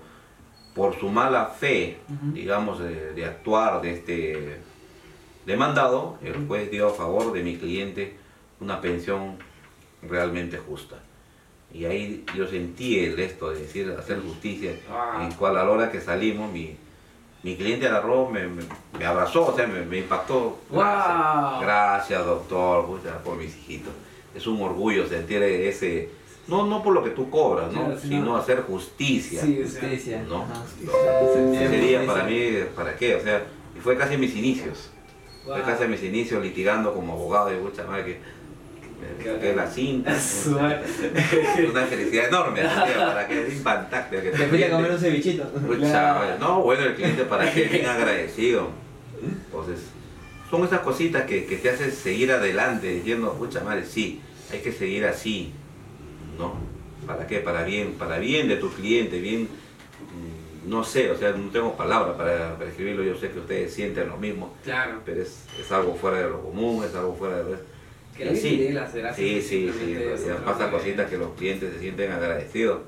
por 0.74 0.98
su 0.98 1.08
mala 1.08 1.46
fe, 1.46 1.98
digamos, 2.32 2.78
de, 2.78 3.12
de 3.12 3.24
actuar 3.26 3.82
de 3.82 3.92
este 3.92 4.60
demandado, 5.44 6.18
el 6.22 6.46
juez 6.46 6.70
dio 6.70 6.88
a 6.88 6.94
favor 6.94 7.32
de 7.32 7.42
mi 7.42 7.56
cliente 7.56 8.16
una 8.60 8.80
pensión 8.80 9.38
realmente 10.02 10.58
justa. 10.58 10.96
Y 11.74 11.84
ahí 11.86 12.24
yo 12.36 12.46
sentí 12.46 12.98
el 13.00 13.18
esto 13.18 13.50
de 13.50 13.60
decir, 13.60 13.94
hacer 13.98 14.20
justicia, 14.20 14.72
Ah. 14.90 15.22
en 15.24 15.32
cual 15.36 15.56
a 15.56 15.64
la 15.64 15.70
hora 15.70 15.90
que 15.90 16.00
salimos, 16.00 16.52
mi, 16.52 16.76
mi 17.42 17.56
cliente 17.56 17.86
agarró, 17.86 18.28
me, 18.28 18.46
me, 18.46 18.62
me 18.98 19.04
abrazó, 19.06 19.46
o 19.46 19.56
sea, 19.56 19.66
me, 19.66 19.84
me 19.84 19.98
impactó. 19.98 20.58
Gracias, 20.70 21.06
Wow. 21.52 21.60
gracias 21.62 22.26
doctor, 22.26 22.86
por 23.24 23.36
mis 23.36 23.56
hijitos. 23.56 23.92
Es 24.34 24.46
un 24.46 24.60
orgullo 24.62 25.06
sentir 25.06 25.42
ese, 25.42 26.10
no, 26.46 26.66
no 26.66 26.82
por 26.82 26.92
lo 26.94 27.02
que 27.02 27.10
tú 27.10 27.30
cobras, 27.30 27.72
¿no? 27.72 27.80
Claro, 27.86 27.98
sino- 28.00 28.18
sino 28.20 28.36
hacer 28.36 28.62
justicia. 28.62 29.40
Sí, 29.42 29.60
Justicia. 29.62 30.24
¿no? 30.28 30.44
Ese 30.80 31.56
sería 31.68 31.98
Justicia. 32.00 32.06
para 32.06 32.24
mí, 32.24 32.50
¿para 32.76 32.96
qué? 32.96 33.14
O 33.16 33.20
sea, 33.22 33.44
y 33.76 33.80
fue 33.80 33.96
casi 33.96 34.16
mis 34.18 34.34
inicios. 34.36 34.90
wow. 35.46 35.54
Fue 35.56 35.62
casi 35.64 35.84
mis 35.86 36.02
inicios 36.02 36.42
litigando 36.42 36.92
como 36.94 37.14
abogado 37.14 37.48
de 37.48 37.56
mucha 37.58 37.84
madre 37.84 38.04
que 38.04 38.18
me 39.18 39.24
saqué 39.24 39.54
la 39.54 39.66
cinta. 39.66 40.10
Una 41.70 41.86
felicidad 41.86 42.28
enorme, 42.28 42.62
para 42.62 43.26
que 43.28 43.46
es 43.46 43.54
impactante. 43.54 44.22
Que 44.22 44.30
Te 44.30 44.46
fui 44.48 44.62
a 44.62 44.70
comer 44.70 44.90
un 44.92 44.98
cevichito. 44.98 45.44
Pucha. 45.44 46.36
No, 46.38 46.62
bueno, 46.62 46.84
el 46.84 46.94
cliente 46.94 47.24
para 47.24 47.52
que 47.52 47.64
bien 47.64 47.86
agradecido. 47.86 48.70
Entonces, 49.22 49.80
son 50.50 50.64
esas 50.64 50.80
cositas 50.80 51.22
que, 51.24 51.46
que 51.46 51.56
te 51.56 51.70
hacen 51.70 51.92
seguir 51.92 52.32
adelante, 52.32 52.88
diciendo, 52.88 53.32
pucha 53.34 53.62
madre, 53.62 53.84
sí, 53.86 54.20
hay 54.52 54.58
que 54.60 54.72
seguir 54.72 55.04
así, 55.06 55.52
¿no? 56.38 56.54
¿Para 57.06 57.26
qué? 57.26 57.38
Para 57.38 57.62
bien, 57.64 57.92
para 57.94 58.18
bien 58.18 58.48
de 58.48 58.56
tu 58.56 58.70
cliente, 58.70 59.18
bien, 59.20 59.42
mm, 59.44 60.68
no 60.70 60.84
sé, 60.84 61.10
o 61.10 61.16
sea, 61.16 61.30
no 61.32 61.50
tengo 61.50 61.76
palabras 61.76 62.16
para, 62.16 62.56
para 62.56 62.68
escribirlo, 62.68 63.02
yo 63.02 63.16
sé 63.16 63.30
que 63.30 63.38
ustedes 63.38 63.72
sienten 63.72 64.08
lo 64.08 64.16
mismo, 64.18 64.54
Claro. 64.64 65.00
pero 65.04 65.22
es, 65.22 65.44
es 65.58 65.70
algo 65.72 65.94
fuera 65.94 66.18
de 66.18 66.28
lo 66.28 66.42
común, 66.42 66.84
es 66.84 66.94
algo 66.94 67.14
fuera 67.16 67.38
de 67.38 67.44
lo... 67.44 67.71
Que 68.30 68.36
sí. 68.36 68.56
de 68.58 68.72
las 68.72 68.94
gracias. 68.94 69.16
Sí, 69.16 69.42
sí, 69.42 69.72
sí, 69.72 69.94
manera. 69.94 70.70
cositas 70.70 71.10
que 71.10 71.18
los 71.18 71.32
clientes 71.34 71.72
se 71.72 71.80
sienten 71.80 72.12
agradecidos. 72.12 72.80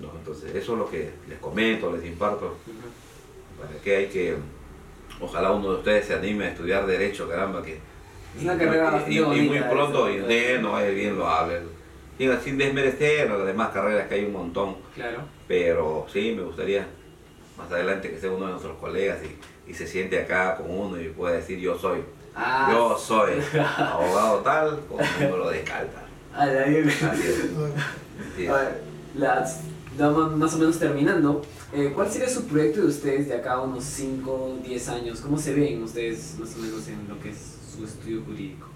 ¿no? 0.00 0.10
Entonces, 0.18 0.54
eso 0.54 0.72
es 0.72 0.78
lo 0.78 0.90
que 0.90 1.10
les 1.28 1.38
comento, 1.38 1.92
les 1.94 2.04
imparto. 2.06 2.46
Ujú. 2.66 3.60
Para 3.60 3.78
que 3.82 3.96
hay 3.96 4.06
que, 4.06 4.34
ojalá 5.20 5.52
uno 5.52 5.72
de 5.72 5.78
ustedes 5.78 6.06
se 6.06 6.14
anime 6.14 6.46
a 6.46 6.48
estudiar 6.50 6.86
Derecho, 6.86 7.28
caramba, 7.28 7.62
que. 7.62 7.78
Es 8.36 8.42
una 8.42 8.56
carrera 8.56 9.04
y- 9.06 9.12
y, 9.12 9.18
y 9.18 9.22
muy 9.48 9.60
pronto, 9.60 10.08
esa. 10.08 10.16
y 10.16 10.20
usted 10.22 10.60
no 10.62 10.80
es 10.80 10.94
bien 10.94 11.18
lo 11.18 11.28
hable. 11.28 11.60
Sin 12.42 12.56
desmerecer 12.56 13.28
las 13.28 13.44
demás 13.46 13.70
carreras 13.70 14.08
que 14.08 14.14
hay 14.14 14.24
un 14.24 14.32
montón, 14.32 14.76
Claro. 14.94 15.18
pero 15.48 16.06
sí, 16.12 16.32
me 16.36 16.42
gustaría 16.42 16.86
más 17.58 17.70
adelante 17.70 18.10
que 18.10 18.18
sea 18.18 18.30
uno 18.30 18.46
de 18.46 18.52
nuestros 18.52 18.78
colegas 18.78 19.18
y, 19.22 19.70
y 19.70 19.74
se 19.74 19.86
siente 19.86 20.18
acá 20.20 20.56
con 20.56 20.70
uno 20.70 21.00
y 21.00 21.08
pueda 21.08 21.34
decir 21.34 21.58
yo 21.58 21.76
soy. 21.76 21.98
Ah, 22.34 22.68
Yo 22.72 22.98
soy 22.98 23.34
abogado 23.76 24.38
tal 24.38 24.80
con 24.88 24.98
número 25.20 25.50
de 25.50 25.62
calta. 25.62 26.02
a 26.34 26.46
la 26.46 26.64
vida. 26.64 26.90
Así 27.10 27.22
es. 27.28 27.44
Sí. 28.36 28.46
A 28.46 28.52
ver, 28.54 28.82
las, 29.16 29.60
ya 29.98 30.08
ma- 30.10 30.28
más 30.28 30.54
o 30.54 30.58
menos 30.58 30.78
terminando, 30.78 31.42
eh, 31.72 31.92
¿cuál 31.94 32.10
sería 32.10 32.28
su 32.28 32.46
proyecto 32.46 32.80
de 32.82 32.86
ustedes 32.86 33.26
de 33.28 33.34
acá 33.34 33.54
a 33.54 33.60
unos 33.62 33.84
5, 33.84 34.58
10 34.64 34.88
años? 34.90 35.20
¿Cómo 35.20 35.36
se 35.38 35.52
ven 35.54 35.82
ustedes 35.82 36.36
más 36.38 36.54
o 36.54 36.58
menos 36.58 36.86
en 36.88 37.08
lo 37.08 37.18
que 37.20 37.30
es 37.30 37.38
su 37.76 37.84
estudio 37.84 38.22
jurídico? 38.24 38.68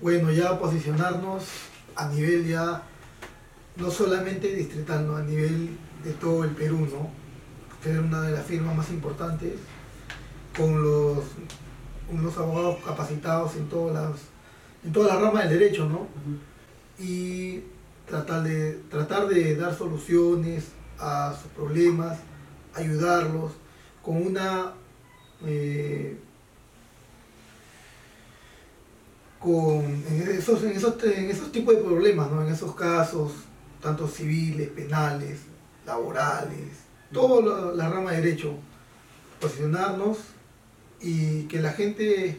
Bueno, 0.00 0.30
ya 0.32 0.58
posicionarnos 0.58 1.44
a 1.96 2.08
nivel 2.08 2.46
ya, 2.46 2.82
no 3.76 3.90
solamente 3.90 4.54
distrital, 4.54 5.06
¿no? 5.06 5.16
a 5.16 5.22
nivel 5.22 5.70
de 6.04 6.12
todo 6.12 6.44
el 6.44 6.50
Perú, 6.50 6.80
¿no? 6.92 7.08
Ser 7.82 8.00
una 8.00 8.20
de 8.22 8.32
las 8.32 8.44
firmas 8.46 8.76
más 8.76 8.90
importantes 8.90 9.54
con 10.56 10.82
los, 10.82 11.18
con 12.12 12.22
los 12.22 12.36
abogados 12.36 12.78
capacitados 12.84 13.56
en 13.56 13.68
todas 13.68 13.94
las, 13.94 14.20
en 14.84 14.92
todas 14.92 15.14
las 15.14 15.22
ramas 15.22 15.48
del 15.48 15.58
derecho, 15.58 15.88
¿no? 15.88 16.06
Y 17.02 17.60
tratar 18.06 18.42
de, 18.42 18.80
tratar 18.90 19.28
de 19.28 19.56
dar 19.56 19.76
soluciones 19.76 20.66
a 20.98 21.34
sus 21.40 21.50
problemas, 21.52 22.18
ayudarlos 22.74 23.52
con 24.02 24.26
una 24.26 24.72
eh, 25.46 26.18
con 29.38 29.82
en 29.82 30.36
esos, 30.38 30.62
en 30.62 30.70
esos, 30.72 31.02
en 31.02 31.30
esos 31.30 31.50
tipos 31.50 31.74
de 31.74 31.82
problemas, 31.82 32.30
¿no? 32.30 32.42
en 32.42 32.52
esos 32.52 32.74
casos, 32.76 33.32
tanto 33.80 34.06
civiles, 34.06 34.68
penales, 34.68 35.40
laborales, 35.84 36.78
toda 37.12 37.42
la, 37.42 37.72
la 37.72 37.88
rama 37.88 38.12
de 38.12 38.20
derecho, 38.20 38.54
posicionarnos 39.40 40.18
y 41.02 41.42
que 41.44 41.60
la 41.60 41.72
gente 41.72 42.38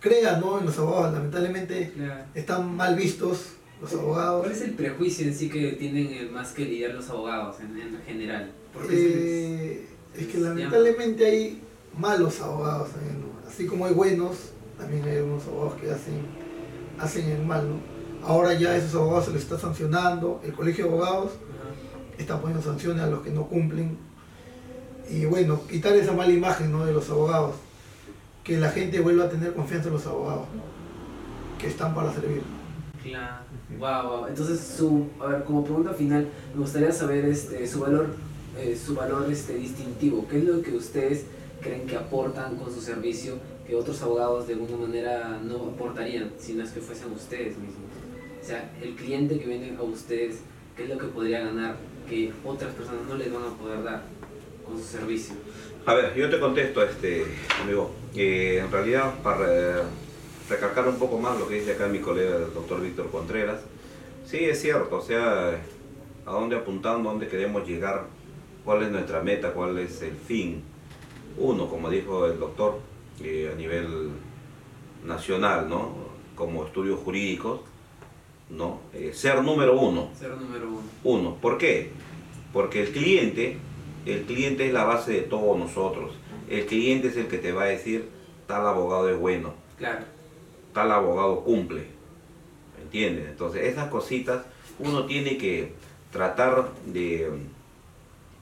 crea 0.00 0.38
¿no? 0.38 0.58
en 0.58 0.66
los 0.66 0.78
abogados. 0.78 1.12
Lamentablemente 1.14 1.92
Claro. 1.94 2.24
están 2.34 2.76
mal 2.76 2.96
vistos 2.96 3.52
los 3.80 3.92
abogados. 3.94 4.40
¿Cuál 4.42 4.52
es 4.52 4.62
el 4.62 4.72
prejuicio 4.74 5.26
en 5.26 5.34
sí 5.34 5.48
que 5.48 5.72
tienen 5.72 6.06
eh, 6.12 6.28
más 6.32 6.52
que 6.52 6.64
lidiar 6.64 6.94
los 6.94 7.08
abogados 7.10 7.56
en, 7.60 7.80
en 7.80 8.00
general? 8.04 8.50
¿Por 8.72 8.86
qué 8.88 8.96
se 8.96 9.02
les- 9.02 9.14
Eh, 9.16 9.86
es 10.16 10.26
que 10.26 10.34
les 10.34 10.42
lamentablemente 10.42 11.26
hay 11.26 11.62
malos 11.98 12.40
abogados. 12.40 12.88
Así 13.48 13.66
como 13.66 13.86
hay 13.86 13.94
buenos, 13.94 14.36
también 14.78 15.04
hay 15.04 15.18
unos 15.18 15.46
abogados 15.46 15.80
que 15.80 15.90
hacen, 15.90 16.14
hacen 16.98 17.28
el 17.30 17.44
mal, 17.44 17.68
¿no? 17.68 17.92
Ahora 18.26 18.54
ya 18.54 18.70
a 18.70 18.76
esos 18.76 18.94
abogados 18.94 19.26
se 19.26 19.32
les 19.32 19.42
está 19.42 19.58
sancionando, 19.58 20.40
el 20.44 20.52
colegio 20.52 20.84
de 20.86 20.90
abogados 20.92 21.32
Ajá. 21.32 21.74
está 22.18 22.40
poniendo 22.40 22.62
sanciones 22.64 23.02
a 23.02 23.08
los 23.08 23.22
que 23.22 23.30
no 23.30 23.46
cumplen. 23.48 23.98
Y 25.12 25.26
bueno, 25.26 25.60
quitar 25.68 25.94
esa 25.94 26.12
mala 26.12 26.32
imagen 26.32 26.72
¿no? 26.72 26.86
de 26.86 26.92
los 26.94 27.10
abogados, 27.10 27.56
que 28.42 28.56
la 28.56 28.70
gente 28.70 28.98
vuelva 29.00 29.24
a 29.24 29.28
tener 29.28 29.52
confianza 29.52 29.88
en 29.88 29.94
los 29.94 30.06
abogados, 30.06 30.46
que 31.58 31.66
están 31.66 31.94
para 31.94 32.10
servir. 32.14 32.40
Claro. 33.02 33.44
Wow, 33.78 34.20
wow. 34.20 34.26
Entonces, 34.28 34.60
su, 34.60 35.08
a 35.20 35.26
ver, 35.26 35.44
como 35.44 35.64
pregunta 35.64 35.92
final, 35.92 36.28
me 36.54 36.60
gustaría 36.60 36.90
saber 36.92 37.26
este, 37.26 37.66
su 37.66 37.80
valor, 37.80 38.06
eh, 38.58 38.74
su 38.74 38.94
valor 38.94 39.30
este, 39.30 39.54
distintivo. 39.54 40.26
¿Qué 40.28 40.38
es 40.38 40.44
lo 40.44 40.62
que 40.62 40.74
ustedes 40.74 41.26
creen 41.60 41.86
que 41.86 41.96
aportan 41.96 42.56
con 42.56 42.72
su 42.72 42.80
servicio 42.80 43.34
que 43.66 43.76
otros 43.76 44.00
abogados 44.00 44.46
de 44.46 44.54
alguna 44.54 44.86
manera 44.86 45.38
no 45.44 45.56
aportarían 45.74 46.30
si 46.38 46.54
no 46.54 46.64
es 46.64 46.70
que 46.70 46.80
fuesen 46.80 47.12
ustedes 47.12 47.58
mismos? 47.58 47.90
O 48.42 48.44
sea, 48.46 48.72
el 48.80 48.94
cliente 48.96 49.38
que 49.38 49.44
viene 49.44 49.76
a 49.76 49.82
ustedes, 49.82 50.38
¿qué 50.74 50.84
es 50.84 50.88
lo 50.88 50.96
que 50.96 51.06
podría 51.08 51.40
ganar 51.40 51.76
que 52.08 52.32
otras 52.44 52.72
personas 52.72 53.02
no 53.06 53.16
les 53.16 53.30
van 53.30 53.42
a 53.42 53.58
poder 53.58 53.84
dar 53.84 54.02
con 54.72 54.82
su 54.82 54.88
servicio? 54.88 55.34
A 55.84 55.94
ver, 55.94 56.14
yo 56.14 56.30
te 56.30 56.40
contesto, 56.40 56.82
este, 56.82 57.24
amigo. 57.62 57.90
Eh, 58.14 58.60
en 58.64 58.70
realidad, 58.70 59.14
para 59.22 59.46
eh, 59.48 59.82
recalcar 60.48 60.88
un 60.88 60.98
poco 60.98 61.18
más 61.18 61.38
lo 61.38 61.48
que 61.48 61.56
dice 61.56 61.72
acá 61.72 61.88
mi 61.88 61.98
colega, 61.98 62.36
el 62.36 62.54
doctor 62.54 62.80
Víctor 62.80 63.10
Contreras, 63.10 63.60
sí 64.24 64.44
es 64.44 64.60
cierto, 64.60 64.96
o 64.96 65.02
sea, 65.02 65.50
a 66.26 66.30
dónde 66.30 66.56
apuntamos, 66.56 67.06
a 67.06 67.10
dónde 67.10 67.28
queremos 67.28 67.66
llegar, 67.66 68.06
cuál 68.64 68.82
es 68.82 68.90
nuestra 68.90 69.22
meta, 69.22 69.52
cuál 69.52 69.78
es 69.78 70.02
el 70.02 70.16
fin. 70.16 70.62
Uno, 71.36 71.68
como 71.68 71.90
dijo 71.90 72.26
el 72.26 72.38
doctor, 72.38 72.80
eh, 73.22 73.50
a 73.52 73.56
nivel 73.56 74.10
nacional, 75.04 75.68
¿no? 75.68 75.94
Como 76.36 76.64
estudios 76.64 77.00
jurídicos, 77.00 77.60
¿no? 78.50 78.80
Eh, 78.94 79.12
ser 79.14 79.42
número 79.42 79.78
uno. 79.78 80.10
Ser 80.14 80.36
número 80.36 80.68
uno. 80.68 80.82
Uno, 81.02 81.36
¿por 81.36 81.58
qué? 81.58 81.90
Porque 82.52 82.82
el 82.82 82.92
cliente, 82.92 83.58
el 84.06 84.22
cliente 84.22 84.66
es 84.66 84.72
la 84.72 84.84
base 84.84 85.12
de 85.12 85.20
todos 85.22 85.58
nosotros. 85.58 86.12
El 86.48 86.66
cliente 86.66 87.08
es 87.08 87.16
el 87.16 87.28
que 87.28 87.38
te 87.38 87.52
va 87.52 87.64
a 87.64 87.66
decir, 87.66 88.08
tal 88.46 88.66
abogado 88.66 89.08
es 89.08 89.18
bueno, 89.18 89.54
Claro. 89.78 90.04
tal 90.74 90.90
abogado 90.92 91.42
cumple. 91.44 91.84
¿Entiendes? 92.82 93.28
Entonces, 93.28 93.64
esas 93.68 93.88
cositas 93.88 94.42
uno 94.78 95.06
tiene 95.06 95.38
que 95.38 95.72
tratar 96.10 96.70
de, 96.86 97.30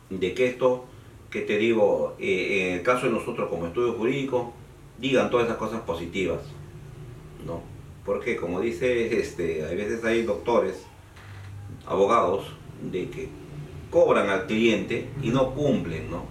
de 0.09 0.35
que 0.35 0.47
esto, 0.47 0.87
que 1.31 1.43
te 1.43 1.59
digo, 1.59 2.17
eh, 2.19 2.71
en 2.71 2.79
el 2.79 2.83
caso 2.83 3.07
de 3.07 3.13
nosotros 3.13 3.49
como 3.49 3.67
estudio 3.67 3.93
jurídico, 3.93 4.53
digan 4.99 5.31
todas 5.31 5.47
esas 5.47 5.59
cosas 5.59 5.81
positivas. 5.83 6.41
¿No? 7.47 7.63
Porque 8.05 8.37
como 8.37 8.61
dice, 8.61 9.21
este, 9.21 9.65
a 9.65 9.69
veces 9.69 10.05
hay 10.05 10.23
doctores, 10.23 10.85
abogados, 11.87 12.47
de 12.91 13.09
que 13.11 13.29
cobran 13.91 14.29
al 14.31 14.47
cliente 14.47 15.09
y 15.23 15.31
no 15.31 15.51
cumplen, 15.55 16.11
¿no? 16.11 16.25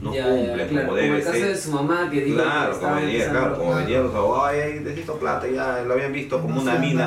No 0.00 0.14
Ya, 0.14 0.26
ya, 0.28 0.30
cumplen 0.30 0.68
claro. 0.68 0.86
como 0.88 0.96
debe 0.96 1.16
el 1.18 1.24
caso 1.24 1.36
ser. 1.38 1.48
de 1.48 1.56
su 1.56 1.70
mamá 1.72 2.08
que 2.10 2.20
dijo 2.20 2.36
Claro, 2.42 2.72
que 2.74 2.78
como 2.84 2.94
venía, 2.96 3.30
claro, 3.30 3.56
como 3.56 3.70
Claro. 3.70 3.84
venían 3.84 4.02
los 4.04 4.14
abogados, 4.14 4.50
ay, 4.52 4.80
necesito 4.80 5.14
plata, 5.18 5.46
ya 5.48 5.82
lo 5.86 5.94
habían 5.94 6.12
visto 6.12 6.40
como 6.40 6.56
No 6.56 6.62
una 6.62 6.74
mina, 6.76 7.04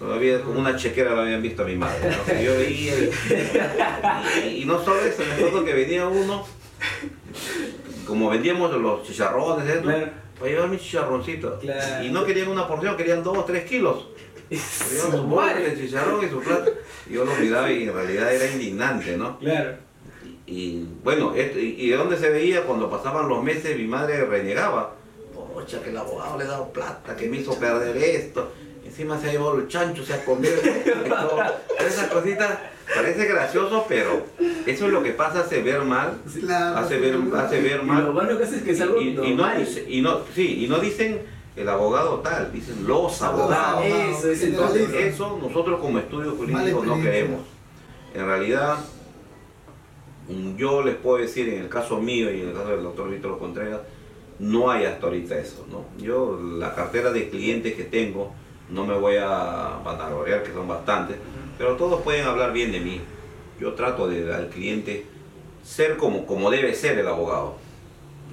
nada. 0.00 0.14
había- 0.14 0.40
como 0.42 0.60
una 0.60 0.76
chequera 0.76 1.10
lo 1.14 1.20
habían 1.22 1.42
visto 1.42 1.62
a 1.62 1.66
mi 1.66 1.76
madre. 1.76 2.10
yo 2.44 2.52
veía, 2.56 2.94
y, 4.50 4.64
no 4.64 4.82
solo 4.82 5.00
eso, 5.02 5.22
me 5.28 5.34
acuerdo 5.34 5.64
que 5.64 5.74
venía 5.74 6.06
uno, 6.08 6.44
como 8.06 8.30
vendíamos 8.30 8.72
los 8.72 9.02
chicharrones, 9.02 9.68
esto, 9.68 9.82
Claro. 9.82 10.06
para 10.38 10.50
llevar 10.50 10.68
mis 10.68 10.80
chicharroncitos. 10.80 11.60
Claro. 11.60 12.04
Y 12.04 12.10
no 12.10 12.24
querían 12.24 12.48
una 12.48 12.66
porción, 12.66 12.96
querían 12.96 13.22
dos 13.22 13.36
o 13.38 13.44
tres 13.44 13.64
kilos. 13.68 14.08
Querían 14.88 15.10
su 15.12 15.22
bolsa 15.24 15.54
de 15.54 15.76
chicharrón 15.76 16.24
y 16.26 16.28
su 16.30 16.40
plata. 16.40 16.70
Y 17.08 17.14
yo 17.14 17.24
lo 17.24 17.34
miraba 17.36 17.70
y 17.70 17.84
en 17.84 17.94
realidad 17.94 18.34
era 18.34 18.50
indignante, 18.50 19.16
¿no? 19.16 19.38
Claro. 19.38 19.72
Y 20.46 20.84
bueno, 21.04 21.34
esto- 21.34 21.58
y, 21.58 21.76
y 21.78 21.90
de 21.90 21.96
dónde 21.96 22.16
se 22.16 22.30
veía 22.30 22.62
cuando 22.64 22.90
pasaban 22.90 23.28
los 23.28 23.42
meses, 23.42 23.76
mi 23.76 23.84
madre 23.86 24.24
renegaba. 24.24 24.94
Pocha, 25.54 25.82
que 25.82 25.90
el 25.90 25.96
abogado 25.96 26.38
le 26.38 26.44
ha 26.44 26.48
dado 26.48 26.72
plata, 26.72 27.16
que 27.16 27.28
me 27.28 27.38
hizo 27.38 27.58
perder 27.58 27.96
esto. 27.96 28.50
encima 28.86 29.20
se 29.20 29.28
ha 29.28 29.32
llevado 29.32 29.58
el 29.58 29.68
chancho, 29.68 30.04
se 30.04 30.14
ha 30.14 30.24
comido. 30.24 30.54
todo. 31.08 31.42
Esas 31.86 32.08
cositas 32.08 32.58
parece 32.94 33.26
gracioso, 33.26 33.84
pero 33.88 34.24
eso 34.66 34.86
es 34.86 34.92
lo 34.92 35.02
que 35.02 35.10
pasa, 35.12 35.40
hace 35.40 35.60
ver 35.62 35.82
mal, 35.82 36.18
Claro, 36.40 36.78
hace 36.78 36.98
ver, 36.98 37.16
hace 37.36 37.60
ver 37.60 37.72
Y 37.74 37.76
lo 37.78 37.84
mal. 37.84 38.12
bueno 38.12 38.38
que 38.38 38.44
hace 38.44 38.56
es 38.56 38.62
que 38.62 38.70
es 38.70 38.80
algo 38.80 39.00
Y, 39.00 39.08
y- 39.08 39.10
y 39.32 39.34
no, 39.34 39.46
y 39.88 40.00
no, 40.00 40.20
sí, 40.34 40.64
y 40.64 40.68
no 40.68 40.78
dicen 40.78 41.20
el 41.58 41.68
abogado 41.68 42.20
tal, 42.20 42.52
dicen 42.52 42.86
los 42.86 43.20
abogados. 43.22 43.84
Eso, 43.84 44.30
es 44.30 44.42
Entonces, 44.42 44.92
eso 44.92 45.38
nosotros 45.42 45.80
como 45.80 45.98
estudio 45.98 46.32
jurídico 46.32 46.84
no 46.84 47.00
queremos. 47.00 47.40
En 48.14 48.26
realidad, 48.26 48.78
yo 50.56 50.82
les 50.82 50.96
puedo 50.96 51.18
decir, 51.18 51.48
en 51.48 51.62
el 51.62 51.68
caso 51.68 52.00
mío 52.00 52.32
y 52.32 52.42
en 52.42 52.48
el 52.48 52.54
caso 52.54 52.68
del 52.68 52.82
doctor 52.82 53.10
Víctor 53.10 53.38
Contreras, 53.38 53.80
no 54.38 54.70
hay 54.70 54.84
hasta 54.84 55.06
ahorita 55.06 55.38
eso. 55.38 55.66
¿no? 55.70 55.84
Yo, 56.02 56.38
la 56.40 56.74
cartera 56.74 57.10
de 57.10 57.28
clientes 57.28 57.74
que 57.74 57.84
tengo, 57.84 58.32
no 58.70 58.84
me 58.84 58.94
voy 58.94 59.16
a 59.16 59.80
vanagloriar, 59.84 60.42
que 60.42 60.52
son 60.52 60.68
bastantes, 60.68 61.16
pero 61.56 61.76
todos 61.76 62.02
pueden 62.02 62.26
hablar 62.26 62.52
bien 62.52 62.72
de 62.72 62.80
mí. 62.80 63.00
Yo 63.60 63.74
trato 63.74 64.06
de 64.06 64.32
al 64.32 64.48
cliente 64.48 65.04
ser 65.64 65.96
como, 65.96 66.26
como 66.26 66.50
debe 66.50 66.74
ser 66.74 66.98
el 66.98 67.08
abogado, 67.08 67.56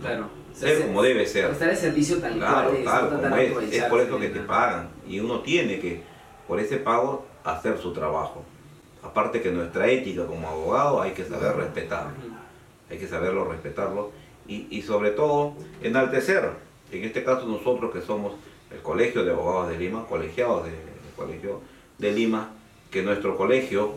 Claro. 0.01 0.27
Ser 0.55 0.81
como 0.87 1.01
debe 1.03 1.25
ser. 1.25 1.51
Estar 1.51 1.69
al 1.69 1.77
servicio 1.77 2.17
tal 2.19 2.35
Claro, 2.37 2.69
cual 2.69 2.81
claro, 2.83 3.09
como 3.21 3.35
es, 3.37 3.73
es 3.73 3.83
por 3.85 4.01
eso 4.01 4.19
que 4.19 4.29
te 4.29 4.39
pagan. 4.41 4.89
Y 5.07 5.19
uno 5.19 5.41
tiene 5.41 5.79
que, 5.79 6.01
por 6.47 6.59
ese 6.59 6.77
pago, 6.77 7.25
hacer 7.43 7.77
su 7.77 7.93
trabajo. 7.93 8.43
Aparte 9.03 9.41
que 9.41 9.51
nuestra 9.51 9.87
ética 9.87 10.25
como 10.25 10.47
abogado 10.47 11.01
hay 11.01 11.11
que 11.11 11.23
saber 11.25 11.55
respetarlo, 11.55 12.11
hay 12.89 12.97
que 12.97 13.07
saberlo 13.07 13.45
respetarlo 13.45 14.11
y, 14.47 14.65
y 14.71 14.81
sobre 14.81 15.11
todo 15.11 15.53
enaltecer, 15.81 16.49
en 16.91 17.03
este 17.03 17.23
caso 17.23 17.45
nosotros 17.45 17.91
que 17.93 18.01
somos 18.01 18.33
el 18.71 18.79
Colegio 18.81 19.23
de 19.23 19.31
Abogados 19.31 19.69
de 19.69 19.77
Lima, 19.77 20.05
colegiados 20.09 20.65
de- 20.65 20.71
del 20.71 21.13
Colegio 21.15 21.61
de 21.99 22.11
Lima, 22.13 22.49
que 22.89 23.03
nuestro 23.03 23.37
colegio 23.37 23.93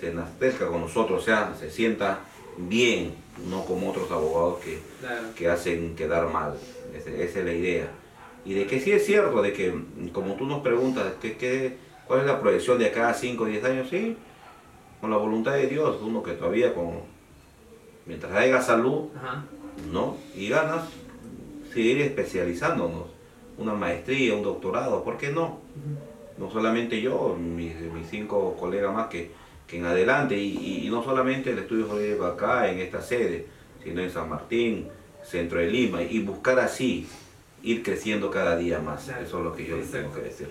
se 0.00 0.10
enaltezca 0.10 0.66
con 0.66 0.80
nosotros, 0.80 1.22
o 1.22 1.24
sea, 1.24 1.54
se 1.58 1.70
sienta 1.70 2.20
bien, 2.68 3.14
no 3.48 3.64
como 3.64 3.90
otros 3.90 4.10
abogados 4.10 4.58
que 4.60 4.78
Claro. 5.00 5.28
que 5.36 5.48
hacen 5.48 5.94
quedar 5.96 6.28
mal. 6.32 6.54
Esa 6.94 7.10
es 7.40 7.44
la 7.44 7.52
idea. 7.52 7.90
Y 8.44 8.54
de 8.54 8.66
que 8.66 8.80
sí 8.80 8.92
es 8.92 9.04
cierto, 9.06 9.42
de 9.42 9.52
que 9.52 9.74
como 10.12 10.34
tú 10.34 10.46
nos 10.46 10.60
preguntas, 10.60 11.12
¿qué, 11.20 11.36
qué, 11.36 11.76
cuál 12.06 12.20
es 12.20 12.26
la 12.26 12.40
proyección 12.40 12.78
de 12.78 12.86
acá 12.86 13.08
a 13.10 13.14
5 13.14 13.44
o 13.44 13.46
10 13.46 13.64
años? 13.64 13.88
Sí, 13.90 14.16
con 15.00 15.10
la 15.10 15.16
voluntad 15.16 15.52
de 15.52 15.66
Dios, 15.66 15.98
uno 16.02 16.22
que 16.22 16.32
todavía 16.32 16.74
con, 16.74 17.00
mientras 18.06 18.32
haya 18.32 18.60
salud, 18.60 19.08
Ajá. 19.16 19.44
¿no? 19.92 20.16
Y 20.34 20.48
ganas, 20.48 20.88
seguir 21.72 22.00
especializándonos. 22.00 23.04
Una 23.58 23.74
maestría, 23.74 24.34
un 24.34 24.42
doctorado, 24.42 25.04
¿por 25.04 25.18
qué 25.18 25.30
no? 25.30 25.58
No 26.38 26.50
solamente 26.50 27.00
yo, 27.02 27.36
mis, 27.38 27.74
mis 27.92 28.08
cinco 28.08 28.56
colegas 28.58 28.94
más 28.94 29.08
que, 29.08 29.30
que 29.70 29.78
en 29.78 29.86
adelante, 29.86 30.36
y, 30.36 30.86
y 30.86 30.90
no 30.90 31.04
solamente 31.04 31.50
el 31.52 31.60
estudio 31.60 31.86
jurídico 31.86 32.24
acá, 32.24 32.68
en 32.70 32.80
esta 32.80 33.00
sede, 33.00 33.46
sino 33.82 34.00
en 34.00 34.10
San 34.10 34.28
Martín, 34.28 34.88
centro 35.22 35.60
de 35.60 35.68
Lima, 35.68 36.02
y 36.02 36.20
buscar 36.20 36.58
así, 36.58 37.06
ir 37.62 37.82
creciendo 37.82 38.30
cada 38.30 38.56
día 38.56 38.80
más. 38.80 39.04
Claro. 39.04 39.22
Eso 39.22 39.38
es 39.38 39.44
lo 39.44 39.54
que 39.54 39.66
yo 39.66 39.76
les 39.76 39.90
tengo 39.90 40.12
que 40.12 40.22
decir. 40.22 40.48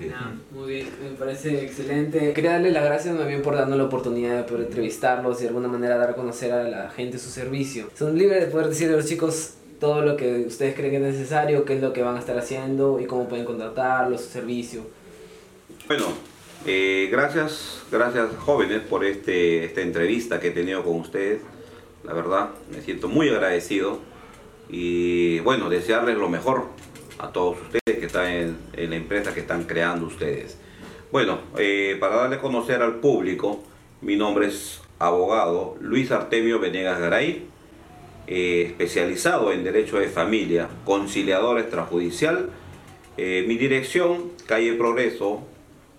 Ya, 0.00 0.32
muy 0.50 0.72
bien, 0.72 0.88
me 1.02 1.10
parece 1.10 1.64
excelente. 1.64 2.32
Quería 2.32 2.52
darle 2.52 2.72
las 2.72 2.84
gracias 2.84 3.26
bien 3.28 3.42
por 3.42 3.54
darnos 3.54 3.78
la 3.78 3.84
oportunidad 3.84 4.36
de 4.36 4.42
poder 4.42 4.66
entrevistarlos 4.66 5.38
y 5.38 5.42
de 5.42 5.48
alguna 5.48 5.68
manera 5.68 5.96
dar 5.96 6.10
a 6.10 6.14
conocer 6.14 6.52
a 6.52 6.64
la 6.64 6.90
gente 6.90 7.16
su 7.18 7.30
servicio. 7.30 7.88
Son 7.96 8.18
libres 8.18 8.40
de 8.40 8.46
poder 8.48 8.68
decirle 8.68 8.94
a 8.94 8.96
los 8.96 9.06
chicos 9.06 9.54
todo 9.78 10.02
lo 10.02 10.16
que 10.16 10.44
ustedes 10.46 10.74
creen 10.74 10.90
que 10.90 10.96
es 10.96 11.14
necesario, 11.14 11.64
qué 11.64 11.76
es 11.76 11.80
lo 11.80 11.92
que 11.92 12.02
van 12.02 12.16
a 12.16 12.18
estar 12.18 12.36
haciendo 12.36 12.98
y 12.98 13.06
cómo 13.06 13.28
pueden 13.28 13.44
contratarlos, 13.44 14.22
su 14.22 14.30
servicio. 14.30 14.82
Bueno, 15.86 16.06
eh, 16.66 17.08
gracias, 17.10 17.82
gracias 17.90 18.30
jóvenes 18.38 18.80
por 18.80 19.04
este, 19.04 19.64
esta 19.64 19.80
entrevista 19.80 20.40
que 20.40 20.48
he 20.48 20.50
tenido 20.50 20.82
con 20.82 20.96
ustedes. 20.96 21.42
La 22.04 22.12
verdad, 22.12 22.50
me 22.70 22.82
siento 22.82 23.08
muy 23.08 23.28
agradecido 23.28 24.00
y 24.68 25.40
bueno, 25.40 25.68
desearles 25.70 26.16
lo 26.16 26.28
mejor 26.28 26.66
a 27.18 27.32
todos 27.32 27.58
ustedes 27.62 27.98
que 27.98 28.06
están 28.06 28.56
en, 28.72 28.90
la 28.90 28.96
empresa 28.96 29.34
que 29.34 29.40
están 29.40 29.64
creando 29.64 30.06
ustedes. 30.06 30.58
Bueno, 31.12 31.40
eh, 31.56 31.96
para 32.00 32.16
darle 32.16 32.36
a 32.36 32.40
conocer 32.40 32.82
al 32.82 32.96
público, 32.96 33.62
mi 34.00 34.16
nombre 34.16 34.48
es 34.48 34.80
abogado 34.98 35.76
Luis 35.80 36.10
Artemio 36.10 36.58
Venegas 36.58 37.00
Garay, 37.00 37.46
eh, 38.26 38.66
especializado 38.66 39.52
en 39.52 39.64
Derecho 39.64 39.98
de 39.98 40.08
Familia, 40.08 40.68
conciliador 40.84 41.58
extrajudicial. 41.58 42.50
Mi 43.16 43.56
dirección, 43.56 44.30
calle 44.46 44.74
Progreso, 44.74 45.42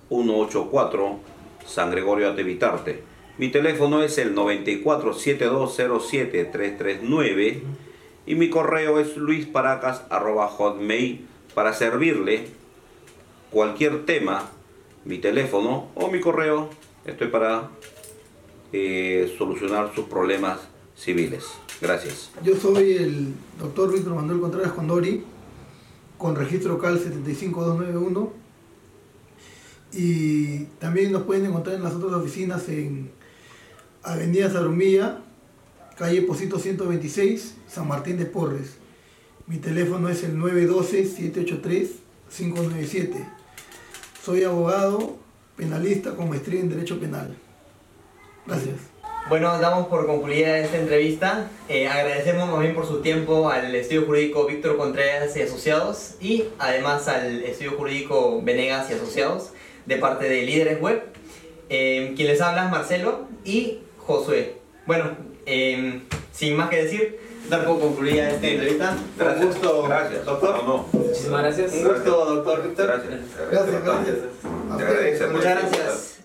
184, 0.09 1.19
San 1.65 1.91
Gregorio 1.91 2.29
Atevitarte. 2.29 3.03
Mi 3.37 3.49
teléfono 3.49 4.03
es 4.03 4.17
el 4.17 4.35
94 4.35 5.13
7207 5.13 6.45
339 6.45 7.63
y 8.25 8.35
mi 8.35 8.49
correo 8.49 8.99
es 8.99 9.15
luisparacas.hotmail 9.15 11.25
para 11.53 11.73
servirle 11.73 12.47
cualquier 13.49 14.05
tema, 14.05 14.49
mi 15.05 15.19
teléfono 15.19 15.87
o 15.95 16.09
mi 16.09 16.19
correo. 16.19 16.69
Estoy 17.05 17.29
para 17.29 17.69
eh, 18.73 19.33
solucionar 19.37 19.93
sus 19.95 20.05
problemas 20.05 20.59
civiles. 20.95 21.45
Gracias. 21.81 22.31
Yo 22.43 22.55
soy 22.55 22.93
el 22.93 23.33
doctor 23.57 23.93
Víctor 23.93 24.15
Manuel 24.15 24.41
Contreras 24.41 24.73
Condori, 24.73 25.23
con 26.17 26.35
registro 26.35 26.77
CAL 26.77 26.99
75291. 26.99 28.48
Y 29.91 30.65
también 30.79 31.11
nos 31.11 31.23
pueden 31.23 31.45
encontrar 31.45 31.75
en 31.75 31.83
las 31.83 31.93
otras 31.93 32.13
oficinas 32.13 32.69
en 32.69 33.11
Avenida 34.03 34.49
Zarumilla, 34.49 35.19
calle 35.97 36.21
Posito 36.21 36.57
126, 36.59 37.55
San 37.67 37.87
Martín 37.87 38.17
de 38.17 38.25
Porres. 38.25 38.77
Mi 39.47 39.57
teléfono 39.57 40.09
es 40.09 40.23
el 40.23 40.37
912-783-597. 40.37 43.27
Soy 44.23 44.43
abogado 44.43 45.17
penalista 45.55 46.15
con 46.15 46.29
maestría 46.29 46.59
en 46.59 46.69
Derecho 46.69 46.99
Penal. 46.99 47.35
Gracias. 48.45 48.75
Bueno, 49.27 49.59
damos 49.59 49.87
por 49.87 50.07
concluida 50.07 50.59
esta 50.59 50.77
entrevista. 50.77 51.49
Eh, 51.67 51.87
agradecemos 51.87 52.49
más 52.49 52.61
bien 52.61 52.73
por 52.73 52.87
su 52.87 53.01
tiempo 53.01 53.49
al 53.49 53.75
estudio 53.75 54.05
jurídico 54.05 54.47
Víctor 54.47 54.77
Contreras 54.77 55.35
y 55.35 55.41
Asociados 55.41 56.15
y 56.19 56.45
además 56.57 57.07
al 57.07 57.43
estudio 57.43 57.73
jurídico 57.73 58.41
Venegas 58.41 58.89
y 58.89 58.93
Asociados 58.93 59.51
de 59.85 59.95
parte 59.97 60.29
de 60.29 60.43
Líderes 60.43 60.81
Web. 60.81 61.03
Eh, 61.69 62.13
quien 62.15 62.27
les 62.27 62.41
habla 62.41 62.65
es 62.65 62.71
Marcelo 62.71 63.27
y 63.45 63.79
Josué. 63.97 64.55
Bueno, 64.85 65.11
eh, 65.45 66.01
sin 66.31 66.55
más 66.55 66.69
que 66.69 66.83
decir, 66.83 67.19
dar 67.49 67.65
por 67.65 67.79
concluida 67.79 68.29
esta 68.29 68.47
entrevista. 68.47 68.95
Un 69.19 69.45
gusto, 69.47 69.83
Gracias. 69.83 70.25
doctor. 70.25 70.63
No, 70.63 70.67
no. 70.67 70.85
Muchísimas 70.91 71.41
gracias. 71.43 71.73
Un 71.73 71.83
gusto, 71.83 72.35
doctor 72.35 72.63
Víctor. 72.63 72.87
Gracias. 72.87 73.19
Gracias, 73.51 73.83
gracias. 73.83 74.17
Agradece, 74.71 75.27
Muchas 75.27 75.61
gracias. 75.61 76.18